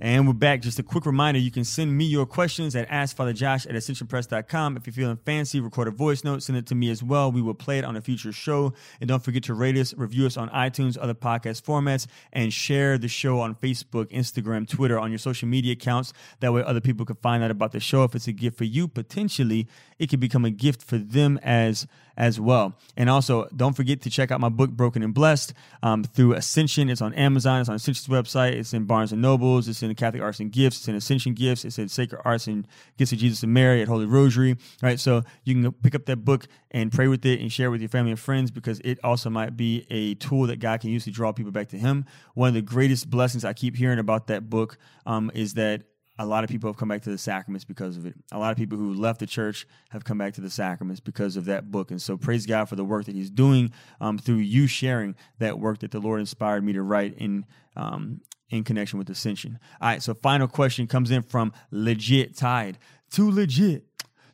And 0.02 0.26
we're 0.26 0.32
back. 0.32 0.62
Just 0.62 0.80
a 0.80 0.82
quick 0.82 1.06
reminder 1.06 1.38
you 1.38 1.52
can 1.52 1.62
send 1.62 1.96
me 1.96 2.04
your 2.04 2.26
questions 2.26 2.74
at 2.74 2.88
AskFatherJosh 2.88 3.68
at 3.68 3.76
AscensionPress.com. 3.76 4.76
If 4.76 4.84
you're 4.84 4.94
feeling 4.94 5.16
fancy, 5.24 5.60
record 5.60 5.86
a 5.86 5.92
voice 5.92 6.24
note, 6.24 6.42
send 6.42 6.58
it 6.58 6.66
to 6.66 6.74
me 6.74 6.90
as 6.90 7.04
well. 7.04 7.30
We 7.30 7.40
will 7.40 7.54
play 7.54 7.78
it 7.78 7.84
on 7.84 7.94
a 7.94 8.00
future 8.00 8.32
show. 8.32 8.72
And 9.00 9.06
don't 9.06 9.22
forget 9.22 9.44
to 9.44 9.54
rate 9.54 9.76
us, 9.76 9.94
review 9.94 10.26
us 10.26 10.36
on 10.36 10.48
iTunes, 10.48 10.98
other 11.00 11.14
podcast 11.14 11.62
formats, 11.62 12.08
and 12.32 12.52
share 12.52 12.98
the 12.98 13.06
show 13.06 13.38
on 13.38 13.54
Facebook, 13.54 14.06
Instagram, 14.06 14.68
Twitter, 14.68 14.98
on 14.98 15.12
your 15.12 15.18
social 15.18 15.46
media 15.46 15.74
accounts. 15.74 16.12
That 16.40 16.52
way, 16.52 16.64
other 16.64 16.80
people 16.80 17.06
can 17.06 17.14
find 17.22 17.44
out 17.44 17.52
about 17.52 17.70
the 17.70 17.78
show. 17.78 18.02
If 18.02 18.16
it's 18.16 18.26
a 18.26 18.32
gift 18.32 18.58
for 18.58 18.64
you, 18.64 18.88
potentially 18.88 19.68
it 20.00 20.10
could 20.10 20.18
become 20.18 20.44
a 20.44 20.50
gift 20.50 20.82
for 20.82 20.98
them 20.98 21.38
as 21.44 21.86
as 22.16 22.38
well. 22.38 22.74
And 22.96 23.08
also, 23.08 23.48
don't 23.54 23.74
forget 23.74 24.02
to 24.02 24.10
check 24.10 24.30
out 24.30 24.40
my 24.40 24.48
book, 24.48 24.70
Broken 24.70 25.02
and 25.02 25.14
Blessed, 25.14 25.54
um, 25.82 26.04
through 26.04 26.34
Ascension. 26.34 26.90
It's 26.90 27.00
on 27.00 27.14
Amazon. 27.14 27.60
It's 27.60 27.68
on 27.68 27.76
Ascension's 27.76 28.08
website. 28.08 28.52
It's 28.52 28.74
in 28.74 28.84
Barnes 28.84 29.12
and 29.12 29.22
Nobles. 29.22 29.68
It's 29.68 29.82
in 29.82 29.90
Catholic 29.96 30.22
Arts 30.22 30.40
and 30.40 30.50
Gifts. 30.50 30.78
It's 30.78 30.88
in 30.88 30.94
Ascension 30.94 31.34
Gifts. 31.34 31.64
It's 31.64 31.78
in 31.78 31.88
Sacred 31.88 32.20
Arts 32.24 32.46
and 32.46 32.66
Gifts 32.98 33.12
of 33.12 33.18
Jesus 33.18 33.42
and 33.42 33.52
Mary 33.52 33.82
at 33.82 33.88
Holy 33.88 34.06
Rosary. 34.06 34.56
Right. 34.82 34.98
So 34.98 35.22
you 35.44 35.54
can 35.54 35.72
pick 35.72 35.94
up 35.94 36.06
that 36.06 36.24
book 36.24 36.46
and 36.70 36.92
pray 36.92 37.08
with 37.08 37.24
it 37.26 37.40
and 37.40 37.52
share 37.52 37.68
it 37.68 37.70
with 37.70 37.80
your 37.80 37.88
family 37.88 38.10
and 38.10 38.20
friends 38.20 38.50
because 38.50 38.80
it 38.80 38.98
also 39.04 39.30
might 39.30 39.56
be 39.56 39.86
a 39.90 40.14
tool 40.14 40.46
that 40.46 40.58
God 40.60 40.80
can 40.80 40.90
use 40.90 41.04
to 41.04 41.10
draw 41.10 41.32
people 41.32 41.52
back 41.52 41.68
to 41.68 41.78
Him. 41.78 42.04
One 42.34 42.48
of 42.48 42.54
the 42.54 42.62
greatest 42.62 43.10
blessings 43.10 43.44
I 43.44 43.52
keep 43.52 43.76
hearing 43.76 43.98
about 43.98 44.26
that 44.28 44.48
book 44.48 44.78
um, 45.06 45.30
is 45.34 45.54
that 45.54 45.82
a 46.18 46.26
lot 46.26 46.44
of 46.44 46.50
people 46.50 46.68
have 46.68 46.76
come 46.76 46.88
back 46.88 47.02
to 47.02 47.10
the 47.10 47.18
sacraments 47.18 47.64
because 47.64 47.96
of 47.96 48.06
it. 48.06 48.14
A 48.32 48.38
lot 48.38 48.52
of 48.52 48.58
people 48.58 48.76
who 48.76 48.94
left 48.94 49.18
the 49.18 49.26
church 49.26 49.66
have 49.90 50.04
come 50.04 50.18
back 50.18 50.34
to 50.34 50.40
the 50.40 50.50
sacraments 50.50 51.00
because 51.00 51.36
of 51.36 51.46
that 51.46 51.70
book. 51.70 51.90
And 51.90 52.00
so 52.00 52.16
praise 52.16 52.46
God 52.46 52.66
for 52.66 52.76
the 52.76 52.84
work 52.84 53.06
that 53.06 53.14
He's 53.14 53.30
doing 53.30 53.72
um, 54.00 54.18
through 54.18 54.36
you 54.36 54.66
sharing 54.66 55.16
that 55.38 55.58
work 55.58 55.78
that 55.80 55.90
the 55.90 56.00
Lord 56.00 56.20
inspired 56.20 56.64
me 56.64 56.74
to 56.74 56.82
write 56.82 57.14
in 57.16 57.46
um, 57.76 58.20
in 58.52 58.62
connection 58.62 58.98
with 58.98 59.10
Ascension. 59.10 59.58
All 59.80 59.88
right, 59.88 60.02
so 60.02 60.14
final 60.14 60.46
question 60.46 60.86
comes 60.86 61.10
in 61.10 61.22
from 61.22 61.52
Legit 61.70 62.36
Tied. 62.36 62.78
Too 63.10 63.30
legit, 63.30 63.84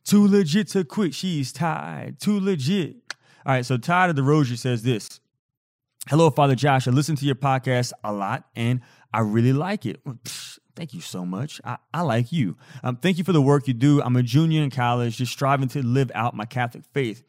too 0.04 0.26
legit 0.26 0.68
to 0.68 0.85
quit. 0.85 1.14
She's 1.14 1.52
tied. 1.52 2.20
Too 2.20 2.38
legit. 2.38 2.96
All 3.46 3.54
right, 3.54 3.64
so 3.64 3.76
Tied 3.76 4.11
of 4.11 4.16
the 4.16 4.22
Rosary 4.22 4.57
says 4.57 4.83
this. 4.83 5.20
Hello, 6.09 6.31
Father 6.31 6.54
Josh. 6.54 6.87
I 6.87 6.90
listen 6.90 7.16
to 7.16 7.26
your 7.26 7.35
podcast 7.35 7.92
a 8.04 8.12
lot 8.12 8.44
and 8.54 8.81
I 9.12 9.20
really 9.20 9.52
like 9.52 9.85
it. 9.85 10.00
Thank 10.76 10.94
you 10.94 11.00
so 11.00 11.26
much. 11.26 11.61
I, 11.64 11.76
I 11.92 12.02
like 12.02 12.31
you. 12.31 12.57
Um, 12.83 12.96
thank 12.96 13.18
you 13.18 13.24
for 13.24 13.33
the 13.33 13.42
work 13.42 13.66
you 13.66 13.74
do. 13.74 14.00
I'm 14.00 14.16
a 14.16 14.22
junior 14.22 14.62
in 14.62 14.70
college, 14.70 15.16
just 15.16 15.33
striving 15.33 15.68
to 15.70 15.85
live 15.85 16.11
out 16.14 16.35
my 16.35 16.44
Catholic 16.44 16.85
faith. 16.92 17.24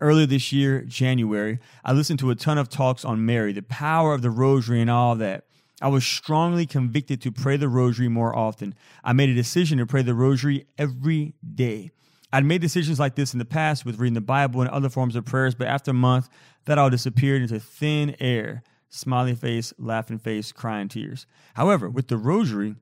Earlier 0.00 0.26
this 0.26 0.52
year, 0.52 0.82
January, 0.82 1.60
I 1.84 1.92
listened 1.92 2.18
to 2.20 2.30
a 2.30 2.34
ton 2.34 2.58
of 2.58 2.68
talks 2.68 3.04
on 3.04 3.24
Mary, 3.24 3.52
the 3.52 3.62
power 3.62 4.14
of 4.14 4.22
the 4.22 4.30
rosary, 4.30 4.80
and 4.80 4.90
all 4.90 5.14
that. 5.16 5.44
I 5.84 5.88
was 5.88 6.06
strongly 6.06 6.64
convicted 6.64 7.20
to 7.20 7.30
pray 7.30 7.58
the 7.58 7.68
rosary 7.68 8.08
more 8.08 8.34
often. 8.34 8.74
I 9.04 9.12
made 9.12 9.28
a 9.28 9.34
decision 9.34 9.76
to 9.76 9.86
pray 9.86 10.00
the 10.00 10.14
rosary 10.14 10.64
every 10.78 11.34
day. 11.54 11.90
I'd 12.32 12.46
made 12.46 12.62
decisions 12.62 12.98
like 12.98 13.16
this 13.16 13.34
in 13.34 13.38
the 13.38 13.44
past 13.44 13.84
with 13.84 13.98
reading 13.98 14.14
the 14.14 14.22
Bible 14.22 14.62
and 14.62 14.70
other 14.70 14.88
forms 14.88 15.14
of 15.14 15.26
prayers, 15.26 15.54
but 15.54 15.66
after 15.66 15.90
a 15.90 15.94
month, 15.94 16.30
that 16.64 16.78
all 16.78 16.88
disappeared 16.88 17.42
into 17.42 17.60
thin 17.60 18.16
air. 18.18 18.62
Smiley 18.88 19.34
face, 19.34 19.74
laughing 19.76 20.18
face, 20.18 20.52
crying 20.52 20.88
tears. 20.88 21.26
However, 21.52 21.90
with 21.90 22.08
the 22.08 22.16
rosary, 22.16 22.76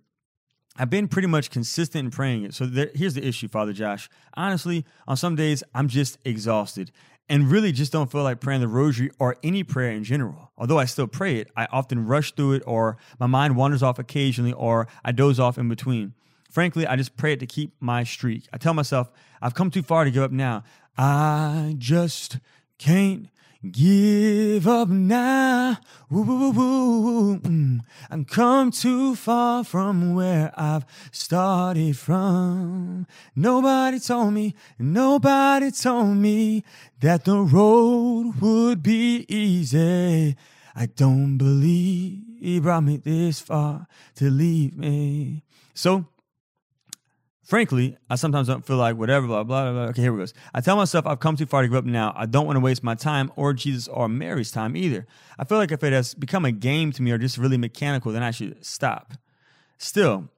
I've 0.77 0.89
been 0.89 1.09
pretty 1.09 1.27
much 1.27 1.51
consistent 1.51 2.05
in 2.05 2.11
praying 2.13 2.45
it. 2.45 2.55
So 2.55 2.67
there, 2.67 2.93
here's 2.95 3.15
the 3.15 3.27
issue, 3.27 3.49
Father 3.49 3.73
Josh. 3.73 4.09
Honestly, 4.35 4.85
on 5.09 5.17
some 5.17 5.35
days, 5.35 5.65
I'm 5.75 5.89
just 5.89 6.19
exhausted 6.25 6.93
and 7.29 7.51
really 7.51 7.73
just 7.73 7.93
don't 7.93 8.11
feel 8.11 8.23
like 8.23 8.41
praying 8.41 8.61
the 8.61 8.69
rosary 8.69 9.11
or 9.19 9.37
any 9.43 9.63
prayer 9.63 9.93
in 9.93 10.05
general. 10.05 10.53
Although 10.57 10.79
I 10.79 10.85
still 10.85 11.07
pray 11.07 11.37
it, 11.37 11.51
I 11.57 11.67
often 11.73 12.07
rush 12.07 12.33
through 12.33 12.55
it 12.55 12.63
or 12.67 12.97
my 13.19 13.27
mind 13.27 13.57
wanders 13.57 13.83
off 13.83 13.99
occasionally 13.99 14.53
or 14.53 14.89
I 15.05 15.13
doze 15.13 15.41
off 15.41 15.59
in 15.59 15.69
between. 15.69 16.15
Frankly, 16.51 16.87
I 16.87 16.97
just 16.97 17.17
pray 17.17 17.33
it 17.33 17.41
to 17.41 17.47
keep 17.47 17.75
my 17.81 18.05
streak. 18.05 18.47
I 18.53 18.59
tell 18.59 18.75
myself, 18.75 19.11
I've 19.41 19.55
come 19.55 19.71
too 19.71 19.83
far 19.83 20.05
to 20.05 20.11
give 20.11 20.23
up 20.23 20.31
now. 20.31 20.65
I 20.99 21.75
just 21.79 22.39
can't 22.79 23.29
give 23.71 24.67
up 24.67 24.89
now. 24.89 25.79
Woo, 26.11 26.23
woo, 26.23 26.51
woo. 26.51 27.39
Mm. 27.39 27.81
I've 28.11 28.27
come 28.27 28.71
too 28.71 29.15
far 29.15 29.65
from 29.65 30.15
where 30.15 30.53
I've 30.57 30.85
started 31.13 31.97
from. 31.97 33.07
Nobody 33.37 34.01
told 34.01 34.35
me, 34.35 34.55
nobody 34.79 35.71
told 35.71 36.17
me 36.17 36.65
that 37.01 37.25
the 37.25 37.39
road 37.39 38.35
would 38.41 38.83
be 38.83 39.25
easy. 39.29 40.37
I 40.75 40.87
don't 40.87 41.39
believe 41.39 42.21
he 42.41 42.59
brought 42.59 42.83
me 42.83 42.97
this 42.97 43.41
far 43.41 43.87
to 44.17 44.31
leave 44.31 44.77
me. 44.77 45.45
So, 45.75 46.07
frankly, 47.53 47.99
I 48.09 48.15
sometimes 48.15 48.49
don't 48.49 48.65
feel 48.65 48.79
like 48.79 48.97
whatever, 48.97 49.27
blah, 49.27 49.45
blah, 49.45 49.71
blah. 49.71 49.83
Okay, 49.89 50.01
here 50.01 50.15
it 50.15 50.17
goes. 50.17 50.33
I 50.55 50.63
tell 50.63 50.75
myself 50.75 51.07
I've 51.07 51.21
come 51.21 51.37
too 51.37 51.45
far 51.45 51.61
to 51.61 51.69
give 51.69 51.77
up 51.77 51.85
now. 51.85 52.15
I 52.17 52.25
don't 52.25 52.47
want 52.47 52.57
to 52.57 52.61
waste 52.61 52.83
my 52.83 52.95
time 52.95 53.31
or 53.37 53.53
Jesus 53.53 53.89
or 53.89 54.09
Mary's 54.09 54.51
time 54.51 54.75
either. 54.75 55.07
I 55.39 55.45
feel 55.45 55.59
like 55.59 55.71
if 55.71 55.85
it 55.85 55.93
has 55.93 56.15
become 56.15 56.47
a 56.47 56.51
game 56.51 56.93
to 56.93 57.03
me 57.03 57.11
or 57.11 57.19
just 57.19 57.37
really 57.37 57.59
mechanical, 57.59 58.11
then 58.11 58.23
I 58.23 58.31
should 58.31 58.65
stop. 58.65 59.13
Still, 59.77 60.31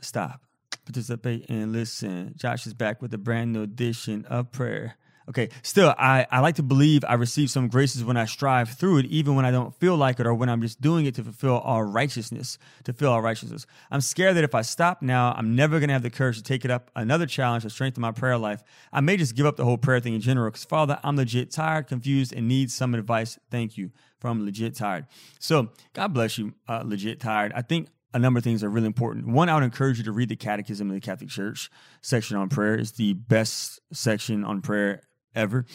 stop. 0.00 0.40
Participate 0.86 1.44
and 1.50 1.72
listen. 1.72 2.32
Josh 2.38 2.66
is 2.66 2.72
back 2.72 3.02
with 3.02 3.12
a 3.12 3.18
brand 3.18 3.52
new 3.52 3.60
edition 3.60 4.24
of 4.24 4.50
prayer. 4.50 4.96
Okay, 5.28 5.48
still, 5.62 5.92
I, 5.98 6.24
I 6.30 6.38
like 6.38 6.54
to 6.56 6.62
believe 6.62 7.04
I 7.04 7.14
receive 7.14 7.50
some 7.50 7.66
graces 7.66 8.04
when 8.04 8.16
I 8.16 8.26
strive 8.26 8.70
through 8.70 8.98
it, 8.98 9.06
even 9.06 9.34
when 9.34 9.44
I 9.44 9.50
don't 9.50 9.74
feel 9.74 9.96
like 9.96 10.20
it 10.20 10.26
or 10.26 10.34
when 10.34 10.48
I'm 10.48 10.62
just 10.62 10.80
doing 10.80 11.04
it 11.06 11.16
to 11.16 11.24
fulfill 11.24 11.58
all 11.58 11.82
righteousness, 11.82 12.58
to 12.84 12.92
fill 12.92 13.10
all 13.10 13.20
righteousness. 13.20 13.66
I'm 13.90 14.00
scared 14.00 14.36
that 14.36 14.44
if 14.44 14.54
I 14.54 14.62
stop 14.62 15.02
now, 15.02 15.34
I'm 15.36 15.56
never 15.56 15.80
going 15.80 15.88
to 15.88 15.94
have 15.94 16.04
the 16.04 16.10
courage 16.10 16.36
to 16.36 16.44
take 16.44 16.64
it 16.64 16.70
up 16.70 16.92
another 16.94 17.26
challenge 17.26 17.64
to 17.64 17.70
strengthen 17.70 18.02
my 18.02 18.12
prayer 18.12 18.38
life. 18.38 18.62
I 18.92 19.00
may 19.00 19.16
just 19.16 19.34
give 19.34 19.46
up 19.46 19.56
the 19.56 19.64
whole 19.64 19.78
prayer 19.78 19.98
thing 19.98 20.14
in 20.14 20.20
general 20.20 20.48
because, 20.48 20.64
Father, 20.64 21.00
I'm 21.02 21.16
legit 21.16 21.50
tired, 21.50 21.88
confused, 21.88 22.32
and 22.32 22.46
need 22.46 22.70
some 22.70 22.94
advice. 22.94 23.36
Thank 23.50 23.76
you 23.76 23.90
from 24.20 24.44
legit 24.44 24.76
tired. 24.76 25.06
So, 25.40 25.70
God 25.92 26.14
bless 26.14 26.38
you, 26.38 26.54
uh, 26.68 26.84
legit 26.84 27.18
tired. 27.18 27.52
I 27.52 27.62
think 27.62 27.88
a 28.14 28.18
number 28.20 28.38
of 28.38 28.44
things 28.44 28.62
are 28.62 28.70
really 28.70 28.86
important. 28.86 29.26
One, 29.26 29.48
I 29.48 29.54
would 29.54 29.64
encourage 29.64 29.98
you 29.98 30.04
to 30.04 30.12
read 30.12 30.28
the 30.28 30.36
Catechism 30.36 30.88
of 30.88 30.94
the 30.94 31.00
Catholic 31.00 31.30
Church 31.30 31.68
section 32.00 32.36
on 32.36 32.48
prayer. 32.48 32.74
It's 32.74 32.92
the 32.92 33.12
best 33.14 33.80
section 33.92 34.44
on 34.44 34.62
prayer 34.62 35.02
ever. 35.36 35.66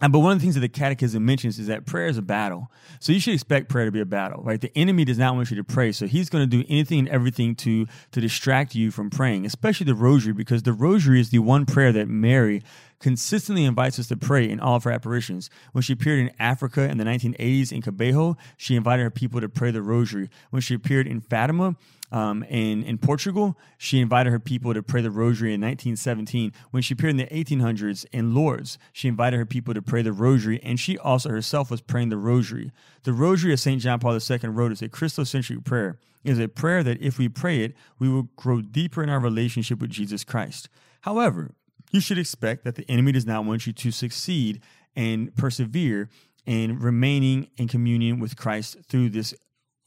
But 0.00 0.18
one 0.18 0.32
of 0.32 0.38
the 0.38 0.42
things 0.42 0.54
that 0.56 0.60
the 0.60 0.68
Catechism 0.68 1.24
mentions 1.24 1.58
is 1.60 1.68
that 1.68 1.86
prayer 1.86 2.08
is 2.08 2.18
a 2.18 2.22
battle. 2.22 2.68
So 2.98 3.12
you 3.12 3.20
should 3.20 3.32
expect 3.32 3.68
prayer 3.68 3.84
to 3.84 3.92
be 3.92 4.00
a 4.00 4.04
battle, 4.04 4.42
right? 4.42 4.60
The 4.60 4.76
enemy 4.76 5.04
does 5.04 5.18
not 5.18 5.36
want 5.36 5.50
you 5.50 5.56
to 5.56 5.64
pray, 5.64 5.92
so 5.92 6.06
he's 6.06 6.28
going 6.28 6.48
to 6.48 6.56
do 6.56 6.64
anything 6.68 6.98
and 6.98 7.08
everything 7.08 7.54
to 7.56 7.86
to 8.10 8.20
distract 8.20 8.74
you 8.74 8.90
from 8.90 9.08
praying, 9.08 9.46
especially 9.46 9.86
the 9.86 9.94
Rosary, 9.94 10.32
because 10.32 10.64
the 10.64 10.72
Rosary 10.72 11.20
is 11.20 11.30
the 11.30 11.38
one 11.38 11.64
prayer 11.64 11.92
that 11.92 12.08
Mary 12.08 12.60
consistently 12.98 13.64
invites 13.64 13.98
us 13.98 14.08
to 14.08 14.16
pray 14.16 14.48
in 14.48 14.58
all 14.58 14.76
of 14.76 14.84
her 14.84 14.90
apparitions. 14.90 15.48
When 15.72 15.82
she 15.82 15.92
appeared 15.92 16.18
in 16.18 16.30
Africa 16.40 16.88
in 16.88 16.98
the 16.98 17.04
1980s 17.04 17.70
in 17.70 17.82
Kibeho, 17.82 18.36
she 18.56 18.76
invited 18.76 19.02
her 19.02 19.10
people 19.10 19.40
to 19.40 19.48
pray 19.48 19.70
the 19.70 19.82
Rosary. 19.82 20.28
When 20.50 20.62
she 20.62 20.74
appeared 20.74 21.06
in 21.06 21.20
Fatima, 21.20 21.76
um, 22.14 22.44
in, 22.44 22.84
in 22.84 22.96
Portugal, 22.96 23.58
she 23.76 24.00
invited 24.00 24.30
her 24.30 24.38
people 24.38 24.72
to 24.72 24.84
pray 24.84 25.02
the 25.02 25.10
Rosary 25.10 25.52
in 25.52 25.60
1917. 25.60 26.52
When 26.70 26.80
she 26.80 26.94
appeared 26.94 27.10
in 27.10 27.16
the 27.16 27.26
1800s 27.26 28.06
in 28.12 28.32
Lourdes, 28.32 28.78
she 28.92 29.08
invited 29.08 29.36
her 29.36 29.44
people 29.44 29.74
to 29.74 29.82
pray 29.82 30.00
the 30.00 30.12
Rosary, 30.12 30.60
and 30.62 30.78
she 30.78 30.96
also 30.96 31.28
herself 31.30 31.72
was 31.72 31.80
praying 31.80 32.10
the 32.10 32.16
Rosary. 32.16 32.70
The 33.02 33.12
Rosary 33.12 33.52
of 33.52 33.58
St. 33.58 33.82
John 33.82 33.98
Paul 33.98 34.16
II 34.16 34.38
wrote 34.44 34.70
is 34.70 34.80
a 34.80 34.88
Christocentric 34.88 35.64
prayer. 35.64 35.98
It 36.22 36.30
is 36.30 36.38
a 36.38 36.46
prayer 36.46 36.84
that 36.84 37.02
if 37.02 37.18
we 37.18 37.28
pray 37.28 37.64
it, 37.64 37.74
we 37.98 38.08
will 38.08 38.28
grow 38.36 38.60
deeper 38.60 39.02
in 39.02 39.10
our 39.10 39.18
relationship 39.18 39.80
with 39.80 39.90
Jesus 39.90 40.22
Christ. 40.22 40.68
However, 41.00 41.56
you 41.90 42.00
should 42.00 42.18
expect 42.18 42.62
that 42.62 42.76
the 42.76 42.88
enemy 42.88 43.10
does 43.10 43.26
not 43.26 43.44
want 43.44 43.66
you 43.66 43.72
to 43.72 43.90
succeed 43.90 44.62
and 44.94 45.34
persevere 45.34 46.10
in 46.46 46.78
remaining 46.78 47.48
in 47.56 47.66
communion 47.66 48.20
with 48.20 48.36
Christ 48.36 48.76
through 48.88 49.10
this 49.10 49.34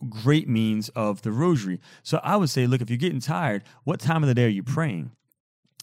great 0.09 0.47
means 0.47 0.89
of 0.89 1.21
the 1.21 1.31
rosary. 1.31 1.79
So 2.03 2.19
I 2.23 2.35
would 2.37 2.49
say, 2.49 2.67
look, 2.67 2.81
if 2.81 2.89
you're 2.89 2.97
getting 2.97 3.19
tired, 3.19 3.63
what 3.83 3.99
time 3.99 4.23
of 4.23 4.27
the 4.27 4.35
day 4.35 4.45
are 4.45 4.49
you 4.49 4.63
praying? 4.63 5.11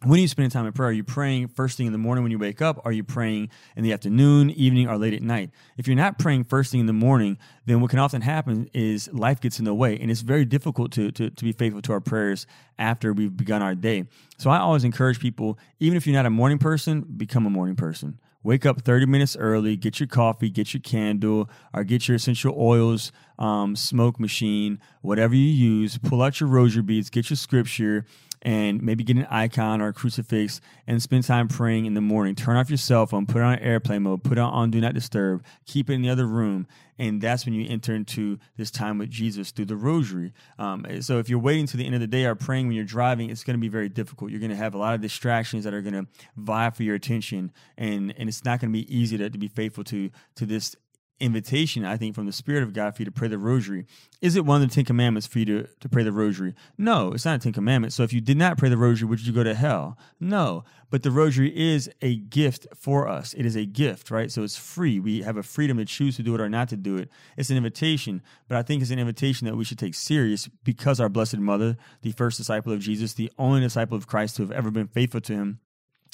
When 0.03 0.19
are 0.19 0.21
you 0.21 0.29
spending 0.29 0.51
time 0.51 0.67
in 0.67 0.73
prayer? 0.73 0.91
Are 0.91 0.93
you 0.93 1.05
praying 1.05 1.49
first 1.49 1.79
thing 1.79 1.87
in 1.87 1.93
the 1.93 1.99
morning 1.99 2.23
when 2.23 2.31
you 2.31 2.39
wake 2.39 2.61
up? 2.61 2.79
Are 2.85 2.93
you 2.93 3.03
praying 3.03 3.49
in 3.75 3.85
the 3.85 3.93
afternoon, 3.95 4.51
evening, 4.51 4.87
or 4.87 4.99
late 4.99 5.15
at 5.15 5.23
night? 5.23 5.51
If 5.79 5.87
you're 5.87 5.97
not 5.97 6.19
praying 6.19 6.45
first 6.45 6.71
thing 6.71 6.81
in 6.81 6.87
the 6.87 6.93
morning, 6.93 7.39
then 7.65 7.81
what 7.81 7.89
can 7.89 7.99
often 7.99 8.21
happen 8.21 8.69
is 8.75 9.11
life 9.15 9.41
gets 9.41 9.59
in 9.59 9.65
the 9.65 9.73
way, 9.73 9.99
and 9.99 10.11
it's 10.11 10.21
very 10.21 10.45
difficult 10.45 10.93
to, 10.93 11.11
to, 11.13 11.31
to 11.31 11.45
be 11.45 11.53
faithful 11.53 11.81
to 11.81 11.93
our 11.93 12.01
prayers 12.01 12.47
after 12.79 13.15
we've 13.15 13.35
begun 13.35 13.63
our 13.63 13.75
day. 13.75 14.05
So 14.37 14.51
I 14.51 14.59
always 14.59 14.85
encourage 14.85 15.21
people, 15.21 15.59
even 15.81 15.97
if 15.97 16.07
you're 16.07 16.17
not 16.17 16.27
a 16.27 16.31
morning 16.31 16.59
person, 16.59 17.01
become 17.17 17.47
a 17.47 17.51
morning 17.51 17.77
person. 17.77 18.19
Wake 18.45 18.67
up 18.67 18.83
30 18.83 19.07
minutes 19.07 19.39
early, 19.39 19.75
get 19.75 19.99
your 19.99 20.07
coffee, 20.07 20.51
get 20.51 20.75
your 20.75 20.83
candle, 20.83 21.49
or 21.73 21.83
get 21.83 22.07
your 22.07 22.17
essential 22.17 22.55
oils, 22.59 23.11
um, 23.39 23.75
smoke 23.75 24.21
machine, 24.21 24.79
whatever 25.01 25.35
you 25.35 25.49
use. 25.49 25.97
Pull 25.97 26.21
out 26.21 26.41
your 26.41 26.51
rosary 26.51 26.83
beads, 26.83 27.09
get 27.09 27.31
your 27.31 27.39
scripture, 27.39 28.05
and 28.45 28.83
maybe 28.83 29.03
get 29.03 29.17
an 29.17 29.27
icon 29.31 29.81
or 29.81 29.89
a 29.89 29.93
crucifix 29.93 30.61
and 30.87 31.03
spend 31.03 31.25
time 31.25 31.49
praying 31.49 31.87
in 31.87 31.95
the 31.95 32.01
morning. 32.01 32.35
Turn 32.35 32.57
off 32.57 32.69
your 32.69 32.77
cell 32.77 33.07
phone, 33.07 33.27
put 33.27 33.39
it 33.39 33.45
on 33.45 33.59
airplane 33.61 34.03
mode, 34.03 34.23
put 34.23 34.39
it 34.39 34.41
on 34.41 34.71
do 34.71 34.81
not 34.81 34.95
disturb, 34.95 35.45
keep 35.67 35.89
it 35.89 35.95
in 35.95 36.03
the 36.03 36.11
other 36.11 36.27
room, 36.27 36.67
and 36.99 37.21
that's 37.21 37.45
when 37.45 37.55
you 37.55 37.67
enter 37.69 37.95
into 37.95 38.39
this 38.57 38.71
time 38.71 38.99
with 38.99 39.11
Jesus 39.11 39.51
through 39.51 39.65
the 39.65 39.77
rosary. 39.77 40.33
Um, 40.59 40.87
so 41.01 41.19
if 41.19 41.29
you're 41.29 41.39
waiting 41.39 41.67
to 41.69 41.77
the 41.77 41.85
end 41.85 41.95
of 41.95 42.01
the 42.01 42.07
day 42.07 42.25
or 42.25 42.35
praying 42.35 42.67
when 42.67 42.77
you're 42.77 42.85
driving, 42.85 43.31
it's 43.31 43.45
going 43.45 43.57
to 43.57 43.61
be 43.61 43.69
very 43.69 43.89
difficult. 43.89 44.31
You're 44.31 44.41
going 44.41 44.51
to 44.51 44.57
have 44.57 44.75
a 44.75 44.79
lot 44.79 44.95
of 44.95 45.01
distractions 45.01 45.65
that 45.65 45.75
are 45.75 45.83
going 45.83 45.95
to 45.95 46.07
vie 46.37 46.71
for 46.71 46.83
your 46.83 46.95
attention, 46.95 47.53
and 47.77 48.15
and 48.17 48.29
it's 48.29 48.45
not 48.45 48.61
going 48.61 48.73
to 48.73 48.79
be 48.79 48.95
easy 48.95 49.17
to, 49.19 49.31
to 49.31 49.39
be 49.39 49.49
faithful 49.49 49.85
to 49.85 50.11
to 50.37 50.47
this 50.47 50.77
invitation, 51.21 51.85
I 51.85 51.97
think, 51.97 52.15
from 52.15 52.27
the 52.27 52.33
Spirit 52.33 52.63
of 52.63 52.73
God 52.73 52.95
for 52.95 53.03
you 53.03 53.07
to 53.07 53.13
pray 53.13 53.29
the 53.29 53.39
rosary. 53.39 53.87
Is 54.21 54.37
it 54.37 54.45
one 54.45 54.63
of 54.63 54.69
the 54.69 54.75
Ten 54.75 54.85
Commandments 54.85 55.27
for 55.27 55.39
you 55.39 55.45
to, 55.45 55.69
to 55.81 55.89
pray 55.89 56.03
the 56.03 56.13
rosary? 56.13 56.55
No, 56.77 57.13
it's 57.13 57.25
not 57.25 57.37
a 57.37 57.39
Ten 57.39 57.53
Commandments. 57.53 57.95
So 57.95 58.03
if 58.03 58.13
you 58.13 58.21
did 58.21 58.37
not 58.37 58.59
pray 58.59 58.69
the 58.69 58.77
rosary, 58.77 59.09
would 59.09 59.25
you 59.25 59.33
go 59.33 59.45
to 59.45 59.55
hell? 59.55 59.97
No. 60.19 60.65
But 60.91 61.03
the 61.03 61.11
rosary 61.11 61.57
is 61.57 61.91
a 62.03 62.17
gift 62.17 62.67
for 62.77 63.09
us. 63.09 63.35
It 63.35 63.47
is 63.47 63.57
a 63.57 63.65
gift, 63.65 64.11
right? 64.11 64.31
So 64.31 64.43
it's 64.43 64.57
free. 64.57 65.01
We 65.01 65.23
have 65.23 65.37
a 65.37 65.43
freedom 65.43 65.79
to 65.79 65.85
choose 65.85 66.17
to 66.17 66.23
do 66.23 66.35
it 66.35 66.41
or 66.41 66.49
not 66.49 66.69
to 66.71 66.77
do 66.77 66.97
it. 66.97 67.11
It's 67.37 67.51
an 67.51 67.57
invitation, 67.57 68.23
but 68.49 68.57
I 68.57 68.63
think 68.63 68.83
it's 68.83 68.91
an 68.91 68.99
invitation 68.99 69.47
that 69.47 69.57
we 69.57 69.65
should 69.65 69.79
take 69.79 69.95
serious 69.95 70.49
because 70.65 71.01
our 71.01 71.09
Blessed 71.09 71.39
Mother, 71.39 71.77
the 72.03 72.13
first 72.13 72.39
disciple 72.39 72.73
of 72.73 72.81
Jesus, 72.81 73.15
the 73.15 73.33
only 73.39 73.61
disciple 73.61 73.97
of 73.97 74.07
Christ 74.07 74.37
to 74.37 74.43
have 74.43 74.53
ever 74.53 74.71
been 74.71 74.89
faithful 74.89 75.21
to 75.23 75.33
him, 75.33 75.61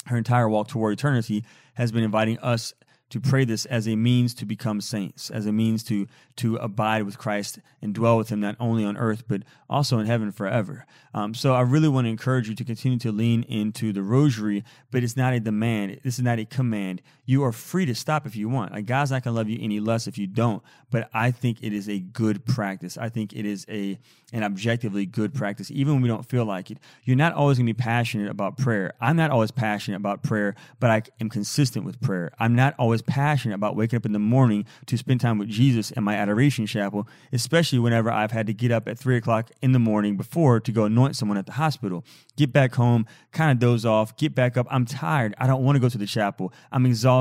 her 0.06 0.16
entire 0.16 0.48
walk 0.48 0.68
toward 0.68 0.94
eternity 0.94 1.44
has 1.74 1.92
been 1.92 2.02
inviting 2.02 2.38
us 2.38 2.72
to 3.10 3.20
pray 3.20 3.44
this 3.44 3.66
as 3.66 3.86
a 3.86 3.96
means 3.96 4.34
to 4.34 4.46
become 4.46 4.80
saints, 4.80 5.30
as 5.30 5.46
a 5.46 5.52
means 5.52 5.82
to 5.84 6.06
to 6.36 6.56
abide 6.56 7.02
with 7.02 7.18
Christ 7.18 7.58
and 7.82 7.92
dwell 7.92 8.16
with 8.16 8.30
Him 8.30 8.40
not 8.40 8.56
only 8.58 8.84
on 8.84 8.96
earth 8.96 9.24
but 9.28 9.42
also 9.68 9.98
in 9.98 10.06
heaven 10.06 10.32
forever. 10.32 10.86
Um, 11.12 11.34
so 11.34 11.54
I 11.54 11.60
really 11.60 11.88
want 11.88 12.06
to 12.06 12.10
encourage 12.10 12.48
you 12.48 12.54
to 12.54 12.64
continue 12.64 12.98
to 13.00 13.12
lean 13.12 13.42
into 13.44 13.92
the 13.92 14.02
Rosary, 14.02 14.64
but 14.90 15.02
it's 15.02 15.16
not 15.16 15.32
a 15.32 15.40
demand. 15.40 16.00
This 16.02 16.18
is 16.18 16.24
not 16.24 16.38
a 16.38 16.44
command. 16.44 17.02
You 17.30 17.44
are 17.44 17.52
free 17.52 17.86
to 17.86 17.94
stop 17.94 18.26
if 18.26 18.34
you 18.34 18.48
want. 18.48 18.72
Like 18.72 18.86
God's 18.86 19.12
not 19.12 19.22
to 19.22 19.30
love 19.30 19.48
you 19.48 19.56
any 19.62 19.78
less 19.78 20.08
if 20.08 20.18
you 20.18 20.26
don't. 20.26 20.64
But 20.90 21.08
I 21.14 21.30
think 21.30 21.62
it 21.62 21.72
is 21.72 21.88
a 21.88 22.00
good 22.00 22.44
practice. 22.44 22.98
I 22.98 23.08
think 23.08 23.32
it 23.32 23.46
is 23.46 23.64
a 23.68 24.00
an 24.32 24.42
objectively 24.44 25.06
good 25.06 25.34
practice, 25.34 25.70
even 25.70 25.94
when 25.94 26.02
we 26.02 26.08
don't 26.08 26.24
feel 26.24 26.44
like 26.44 26.70
it. 26.70 26.78
You're 27.04 27.16
not 27.16 27.32
always 27.32 27.58
going 27.58 27.66
to 27.66 27.72
be 27.72 27.76
passionate 27.76 28.30
about 28.30 28.56
prayer. 28.56 28.94
I'm 29.00 29.16
not 29.16 29.30
always 29.30 29.50
passionate 29.50 29.96
about 29.96 30.22
prayer, 30.22 30.54
but 30.78 30.90
I 30.90 31.02
am 31.20 31.28
consistent 31.28 31.84
with 31.84 32.00
prayer. 32.00 32.32
I'm 32.38 32.54
not 32.54 32.74
always 32.78 33.02
passionate 33.02 33.56
about 33.56 33.74
waking 33.76 33.96
up 33.96 34.06
in 34.06 34.12
the 34.12 34.20
morning 34.20 34.66
to 34.86 34.96
spend 34.96 35.20
time 35.20 35.38
with 35.38 35.48
Jesus 35.48 35.90
in 35.90 36.04
my 36.04 36.14
adoration 36.14 36.66
chapel, 36.66 37.08
especially 37.32 37.80
whenever 37.80 38.10
I've 38.10 38.30
had 38.30 38.46
to 38.46 38.54
get 38.54 38.70
up 38.70 38.86
at 38.88 38.98
three 38.98 39.16
o'clock 39.16 39.50
in 39.62 39.72
the 39.72 39.78
morning 39.78 40.16
before 40.16 40.60
to 40.60 40.72
go 40.72 40.84
anoint 40.84 41.16
someone 41.16 41.38
at 41.38 41.46
the 41.46 41.52
hospital. 41.52 42.04
Get 42.36 42.52
back 42.52 42.74
home, 42.74 43.06
kind 43.32 43.50
of 43.50 43.58
doze 43.58 43.84
off, 43.84 44.16
get 44.16 44.34
back 44.34 44.56
up. 44.56 44.66
I'm 44.70 44.84
tired. 44.84 45.34
I 45.38 45.46
don't 45.46 45.64
want 45.64 45.76
to 45.76 45.80
go 45.80 45.88
to 45.88 45.98
the 45.98 46.06
chapel. 46.06 46.52
I'm 46.70 46.86
exhausted. 46.86 47.19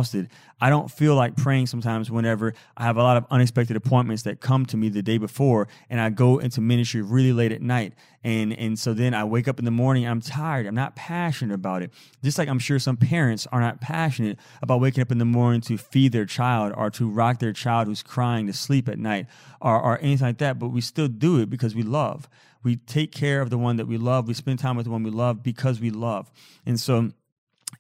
I 0.62 0.70
don't 0.70 0.92
feel 0.92 1.16
like 1.16 1.36
praying 1.36 1.68
sometimes 1.68 2.12
whenever 2.12 2.54
I 2.76 2.84
have 2.84 2.98
a 2.98 3.04
lot 3.04 3.18
of 3.18 3.26
unexpected 3.32 3.78
appointments 3.78 4.24
that 4.24 4.42
come 4.42 4.66
to 4.68 4.78
me 4.78 4.90
the 4.90 5.02
day 5.02 5.18
before 5.18 5.68
and 5.90 6.02
I 6.02 6.10
go 6.10 6.40
into 6.40 6.62
ministry 6.62 7.02
really 7.02 7.34
late 7.34 7.52
at 7.52 7.62
night. 7.62 7.94
And 8.24 8.52
and 8.54 8.78
so 8.78 8.94
then 8.94 9.14
I 9.14 9.24
wake 9.24 9.48
up 9.48 9.60
in 9.60 9.66
the 9.66 9.72
morning, 9.72 10.06
I'm 10.06 10.20
tired. 10.20 10.66
I'm 10.66 10.76
not 10.76 10.96
passionate 10.96 11.54
about 11.54 11.82
it. 11.82 11.92
Just 12.22 12.38
like 12.38 12.50
I'm 12.50 12.60
sure 12.60 12.78
some 12.78 12.98
parents 12.98 13.48
are 13.52 13.62
not 13.62 13.80
passionate 13.80 14.38
about 14.62 14.82
waking 14.82 15.02
up 15.02 15.12
in 15.12 15.20
the 15.20 15.26
morning 15.26 15.62
to 15.62 15.78
feed 15.78 16.12
their 16.12 16.26
child 16.26 16.74
or 16.76 16.90
to 16.92 17.10
rock 17.10 17.40
their 17.40 17.54
child 17.54 17.88
who's 17.88 18.04
crying 18.04 18.48
to 18.48 18.54
sleep 18.54 18.90
at 18.90 19.00
night 19.00 19.28
or, 19.62 19.80
or 19.82 20.00
anything 20.00 20.28
like 20.28 20.38
that, 20.40 20.60
but 20.60 20.70
we 20.70 20.82
still 20.82 21.08
do 21.08 21.40
it 21.40 21.50
because 21.50 21.76
we 21.76 21.84
love. 21.84 22.28
We 22.62 22.76
take 22.76 23.14
care 23.14 23.42
of 23.42 23.50
the 23.50 23.58
one 23.58 23.78
that 23.78 23.88
we 23.88 23.98
love. 23.98 24.28
We 24.28 24.34
spend 24.34 24.60
time 24.60 24.76
with 24.76 24.86
the 24.86 24.92
one 24.92 25.04
we 25.04 25.12
love 25.12 25.42
because 25.42 25.80
we 25.80 25.92
love. 25.92 26.30
And 26.65 26.78
so 26.78 27.12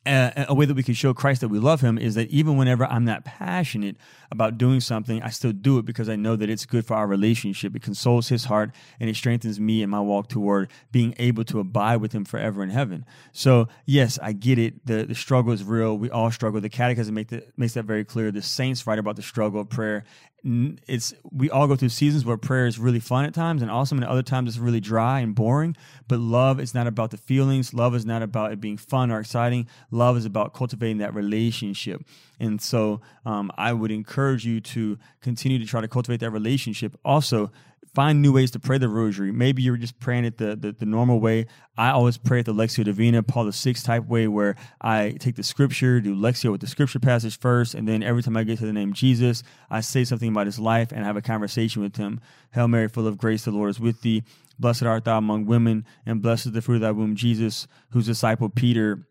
a, 0.05 0.45
a 0.49 0.53
way 0.53 0.65
that 0.65 0.73
we 0.73 0.83
can 0.83 0.93
show 0.93 1.13
Christ 1.13 1.41
that 1.41 1.49
we 1.49 1.59
love 1.59 1.81
him 1.81 1.97
is 1.97 2.15
that 2.15 2.29
even 2.29 2.57
whenever 2.57 2.85
I'm 2.85 3.05
not 3.05 3.25
passionate 3.25 3.97
about 4.31 4.57
doing 4.57 4.79
something, 4.79 5.21
I 5.21 5.29
still 5.29 5.51
do 5.51 5.77
it 5.77 5.85
because 5.85 6.07
I 6.07 6.15
know 6.15 6.35
that 6.35 6.49
it's 6.49 6.65
good 6.65 6.85
for 6.85 6.95
our 6.95 7.05
relationship. 7.05 7.75
It 7.75 7.81
consoles 7.81 8.29
his 8.29 8.45
heart 8.45 8.71
and 8.99 9.09
it 9.09 9.15
strengthens 9.15 9.59
me 9.59 9.81
in 9.81 9.89
my 9.89 9.99
walk 9.99 10.29
toward 10.29 10.71
being 10.91 11.15
able 11.19 11.43
to 11.45 11.59
abide 11.59 11.97
with 11.97 12.13
him 12.13 12.25
forever 12.25 12.63
in 12.63 12.69
heaven. 12.69 13.05
So, 13.33 13.67
yes, 13.85 14.17
I 14.21 14.33
get 14.33 14.57
it. 14.57 14.85
The, 14.85 15.05
the 15.05 15.15
struggle 15.15 15.51
is 15.51 15.63
real. 15.63 15.97
We 15.97 16.09
all 16.09 16.31
struggle. 16.31 16.61
The 16.61 16.69
catechism 16.69 17.13
make 17.13 17.27
the, 17.27 17.43
makes 17.57 17.73
that 17.73 17.85
very 17.85 18.05
clear. 18.05 18.31
The 18.31 18.41
saints 18.41 18.87
write 18.87 18.99
about 18.99 19.15
the 19.17 19.21
struggle 19.21 19.61
of 19.61 19.69
prayer 19.69 20.05
it's 20.43 21.13
we 21.31 21.49
all 21.49 21.67
go 21.67 21.75
through 21.75 21.89
seasons 21.89 22.25
where 22.25 22.37
prayer 22.37 22.65
is 22.65 22.79
really 22.79 22.99
fun 22.99 23.25
at 23.25 23.33
times 23.33 23.61
and 23.61 23.69
awesome 23.69 23.97
and 23.97 24.07
other 24.07 24.23
times 24.23 24.49
it's 24.49 24.57
really 24.57 24.79
dry 24.79 25.19
and 25.19 25.35
boring 25.35 25.75
but 26.07 26.19
love 26.19 26.59
is 26.59 26.73
not 26.73 26.87
about 26.87 27.11
the 27.11 27.17
feelings. 27.17 27.73
Love 27.73 27.93
is 27.93 28.05
not 28.05 28.21
about 28.23 28.51
it 28.51 28.59
being 28.59 28.77
fun 28.77 29.11
or 29.11 29.19
exciting. 29.19 29.67
Love 29.91 30.17
is 30.17 30.25
about 30.25 30.53
cultivating 30.53 30.97
that 30.97 31.13
relationship. 31.13 32.03
And 32.39 32.61
so 32.61 33.01
um, 33.25 33.51
i 33.57 33.71
would 33.73 33.91
encourage 33.91 34.45
you 34.45 34.59
to 34.61 34.97
continue 35.21 35.59
to 35.59 35.65
try 35.65 35.81
to 35.81 35.87
cultivate 35.87 36.19
that 36.21 36.31
relationship. 36.31 36.97
Also 37.03 37.51
find 37.93 38.21
new 38.21 38.31
ways 38.31 38.51
to 38.51 38.59
pray 38.59 38.77
the 38.77 38.89
rosary. 38.89 39.31
Maybe 39.31 39.61
you're 39.61 39.77
just 39.77 39.99
praying 39.99 40.25
it 40.25 40.37
the, 40.37 40.55
the, 40.55 40.71
the, 40.71 40.85
normal 40.85 41.19
way. 41.19 41.45
I 41.77 41.89
always 41.91 42.17
pray 42.17 42.41
it 42.41 42.45
the 42.45 42.53
Lectio 42.53 42.83
Divina, 42.83 43.23
Paul 43.23 43.45
the 43.45 43.53
Sixth 43.53 43.85
type 43.85 44.05
way, 44.05 44.27
where 44.27 44.55
I 44.81 45.15
take 45.19 45.35
the 45.35 45.43
scripture, 45.43 45.99
do 45.99 46.15
Lectio 46.15 46.51
with 46.51 46.61
the 46.61 46.67
scripture 46.67 46.99
passage 46.99 47.39
first, 47.39 47.73
and 47.73 47.87
then 47.87 48.03
every 48.03 48.23
time 48.23 48.37
I 48.37 48.43
get 48.43 48.59
to 48.59 48.65
the 48.65 48.73
name 48.73 48.93
Jesus, 48.93 49.43
I 49.69 49.81
say 49.81 50.03
something 50.03 50.29
about 50.29 50.45
his 50.45 50.59
life 50.59 50.91
and 50.91 51.03
have 51.03 51.17
a 51.17 51.21
conversation 51.21 51.81
with 51.81 51.95
him. 51.95 52.21
Hail 52.51 52.67
Mary, 52.67 52.87
full 52.87 53.07
of 53.07 53.17
grace, 53.17 53.45
the 53.45 53.51
Lord 53.51 53.69
is 53.69 53.79
with 53.79 54.01
thee. 54.01 54.23
Blessed 54.59 54.83
art 54.83 55.05
thou 55.05 55.17
among 55.17 55.45
women, 55.45 55.85
and 56.05 56.21
blessed 56.21 56.47
is 56.47 56.51
the 56.51 56.61
fruit 56.61 56.75
of 56.75 56.81
thy 56.81 56.91
womb, 56.91 57.15
Jesus, 57.15 57.65
whose 57.91 58.05
disciple 58.05 58.49
Peter 58.49 59.07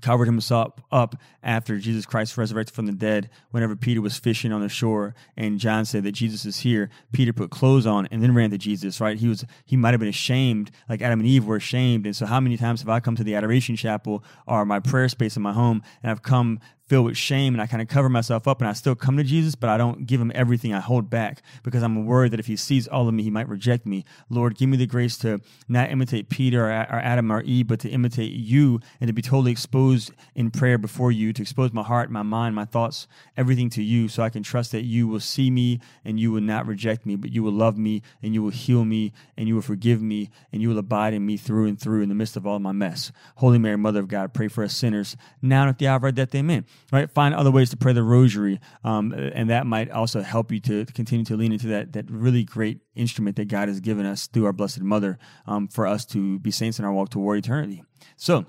covered 0.00 0.26
himself 0.26 0.74
up 0.90 1.16
after 1.42 1.78
Jesus 1.78 2.06
Christ 2.06 2.36
resurrected 2.36 2.74
from 2.74 2.86
the 2.86 2.92
dead. 2.92 3.30
Whenever 3.50 3.76
Peter 3.76 4.00
was 4.00 4.18
fishing 4.18 4.52
on 4.52 4.60
the 4.60 4.68
shore, 4.68 5.14
and 5.36 5.58
John 5.58 5.84
said 5.84 6.04
that 6.04 6.12
Jesus 6.12 6.44
is 6.44 6.60
here, 6.60 6.90
Peter 7.12 7.32
put 7.32 7.50
clothes 7.50 7.86
on 7.86 8.06
and 8.10 8.22
then 8.22 8.34
ran 8.34 8.50
to 8.50 8.58
Jesus. 8.58 9.00
Right? 9.00 9.18
He 9.18 9.28
was 9.28 9.44
he 9.64 9.76
might 9.76 9.92
have 9.92 10.00
been 10.00 10.08
ashamed, 10.08 10.70
like 10.88 11.02
Adam 11.02 11.20
and 11.20 11.28
Eve 11.28 11.46
were 11.46 11.56
ashamed. 11.56 12.06
And 12.06 12.14
so, 12.14 12.26
how 12.26 12.40
many 12.40 12.56
times 12.56 12.80
have 12.80 12.88
I 12.88 13.00
come 13.00 13.16
to 13.16 13.24
the 13.24 13.34
adoration 13.34 13.76
chapel 13.76 14.24
or 14.46 14.64
my 14.64 14.80
prayer 14.80 15.08
space 15.08 15.36
in 15.36 15.42
my 15.42 15.52
home, 15.52 15.82
and 16.02 16.10
I've 16.10 16.22
come 16.22 16.60
filled 16.86 17.06
with 17.06 17.16
shame 17.16 17.52
and 17.54 17.60
I 17.60 17.66
kind 17.66 17.82
of 17.82 17.88
cover 17.88 18.08
myself 18.08 18.46
up 18.46 18.60
and 18.60 18.68
I 18.68 18.72
still 18.72 18.94
come 18.94 19.16
to 19.16 19.24
Jesus, 19.24 19.54
but 19.56 19.68
I 19.68 19.76
don't 19.76 20.06
give 20.06 20.20
him 20.20 20.30
everything. 20.34 20.72
I 20.72 20.80
hold 20.80 21.10
back 21.10 21.42
because 21.64 21.82
I'm 21.82 22.06
worried 22.06 22.32
that 22.32 22.40
if 22.40 22.46
he 22.46 22.56
sees 22.56 22.86
all 22.86 23.08
of 23.08 23.14
me, 23.14 23.24
he 23.24 23.30
might 23.30 23.48
reject 23.48 23.86
me. 23.86 24.04
Lord, 24.30 24.56
give 24.56 24.68
me 24.68 24.76
the 24.76 24.86
grace 24.86 25.18
to 25.18 25.40
not 25.68 25.90
imitate 25.90 26.28
Peter 26.28 26.66
or, 26.66 26.70
Adam 26.70 27.32
or 27.32 27.42
Eve, 27.42 27.66
but 27.66 27.80
to 27.80 27.88
imitate 27.88 28.32
you 28.32 28.80
and 29.00 29.08
to 29.08 29.12
be 29.12 29.22
totally 29.22 29.50
exposed 29.50 30.12
in 30.34 30.50
prayer 30.50 30.78
before 30.78 31.10
you, 31.10 31.32
to 31.32 31.42
expose 31.42 31.72
my 31.72 31.82
heart, 31.82 32.10
my 32.10 32.22
mind, 32.22 32.54
my 32.54 32.64
thoughts, 32.64 33.08
everything 33.36 33.68
to 33.70 33.82
you 33.82 34.08
so 34.08 34.22
I 34.22 34.30
can 34.30 34.44
trust 34.44 34.70
that 34.72 34.82
you 34.82 35.08
will 35.08 35.20
see 35.20 35.50
me 35.50 35.80
and 36.04 36.20
you 36.20 36.30
will 36.30 36.40
not 36.40 36.66
reject 36.66 37.04
me, 37.04 37.16
but 37.16 37.32
you 37.32 37.42
will 37.42 37.52
love 37.52 37.76
me 37.76 38.02
and 38.22 38.32
you 38.32 38.42
will 38.42 38.50
heal 38.50 38.84
me 38.84 39.12
and 39.36 39.48
you 39.48 39.56
will 39.56 39.62
forgive 39.62 40.00
me 40.00 40.30
and 40.52 40.62
you 40.62 40.68
will 40.68 40.78
abide 40.78 41.14
in 41.14 41.26
me 41.26 41.36
through 41.36 41.66
and 41.66 41.80
through 41.80 42.02
in 42.02 42.08
the 42.08 42.14
midst 42.14 42.36
of 42.36 42.46
all 42.46 42.60
my 42.60 42.72
mess. 42.72 43.10
Holy 43.36 43.58
Mary, 43.58 43.76
Mother 43.76 44.00
of 44.00 44.08
God, 44.08 44.32
pray 44.32 44.46
for 44.46 44.62
us 44.62 44.74
sinners 44.74 45.16
now 45.42 45.62
and 45.62 45.70
at 45.70 45.78
the 45.78 45.88
hour 45.88 46.06
of 46.06 46.14
death. 46.14 46.34
Amen 46.34 46.64
right? 46.92 47.10
Find 47.10 47.34
other 47.34 47.50
ways 47.50 47.70
to 47.70 47.76
pray 47.76 47.92
the 47.92 48.02
rosary, 48.02 48.60
um, 48.84 49.12
and 49.12 49.50
that 49.50 49.66
might 49.66 49.90
also 49.90 50.22
help 50.22 50.52
you 50.52 50.60
to, 50.60 50.84
continue 50.86 51.24
to 51.24 51.36
lean 51.36 51.52
into 51.52 51.68
that 51.68 51.92
that 51.92 52.10
really 52.10 52.44
great 52.44 52.80
instrument 52.94 53.36
that 53.36 53.48
God 53.48 53.68
has 53.68 53.80
given 53.80 54.06
us 54.06 54.26
through 54.26 54.46
our 54.46 54.52
Blessed 54.52 54.82
Mother 54.82 55.18
um, 55.46 55.68
for 55.68 55.86
us 55.86 56.04
to 56.06 56.38
be 56.38 56.50
saints 56.50 56.78
in 56.78 56.84
our 56.84 56.92
walk 56.92 57.10
toward 57.10 57.38
eternity. 57.38 57.82
So. 58.16 58.46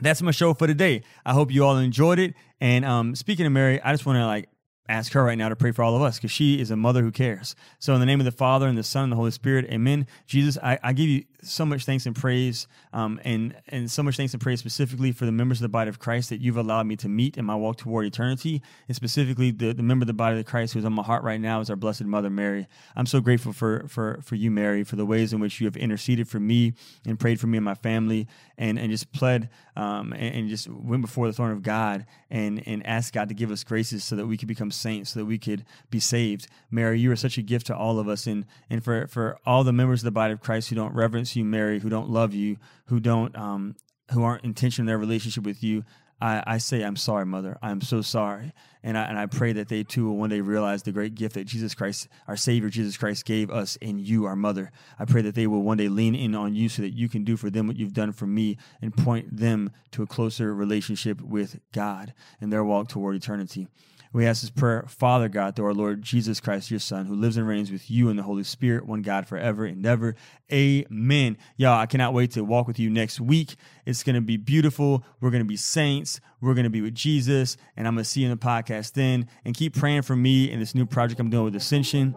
That's 0.00 0.20
my 0.22 0.32
show 0.32 0.54
for 0.54 0.66
today. 0.66 1.02
I 1.24 1.34
hope 1.34 1.52
you 1.52 1.64
all 1.64 1.78
enjoyed 1.78 2.18
it. 2.18 2.34
And 2.60 2.84
um, 2.84 3.14
speaking 3.14 3.46
of 3.46 3.52
Mary, 3.52 3.80
I 3.80 3.92
just 3.92 4.04
want 4.04 4.16
to 4.16 4.26
like 4.26 4.48
ask 4.88 5.12
her 5.12 5.22
right 5.22 5.38
now 5.38 5.48
to 5.48 5.56
pray 5.56 5.72
for 5.72 5.82
all 5.82 5.96
of 5.96 6.02
us 6.02 6.16
because 6.16 6.30
she 6.30 6.60
is 6.60 6.70
a 6.70 6.76
mother 6.76 7.02
who 7.02 7.10
cares. 7.10 7.54
So, 7.78 7.94
in 7.94 8.00
the 8.00 8.06
name 8.06 8.20
of 8.20 8.24
the 8.24 8.32
Father 8.32 8.66
and 8.66 8.76
the 8.76 8.82
Son 8.82 9.04
and 9.04 9.12
the 9.12 9.16
Holy 9.16 9.30
Spirit, 9.30 9.66
amen. 9.70 10.06
Jesus, 10.26 10.58
I, 10.62 10.78
I 10.82 10.92
give 10.92 11.08
you 11.08 11.24
so 11.46 11.64
much 11.64 11.84
thanks 11.84 12.06
and 12.06 12.14
praise, 12.14 12.66
um, 12.92 13.20
and, 13.24 13.54
and 13.68 13.90
so 13.90 14.02
much 14.02 14.16
thanks 14.16 14.32
and 14.32 14.42
praise 14.42 14.60
specifically 14.60 15.12
for 15.12 15.26
the 15.26 15.32
members 15.32 15.58
of 15.58 15.62
the 15.62 15.68
body 15.68 15.88
of 15.88 15.98
Christ 15.98 16.30
that 16.30 16.40
you've 16.40 16.56
allowed 16.56 16.86
me 16.86 16.96
to 16.96 17.08
meet 17.08 17.36
in 17.36 17.44
my 17.44 17.54
walk 17.54 17.78
toward 17.78 18.06
eternity, 18.06 18.62
and 18.88 18.96
specifically 18.96 19.50
the, 19.50 19.72
the 19.72 19.82
member 19.82 20.04
of 20.04 20.06
the 20.08 20.12
body 20.12 20.38
of 20.38 20.46
Christ 20.46 20.74
who's 20.74 20.84
on 20.84 20.92
my 20.92 21.02
heart 21.02 21.22
right 21.22 21.40
now 21.40 21.60
is 21.60 21.70
our 21.70 21.76
Blessed 21.76 22.04
Mother 22.04 22.30
Mary. 22.30 22.66
I'm 22.96 23.06
so 23.06 23.20
grateful 23.20 23.52
for, 23.52 23.86
for, 23.88 24.20
for 24.22 24.34
you, 24.34 24.50
Mary, 24.50 24.84
for 24.84 24.96
the 24.96 25.06
ways 25.06 25.32
in 25.32 25.40
which 25.40 25.60
you 25.60 25.66
have 25.66 25.76
interceded 25.76 26.28
for 26.28 26.40
me 26.40 26.74
and 27.06 27.18
prayed 27.18 27.40
for 27.40 27.46
me 27.46 27.58
and 27.58 27.64
my 27.64 27.74
family, 27.74 28.26
and, 28.56 28.78
and 28.78 28.90
just 28.90 29.12
pled 29.12 29.48
um, 29.76 30.12
and, 30.12 30.34
and 30.34 30.48
just 30.48 30.68
went 30.68 31.02
before 31.02 31.26
the 31.26 31.32
throne 31.32 31.50
of 31.50 31.62
God 31.62 32.06
and, 32.30 32.62
and 32.66 32.86
asked 32.86 33.12
God 33.12 33.28
to 33.28 33.34
give 33.34 33.50
us 33.50 33.64
graces 33.64 34.04
so 34.04 34.16
that 34.16 34.26
we 34.26 34.36
could 34.36 34.48
become 34.48 34.70
saints, 34.70 35.10
so 35.10 35.20
that 35.20 35.26
we 35.26 35.38
could 35.38 35.64
be 35.90 36.00
saved. 36.00 36.46
Mary, 36.70 37.00
you 37.00 37.10
are 37.10 37.16
such 37.16 37.38
a 37.38 37.42
gift 37.42 37.66
to 37.66 37.76
all 37.76 37.98
of 37.98 38.08
us, 38.08 38.26
and, 38.26 38.44
and 38.70 38.84
for, 38.84 39.06
for 39.08 39.38
all 39.44 39.64
the 39.64 39.72
members 39.72 40.00
of 40.00 40.04
the 40.04 40.10
body 40.10 40.32
of 40.32 40.40
Christ 40.40 40.68
who 40.68 40.76
don't 40.76 40.94
reverence 40.94 41.33
you, 41.36 41.44
Mary, 41.44 41.80
who 41.80 41.88
don't 41.88 42.10
love 42.10 42.34
you, 42.34 42.56
who 42.86 43.00
don't 43.00 43.36
um, 43.36 43.76
who 44.12 44.22
aren't 44.22 44.44
intentional 44.44 44.84
in 44.84 44.86
their 44.86 44.98
relationship 44.98 45.44
with 45.44 45.62
you, 45.62 45.84
I, 46.20 46.42
I, 46.46 46.58
say, 46.58 46.82
I'm 46.82 46.96
sorry, 46.96 47.26
mother. 47.26 47.58
I'm 47.60 47.80
so 47.80 48.00
sorry. 48.00 48.52
And 48.82 48.96
I, 48.96 49.04
and 49.04 49.18
I 49.18 49.26
pray 49.26 49.52
that 49.54 49.68
they 49.68 49.82
too 49.82 50.06
will 50.06 50.16
one 50.16 50.30
day 50.30 50.40
realize 50.40 50.82
the 50.82 50.92
great 50.92 51.14
gift 51.14 51.34
that 51.34 51.44
Jesus 51.44 51.74
Christ, 51.74 52.08
our 52.28 52.36
Savior, 52.36 52.68
Jesus 52.68 52.96
Christ, 52.96 53.24
gave 53.24 53.50
us 53.50 53.76
in 53.76 53.98
you, 53.98 54.24
our 54.24 54.36
mother. 54.36 54.70
I 54.98 55.06
pray 55.06 55.22
that 55.22 55.34
they 55.34 55.46
will 55.46 55.62
one 55.62 55.76
day 55.76 55.88
lean 55.88 56.14
in 56.14 56.34
on 56.34 56.54
you 56.54 56.68
so 56.68 56.82
that 56.82 56.94
you 56.94 57.08
can 57.08 57.24
do 57.24 57.36
for 57.36 57.50
them 57.50 57.66
what 57.66 57.76
you've 57.76 57.92
done 57.92 58.12
for 58.12 58.26
me 58.26 58.56
and 58.80 58.96
point 58.96 59.36
them 59.36 59.70
to 59.92 60.02
a 60.02 60.06
closer 60.06 60.54
relationship 60.54 61.20
with 61.20 61.58
God 61.72 62.14
and 62.40 62.52
their 62.52 62.64
walk 62.64 62.88
toward 62.88 63.16
eternity. 63.16 63.68
We 64.14 64.26
ask 64.26 64.42
this 64.42 64.50
prayer, 64.50 64.84
Father 64.86 65.28
God, 65.28 65.56
through 65.56 65.66
our 65.66 65.74
Lord 65.74 66.00
Jesus 66.00 66.38
Christ, 66.38 66.70
your 66.70 66.78
Son, 66.78 67.06
who 67.06 67.16
lives 67.16 67.36
and 67.36 67.48
reigns 67.48 67.72
with 67.72 67.90
you 67.90 68.10
in 68.10 68.16
the 68.16 68.22
Holy 68.22 68.44
Spirit, 68.44 68.86
one 68.86 69.02
God 69.02 69.26
forever 69.26 69.64
and 69.64 69.84
ever. 69.84 70.14
Amen. 70.52 71.36
Y'all, 71.56 71.80
I 71.80 71.86
cannot 71.86 72.14
wait 72.14 72.30
to 72.30 72.44
walk 72.44 72.68
with 72.68 72.78
you 72.78 72.90
next 72.90 73.20
week. 73.20 73.56
It's 73.84 74.04
going 74.04 74.14
to 74.14 74.20
be 74.20 74.36
beautiful. 74.36 75.02
We're 75.20 75.32
going 75.32 75.42
to 75.42 75.48
be 75.48 75.56
saints. 75.56 76.20
We're 76.40 76.54
going 76.54 76.62
to 76.62 76.70
be 76.70 76.80
with 76.80 76.94
Jesus. 76.94 77.56
And 77.76 77.88
I'm 77.88 77.94
going 77.94 78.04
to 78.04 78.08
see 78.08 78.20
you 78.20 78.30
in 78.30 78.30
the 78.30 78.36
podcast 78.36 78.92
then. 78.92 79.28
And 79.44 79.52
keep 79.52 79.74
praying 79.74 80.02
for 80.02 80.14
me 80.14 80.48
in 80.48 80.60
this 80.60 80.76
new 80.76 80.86
project 80.86 81.18
I'm 81.18 81.28
doing 81.28 81.46
with 81.46 81.56
Ascension. 81.56 82.14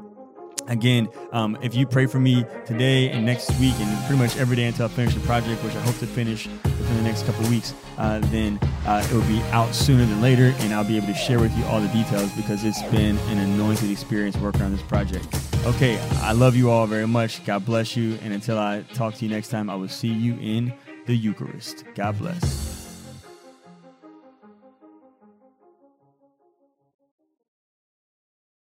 Again, 0.68 1.10
um, 1.32 1.58
if 1.62 1.74
you 1.76 1.88
pray 1.88 2.06
for 2.06 2.20
me 2.20 2.46
today 2.66 3.10
and 3.10 3.26
next 3.26 3.50
week 3.60 3.74
and 3.80 4.06
pretty 4.06 4.22
much 4.22 4.38
every 4.38 4.56
day 4.56 4.66
until 4.66 4.86
I 4.86 4.90
finish 4.90 5.14
the 5.14 5.22
project, 5.22 5.64
which 5.64 5.76
I 5.76 5.82
hope 5.82 5.98
to 6.00 6.08
finish 6.08 6.48
within 6.48 6.98
the 6.98 7.04
next 7.04 7.26
couple 7.26 7.48
weeks, 7.50 7.74
uh, 7.98 8.20
then 8.26 8.60
uh, 8.86 9.06
it 9.06 9.14
will 9.14 9.28
be 9.28 9.42
out 9.52 9.74
sooner 9.74 10.06
than 10.06 10.22
later, 10.22 10.54
and 10.60 10.74
I'll 10.74 10.84
be 10.84 10.98
able 10.98 11.08
to 11.08 11.14
share 11.14 11.40
with 11.40 11.58
you 11.58 11.64
all 11.66 11.80
the 11.80 11.88
details 11.90 12.32
because 12.34 12.64
it's 12.64 12.82
been 12.84 13.18
an 13.30 13.38
anointed 13.38 13.90
experience 13.90 14.38
working 14.38 14.62
on 14.62 14.72
this 14.72 14.84
project. 14.84 15.28
Okay, 15.66 16.00
I 16.22 16.34
love 16.34 16.56
you 16.56 16.70
all 16.70 16.86
very 16.86 17.08
much. 17.08 17.46
God 17.46 17.66
bless 17.66 17.96
you, 17.96 18.18
and 18.22 18.34
until 18.34 18.58
I 18.60 18.84
talk 18.94 19.16
to 19.16 19.26
you 19.26 19.32
next 19.32 19.50
time, 19.50 19.70
I 19.70 19.76
will 19.76 19.90
see 19.90 20.08
you 20.08 20.38
in 20.40 20.74
the 21.06 21.16
Eucharist. 21.16 21.86
God 21.96 22.18
bless. 22.18 22.77